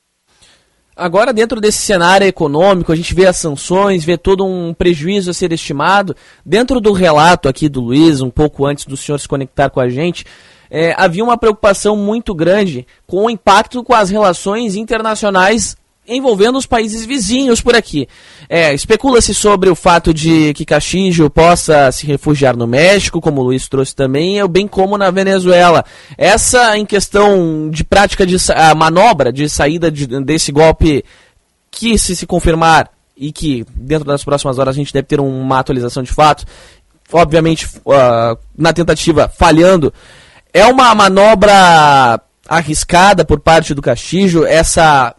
[0.95, 5.35] Agora, dentro desse cenário econômico, a gente vê as sanções, vê todo um prejuízo a
[5.35, 6.17] ser estimado.
[6.45, 9.91] Dentro do relato aqui do Luiz, um pouco antes do senhor se conectar com a
[9.91, 10.25] gente,
[10.71, 15.77] é, havia uma preocupação muito grande com o impacto com as relações internacionais
[16.09, 18.09] envolvendo os países vizinhos por aqui.
[18.49, 23.45] É, Especula-se sobre o fato de que Castillo possa se refugiar no México, como o
[23.45, 25.85] Luiz trouxe também, bem como na Venezuela.
[26.17, 31.05] Essa em questão de prática de a manobra de saída de, desse golpe
[31.71, 35.59] que se se confirmar e que dentro das próximas horas a gente deve ter uma
[35.59, 36.45] atualização de fato,
[37.13, 39.93] obviamente uh, na tentativa falhando,
[40.53, 45.15] é uma manobra arriscada por parte do Castillo, essa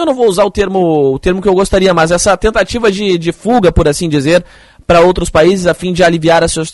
[0.00, 3.18] eu não vou usar o termo, o termo que eu gostaria, mas essa tentativa de,
[3.18, 4.44] de fuga, por assim dizer,
[4.86, 6.64] para outros países a fim de aliviar a sua,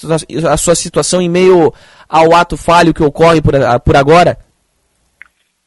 [0.51, 1.73] a sua situação em meio
[2.09, 3.55] ao ato falho que ocorre por,
[3.85, 4.39] por agora?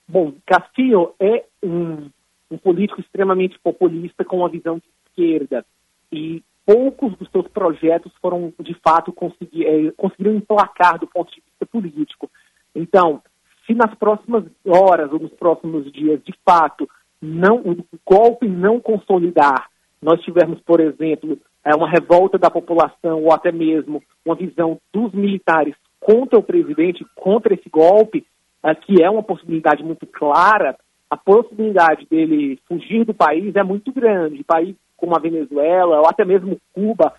[0.08, 2.10] Bom, Castillo é um,
[2.52, 5.66] um político extremamente populista com uma visão de esquerda
[6.12, 11.42] e poucos dos seus projetos foram, de fato, conseguir, é, conseguiram emplacar do ponto de
[11.42, 12.30] vista político.
[12.74, 13.22] Então,
[13.66, 16.90] se nas próximas horas ou nos próximos dias, de fato,
[17.26, 19.70] não, o golpe não consolidar,
[20.02, 25.12] nós tivermos, por exemplo, é, uma revolta da população ou até mesmo uma visão dos
[25.14, 28.26] militares contra o presidente, contra esse golpe,
[28.64, 30.76] é, que é uma possibilidade muito clara,
[31.10, 34.44] a possibilidade dele fugir do país é muito grande.
[34.44, 37.14] Países como a Venezuela ou até mesmo Cuba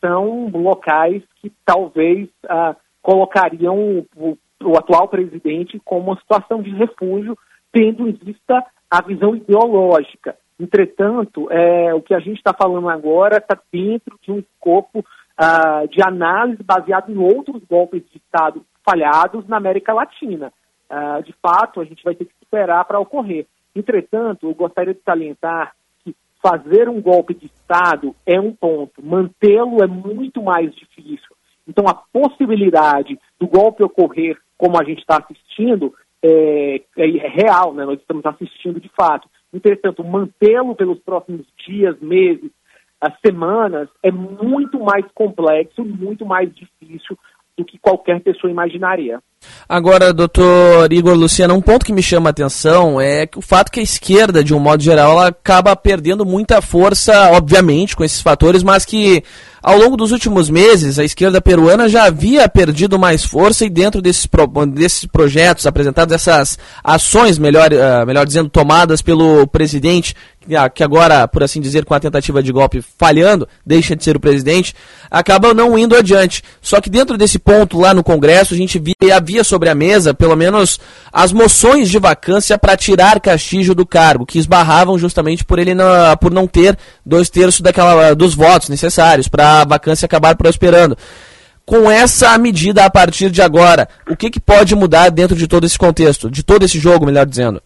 [0.00, 7.36] são locais que talvez uh, colocariam o, o atual presidente como uma situação de refúgio,
[7.72, 10.36] tendo em vista a visão ideológica.
[10.60, 15.88] Entretanto, é, o que a gente está falando agora está dentro de um escopo uh,
[15.88, 20.52] de análise baseado em outros golpes de Estado falhados na América Latina.
[20.90, 23.46] Uh, de fato, a gente vai ter que esperar para ocorrer.
[23.74, 25.74] Entretanto, eu gostaria de salientar
[26.04, 31.34] que fazer um golpe de Estado é um ponto, mantê-lo é muito mais difícil.
[31.66, 37.84] Então, a possibilidade do golpe ocorrer como a gente está assistindo é, é, real, né?
[37.84, 39.28] nós estamos assistindo de fato.
[39.52, 42.50] Entretanto, mantê-lo pelos próximos dias, meses,
[43.00, 47.18] as semanas, é muito mais complexo, muito mais difícil
[47.62, 49.18] do que qualquer pessoa imaginaria.
[49.68, 53.72] Agora, doutor Igor Luciano, um ponto que me chama a atenção é que o fato
[53.72, 58.20] que a esquerda, de um modo geral, ela acaba perdendo muita força, obviamente, com esses
[58.20, 59.22] fatores, mas que
[59.62, 64.02] ao longo dos últimos meses a esquerda peruana já havia perdido mais força e dentro
[64.02, 70.14] desses, pro, desses projetos apresentados, essas ações, melhor, uh, melhor dizendo, tomadas pelo presidente,
[70.74, 74.20] que agora, por assim dizer, com a tentativa de golpe falhando, deixa de ser o
[74.20, 74.74] presidente,
[75.10, 76.42] acaba não indo adiante.
[76.60, 80.12] Só que dentro desse ponto lá no Congresso, a gente via, havia sobre a mesa,
[80.12, 80.80] pelo menos,
[81.12, 86.16] as moções de vacância para tirar Castilho do cargo, que esbarravam justamente por ele não,
[86.20, 90.96] por não ter dois terços daquela, dos votos necessários para a vacância acabar prosperando.
[91.64, 95.64] Com essa medida a partir de agora, o que, que pode mudar dentro de todo
[95.64, 97.62] esse contexto, de todo esse jogo, melhor dizendo?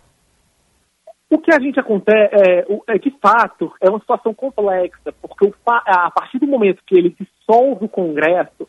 [1.29, 6.11] O que a gente acontece é, é, de fato, é uma situação complexa, porque a
[6.11, 8.69] partir do momento que ele dissolve o Congresso,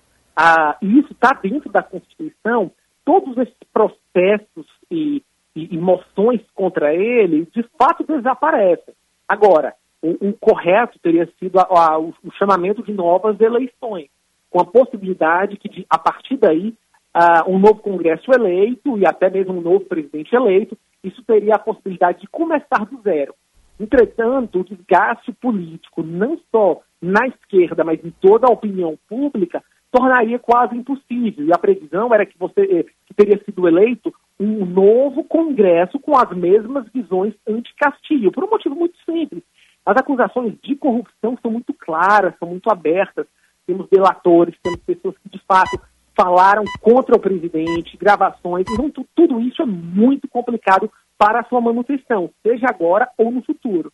[0.81, 2.71] e isso está dentro da Constituição,
[3.05, 5.23] todos esses processos e,
[5.55, 8.93] e, e, moções contra ele, de fato, desaparecem.
[9.27, 14.09] Agora, o, o correto teria sido a, a, o, o, chamamento de novas eleições,
[14.49, 16.73] com a possibilidade que, de, a partir daí,
[17.17, 21.59] uh, um novo Congresso eleito e até mesmo um novo presidente eleito isso teria a
[21.59, 23.33] possibilidade de começar do zero.
[23.79, 30.39] Entretanto, o desgaste político, não só na esquerda, mas em toda a opinião pública, tornaria
[30.39, 31.45] quase impossível.
[31.45, 36.17] E a previsão era que você eh, que teria sido eleito um novo Congresso com
[36.17, 39.43] as mesmas visões anti-Castilho, por um motivo muito simples.
[39.85, 43.25] As acusações de corrupção são muito claras, são muito abertas.
[43.65, 45.79] Temos delatores, temos pessoas que de fato
[46.19, 52.31] falaram contra o presidente, gravações, então tudo isso é muito complicado para a sua manutenção,
[52.41, 53.93] seja agora ou no futuro.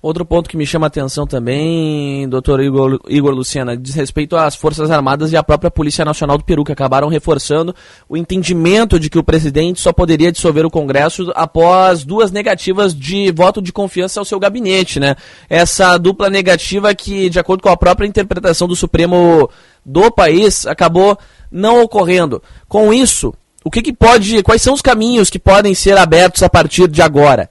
[0.00, 4.56] Outro ponto que me chama a atenção também, doutor Igor, Igor Luciana, diz respeito às
[4.56, 7.74] Forças Armadas e à própria Polícia Nacional do Peru, que acabaram reforçando
[8.08, 13.30] o entendimento de que o presidente só poderia dissolver o Congresso após duas negativas de
[13.30, 15.14] voto de confiança ao seu gabinete, né?
[15.48, 19.48] Essa dupla negativa que, de acordo com a própria interpretação do Supremo
[19.86, 21.16] do país, acabou
[21.50, 22.42] não ocorrendo.
[22.68, 23.32] Com isso,
[23.64, 27.00] o que, que pode, quais são os caminhos que podem ser abertos a partir de
[27.00, 27.48] agora?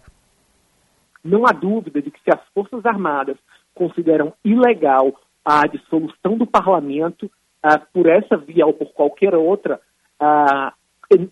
[1.24, 3.38] Não há dúvida de que se as Forças Armadas
[3.74, 5.14] consideram ilegal
[5.46, 9.80] a dissolução do parlamento uh, por essa via ou por qualquer outra,
[10.22, 10.72] uh,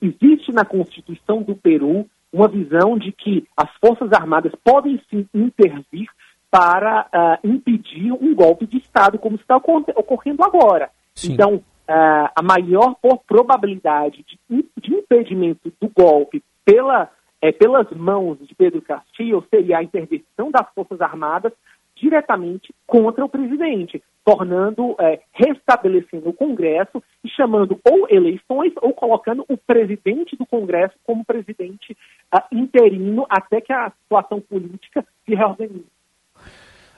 [0.01, 6.07] existe na Constituição do Peru uma visão de que as Forças Armadas podem sim intervir
[6.51, 10.89] para uh, impedir um golpe de Estado, como está ocorrendo agora.
[11.13, 11.33] Sim.
[11.33, 12.95] Então, a maior
[13.25, 17.09] probabilidade de, de impedimento do golpe pela
[17.41, 21.53] é, pelas mãos de Pedro Castillo seria a intervenção das Forças Armadas
[21.95, 29.43] diretamente contra o presidente, tornando, é, restabelecendo o Congresso e chamando ou eleições ou colocando
[29.49, 31.97] o presidente do Congresso como presidente
[32.33, 35.85] uh, interino até que a situação política se reorganize.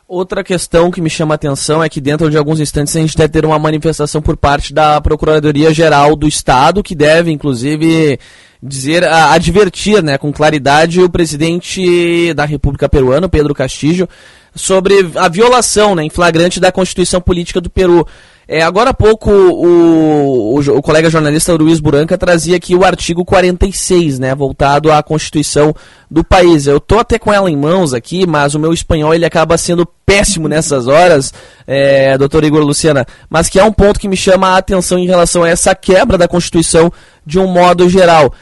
[0.08, 3.16] Outra questão que me chama a atenção é que dentro de alguns instantes a gente
[3.16, 8.20] deve ter uma manifestação por parte da Procuradoria Geral do Estado, que deve, inclusive,
[8.62, 14.08] dizer, advertir né, com claridade o presidente da República Peruana, Pedro Castillo,
[14.54, 18.06] sobre a violação né, em flagrante da Constituição Política do Peru.
[18.54, 23.24] É, agora há pouco o, o, o, colega jornalista Luiz Buranca trazia aqui o artigo
[23.24, 25.74] 46, né, voltado à Constituição
[26.10, 26.68] do país.
[26.68, 29.86] Eu tô até com ela em mãos aqui, mas o meu espanhol ele acaba sendo
[30.06, 31.34] péssimo nessas horas,
[31.66, 35.08] é, doutor Igor Luciana, mas que é um ponto que me chama a atenção em
[35.08, 36.92] relação a essa quebra da Constituição
[37.26, 38.34] de um modo geral.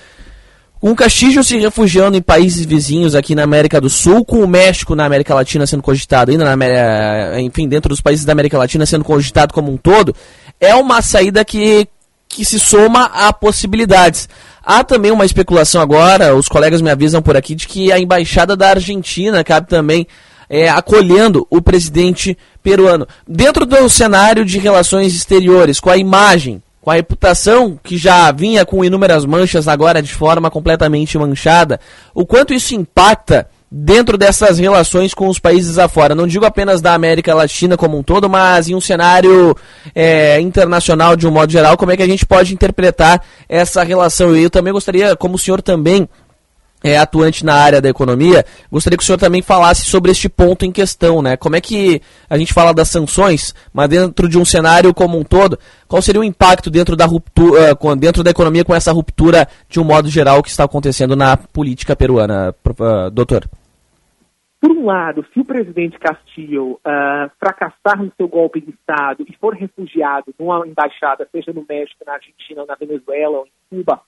[0.79, 4.47] Com o Castillo se refugiando em países vizinhos aqui na América do Sul, com o
[4.47, 8.85] México na América Latina sendo cogitado, ainda na, enfim, dentro dos países da América Latina
[8.85, 10.15] sendo cogitado como um todo,
[10.57, 11.85] é uma saída que,
[12.29, 14.29] que se soma a possibilidades.
[14.63, 18.55] Há também uma especulação agora, os colegas me avisam por aqui, de que a embaixada
[18.55, 20.07] da Argentina cabe também
[20.49, 23.05] é, acolhendo o presidente peruano.
[23.27, 28.65] Dentro do cenário de relações exteriores, com a imagem com a reputação que já vinha
[28.65, 31.79] com inúmeras manchas, agora de forma completamente manchada,
[32.13, 36.15] o quanto isso impacta dentro dessas relações com os países afora.
[36.15, 39.55] Não digo apenas da América Latina como um todo, mas em um cenário
[39.93, 44.35] é, internacional de um modo geral, como é que a gente pode interpretar essa relação?
[44.35, 46.07] E eu também gostaria, como o senhor também
[46.83, 50.65] é, atuante na área da economia, gostaria que o senhor também falasse sobre este ponto
[50.65, 51.35] em questão, né?
[51.37, 55.23] Como é que a gente fala das sanções, mas dentro de um cenário como um
[55.23, 59.47] todo, qual seria o impacto dentro da ruptura, uh, dentro da economia com essa ruptura
[59.67, 63.47] de um modo geral que está acontecendo na política peruana, uh, doutor?
[64.59, 69.33] por um lado, se o presidente Castillo uh, fracassar no seu golpe de Estado e
[69.37, 74.01] for refugiado numa embaixada, seja no México, na Argentina, na Venezuela ou em Cuba,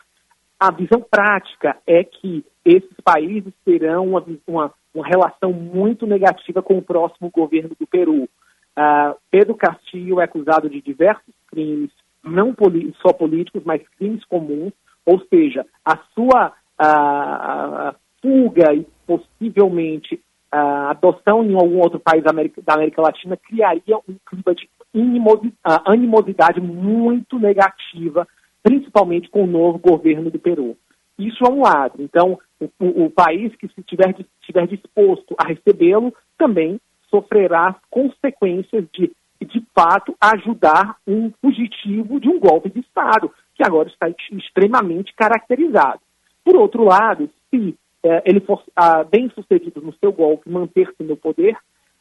[0.62, 6.78] a visão prática é que esses países terão uma, uma, uma relação muito negativa com
[6.78, 8.26] o próximo governo do Peru.
[8.26, 11.90] Uh, Pedro Castillo é acusado de diversos crimes,
[12.24, 12.56] não
[13.02, 14.72] só políticos, mas crimes comuns,
[15.04, 20.22] ou seja, a sua uh, fuga e possivelmente
[20.52, 24.70] a adoção em algum outro país da América, da América Latina criaria um clima de
[25.86, 28.28] animosidade muito negativa,
[28.64, 30.78] principalmente com o novo governo do Peru.
[31.18, 31.96] Isso é um lado.
[32.00, 36.80] Então, o, o país que estiver estiver disposto a recebê-lo também
[37.10, 39.12] sofrerá as consequências de,
[39.42, 46.00] de fato, ajudar um fugitivo de um golpe de Estado, que agora está extremamente caracterizado.
[46.44, 51.16] Por outro lado, se é, ele for ah, bem sucedido no seu golpe, manter-se no
[51.16, 51.56] poder,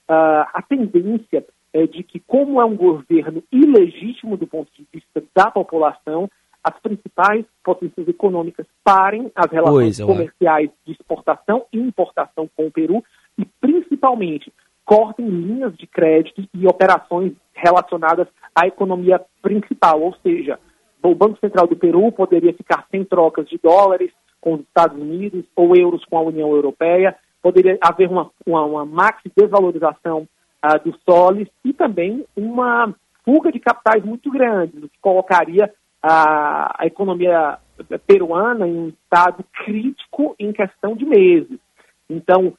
[0.09, 5.23] ah, a tendência é de que, como é um governo ilegítimo do ponto de vista
[5.35, 6.29] da população,
[6.63, 12.71] as principais potências econômicas parem as relações é, comerciais de exportação e importação com o
[12.71, 13.03] Peru
[13.39, 14.53] e, principalmente,
[14.85, 20.59] cortem linhas de crédito e operações relacionadas à economia principal, ou seja,
[21.03, 24.11] o Banco Central do Peru poderia ficar sem trocas de dólares,
[24.41, 27.17] com os Estados Unidos ou euros com a União Europeia.
[27.43, 30.27] Poderia haver uma, uma, uma maxi desvalorização
[30.65, 36.83] uh, do soles e também uma fuga de capitais muito grande, o que colocaria a,
[36.83, 37.59] a economia
[38.07, 41.59] peruana em um estado crítico em questão de meses.
[42.09, 42.53] Então,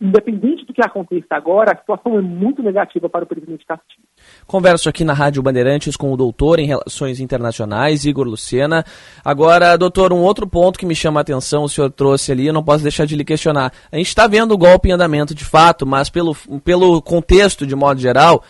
[0.00, 4.06] independente do que aconteça agora, a situação é muito negativa para o presidente Castilho.
[4.46, 8.84] Converso aqui na Rádio Bandeirantes com o doutor em Relações Internacionais, Igor Lucena.
[9.24, 12.52] Agora, doutor, um outro ponto que me chama a atenção, o senhor trouxe ali, eu
[12.52, 13.72] não posso deixar de lhe questionar.
[13.90, 17.74] A gente está vendo o golpe em andamento de fato, mas pelo, pelo contexto, de
[17.74, 18.42] modo geral,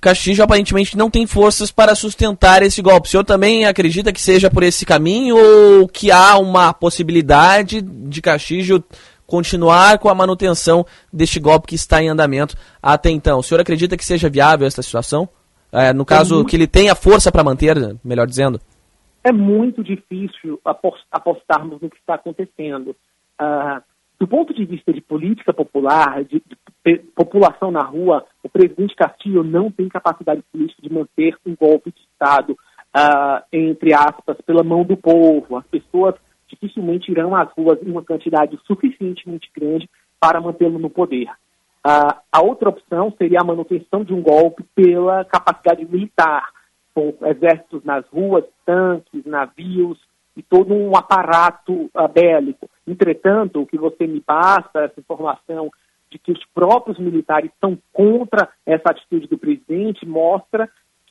[0.00, 3.06] Castillo aparentemente não tem forças para sustentar esse golpe.
[3.08, 8.22] O senhor também acredita que seja por esse caminho ou que há uma possibilidade de
[8.22, 8.82] Castillo
[9.26, 13.38] continuar com a manutenção deste golpe que está em andamento até então.
[13.38, 15.28] O senhor acredita que seja viável essa situação?
[15.70, 16.48] É, no caso, é muito...
[16.48, 18.60] que ele tenha força para manter, melhor dizendo?
[19.22, 22.96] É muito difícil apostarmos no que está acontecendo.
[23.40, 23.80] Uh,
[24.18, 26.56] do ponto de vista de política popular, de, de,
[27.14, 32.00] população na rua, o presidente Castillo não tem capacidade política de manter um golpe de
[32.00, 35.56] Estado, uh, entre aspas, pela mão do povo.
[35.56, 36.14] As pessoas
[36.48, 39.88] dificilmente irão às ruas em uma quantidade suficientemente grande
[40.18, 41.28] para mantê-lo no poder.
[41.86, 46.50] Uh, a outra opção seria a manutenção de um golpe pela capacidade militar,
[46.94, 49.98] com exércitos nas ruas, tanques, navios
[50.36, 52.68] e todo um aparato uh, bélico.
[52.86, 55.70] Entretanto, o que você me passa, essa informação
[56.10, 60.68] de que os próprios militares estão contra essa atitude do presidente, mostra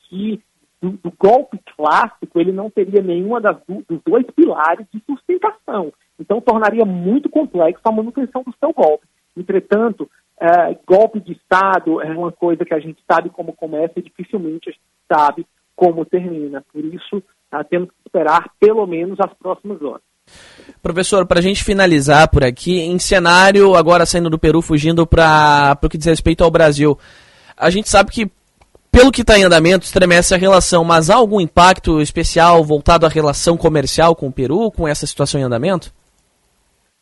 [0.07, 0.41] que
[0.81, 5.91] do, do, golpe clássico, ele não teria nenhuma das, dos dois pilares de sustentação.
[6.17, 9.05] Então, tornaria muito complexo a manutenção do seu golpe.
[9.35, 10.09] Entretanto,
[10.39, 14.69] é, golpe de Estado é uma coisa que a gente sabe como começa e dificilmente
[14.69, 15.45] a gente sabe
[15.75, 16.63] como termina.
[16.71, 17.21] Por isso,
[17.51, 20.08] é, temos que esperar pelo menos as próximas horas.
[20.81, 25.77] Professor, para a gente finalizar por aqui, em cenário, agora saindo do Peru, fugindo para
[25.81, 26.97] o que diz respeito ao Brasil,
[27.57, 28.31] a gente sabe que
[28.91, 33.09] pelo que está em andamento, estremece a relação, mas há algum impacto especial voltado à
[33.09, 35.93] relação comercial com o Peru, com essa situação em andamento?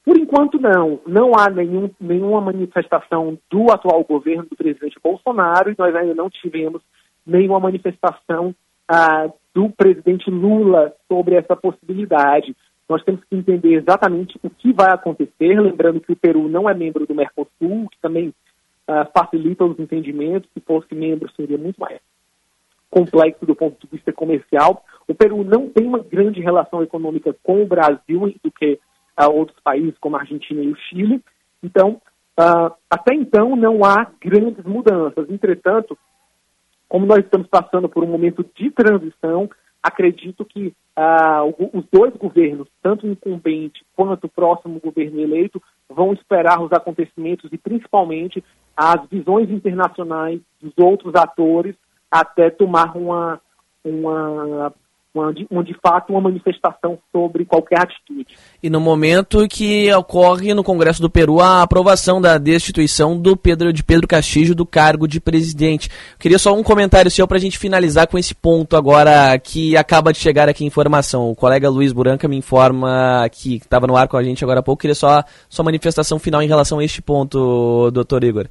[0.04, 1.00] Por enquanto, não.
[1.08, 6.30] Não há nenhum, nenhuma manifestação do atual governo do presidente Bolsonaro e nós ainda não
[6.30, 6.82] tivemos
[7.26, 8.54] nenhuma manifestação
[8.88, 12.56] ah, do presidente Lula sobre essa possibilidade.
[12.90, 16.74] Nós temos que entender exatamente o que vai acontecer, lembrando que o Peru não é
[16.74, 20.50] membro do Mercosul, que também uh, facilita os entendimentos.
[20.54, 22.00] Se fosse membro, seria muito mais
[22.90, 24.86] complexo do ponto de vista comercial.
[25.08, 28.80] O Peru não tem uma grande relação econômica com o Brasil do que
[29.20, 31.22] uh, outros países, como a Argentina e o Chile.
[31.62, 32.02] Então,
[32.40, 35.30] uh, até então, não há grandes mudanças.
[35.30, 35.98] Entretanto,
[36.88, 39.50] como nós estamos passando por um momento de transição,
[39.88, 46.14] acredito que uh, os dois governos, tanto o incumbente quanto o próximo governo eleito, vão
[46.14, 48.44] esperar os acontecimentos e principalmente
[48.76, 51.76] as visões internacionais dos outros atores
[52.12, 53.42] até tomar uma,
[53.84, 54.74] uma,
[55.18, 58.28] uma, de, fato uma manifestação sobre qualquer atitude.
[58.62, 63.74] E no momento que ocorre no Congresso do Peru a aprovação da destituição do Pedro
[63.74, 65.90] de Pedro Castillo do cargo de presidente.
[65.90, 69.76] Eu queria só um comentário seu para a gente finalizar com esse ponto agora que
[69.76, 71.30] acaba de chegar aqui informação.
[71.30, 74.64] O colega Luiz Buranca me informa que estava no ar com a gente agora há
[74.64, 74.82] pouco.
[74.82, 78.48] Queria só sua manifestação final em relação a este ponto, doutor Igor.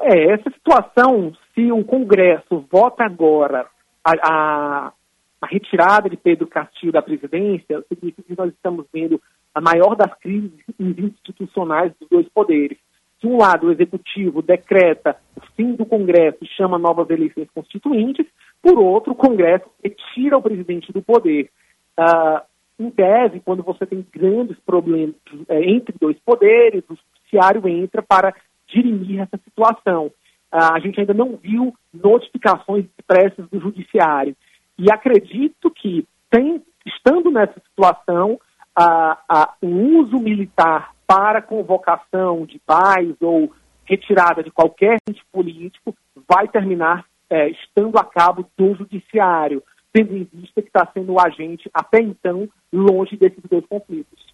[0.00, 3.66] É, essa situação, se o Congresso vota agora
[4.08, 4.92] a, a,
[5.40, 9.20] a, retirada de Pedro Castilho da presidência, significa que nós estamos vendo
[9.54, 12.78] a maior das crises institucionais dos dois poderes.
[13.20, 18.26] De um lado, o executivo decreta o fim do Congresso e chama novas eleições constituintes,
[18.62, 21.50] por outro, o Congresso retira o presidente do poder.
[21.98, 22.40] Uh,
[22.78, 25.14] em tese, quando você tem grandes problemas
[25.48, 28.32] é, entre dois poderes, o judiciário entra para
[28.68, 30.12] dirimir essa situação.
[30.52, 34.36] Uh, a gente ainda não viu notificações expressas do judiciário.
[34.78, 38.38] E acredito que, tem, estando nessa situação,
[38.78, 43.52] uh, uh, o uso militar para convocação de paz ou
[43.84, 45.94] retirada de qualquer ente político
[46.28, 49.62] vai terminar é, estando a cabo do judiciário,
[49.92, 54.27] tendo em vista que está sendo o agente, até então, longe desses dois conflitos.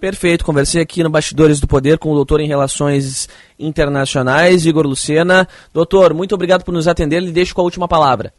[0.00, 3.28] Perfeito, conversei aqui no Bastidores do Poder com o doutor em Relações
[3.58, 5.46] Internacionais, Igor Lucena.
[5.74, 8.32] Doutor, muito obrigado por nos atender, lhe deixo com a última palavra.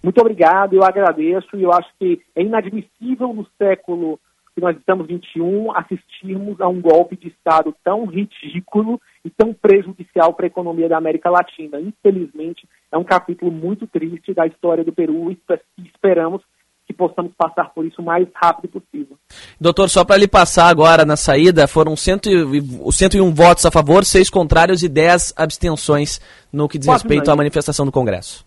[0.00, 4.20] Muito obrigado, eu agradeço e eu acho que é inadmissível no século
[4.54, 10.34] que nós estamos 21 assistirmos a um golpe de Estado tão ridículo e tão prejudicial
[10.34, 11.80] para a economia da América Latina.
[11.80, 15.38] Infelizmente, é um capítulo muito triste da história do Peru e
[15.84, 16.42] esperamos
[16.86, 19.18] que possamos passar por isso o mais rápido possível.
[19.60, 24.04] Doutor, só para lhe passar agora na saída, foram cento e, 101 votos a favor,
[24.04, 26.20] seis contrários e 10 abstenções
[26.52, 27.32] no que diz quase respeito unânime.
[27.32, 28.46] à manifestação do Congresso.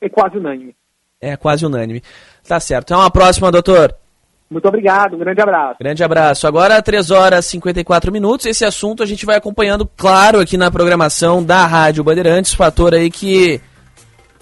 [0.00, 0.74] É quase unânime.
[1.20, 2.00] É quase unânime.
[2.46, 2.92] Tá certo.
[2.92, 3.92] Até uma próxima, doutor.
[4.48, 5.76] Muito obrigado, um grande abraço.
[5.78, 6.46] Grande abraço.
[6.46, 8.46] Agora, 3 horas e 54 minutos.
[8.46, 13.10] Esse assunto a gente vai acompanhando, claro, aqui na programação da Rádio Bandeirantes, fator aí
[13.10, 13.60] que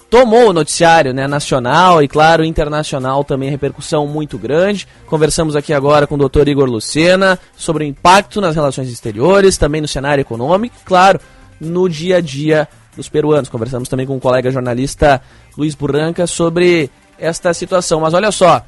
[0.09, 4.87] tomou o noticiário né, nacional e, claro, internacional também, repercussão muito grande.
[5.07, 9.81] Conversamos aqui agora com o doutor Igor Lucena sobre o impacto nas relações exteriores, também
[9.81, 11.21] no cenário econômico, claro,
[11.61, 13.49] no dia a dia dos peruanos.
[13.49, 15.21] Conversamos também com o colega jornalista
[15.57, 18.01] Luiz Burranca sobre esta situação.
[18.01, 18.65] Mas olha só,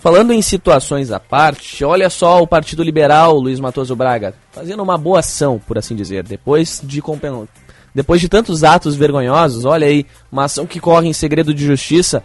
[0.00, 4.96] falando em situações à parte, olha só o Partido Liberal, Luiz Matoso Braga, fazendo uma
[4.96, 7.02] boa ação, por assim dizer, depois de
[7.94, 12.22] depois de tantos atos vergonhosos, olha aí, uma ação que corre em segredo de justiça.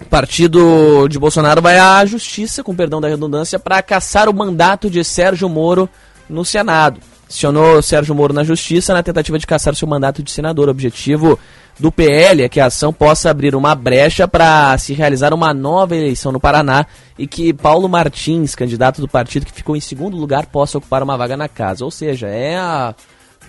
[0.00, 4.88] O partido de Bolsonaro vai à justiça, com perdão da redundância, para caçar o mandato
[4.88, 5.88] de Sérgio Moro
[6.28, 7.00] no Senado.
[7.28, 10.66] Acionou Sérgio Moro na justiça na tentativa de caçar seu mandato de senador.
[10.66, 11.38] O objetivo
[11.78, 15.94] do PL é que a ação possa abrir uma brecha para se realizar uma nova
[15.94, 16.86] eleição no Paraná
[17.16, 21.16] e que Paulo Martins, candidato do partido que ficou em segundo lugar, possa ocupar uma
[21.16, 21.84] vaga na casa.
[21.84, 22.94] Ou seja, é a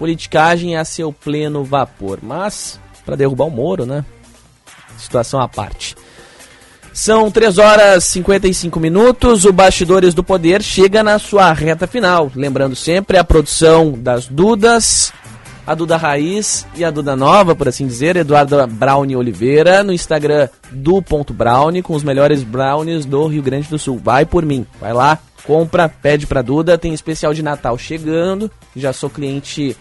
[0.02, 2.18] politicagem a seu pleno vapor.
[2.24, 4.04] Mas, para derrubar o Moro, né?
[4.98, 5.96] Situação à parte.
[6.92, 9.46] São 3 horas e 55 minutos.
[9.46, 12.32] O Bastidores do Poder chega na sua reta final.
[12.36, 15.14] Lembrando sempre a produção das Dudas,
[15.68, 20.50] a Duda Raiz e a Duda Nova, por assim dizer, Eduardo Brownie Oliveira, no Instagram
[20.72, 24.02] do Ponto Brownie, com os melhores brownies do Rio Grande do Sul.
[24.04, 26.76] Vai por mim, vai lá, compra, pede pra Duda.
[26.76, 28.50] Tem especial de Natal chegando.
[28.76, 29.78] Já sou cliente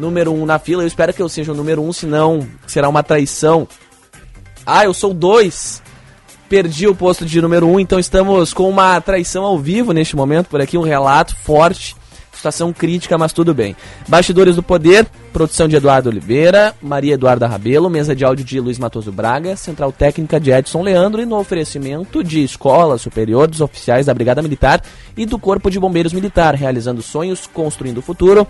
[0.00, 0.82] número um na fila.
[0.82, 3.68] Eu espero que eu seja o número um, senão será uma traição.
[4.66, 5.82] Ah, eu sou dois
[6.50, 10.16] perdi o posto de número 1, um, então estamos com uma traição ao vivo neste
[10.16, 11.94] momento, por aqui um relato forte,
[12.32, 13.76] situação crítica, mas tudo bem.
[14.08, 18.80] Bastidores do Poder, produção de Eduardo Oliveira, Maria Eduarda Rabelo, mesa de áudio de Luiz
[18.80, 24.06] Matoso Braga, central técnica de Edson Leandro e no oferecimento de Escola Superior dos Oficiais
[24.06, 24.82] da Brigada Militar
[25.16, 28.44] e do Corpo de Bombeiros Militar, realizando sonhos, construindo o futuro.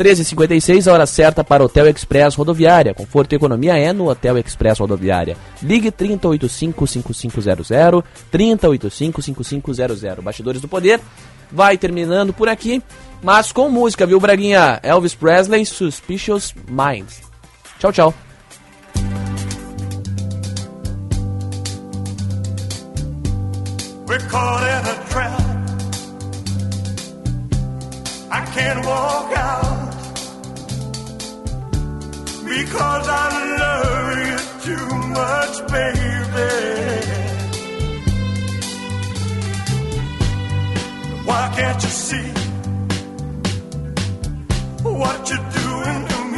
[0.00, 2.94] 13h56, a hora certa para Hotel Express Rodoviária.
[2.94, 5.36] Conforto e economia é no Hotel Express Rodoviária.
[5.62, 8.02] Ligue 3085-5500,
[8.32, 10.22] 3085-5500.
[10.22, 10.98] Bastidores do Poder
[11.52, 12.82] vai terminando por aqui,
[13.22, 14.80] mas com música, viu, Braguinha?
[14.82, 17.20] Elvis Presley, Suspicious Minds.
[17.78, 18.14] Tchau, tchau.
[24.06, 25.40] We're caught in a trap.
[28.32, 29.69] I can't walk out.
[32.50, 33.28] Because I
[33.62, 34.88] love you too
[35.20, 36.50] much, baby.
[41.28, 42.30] Why can't you see
[44.82, 46.29] what you're doing?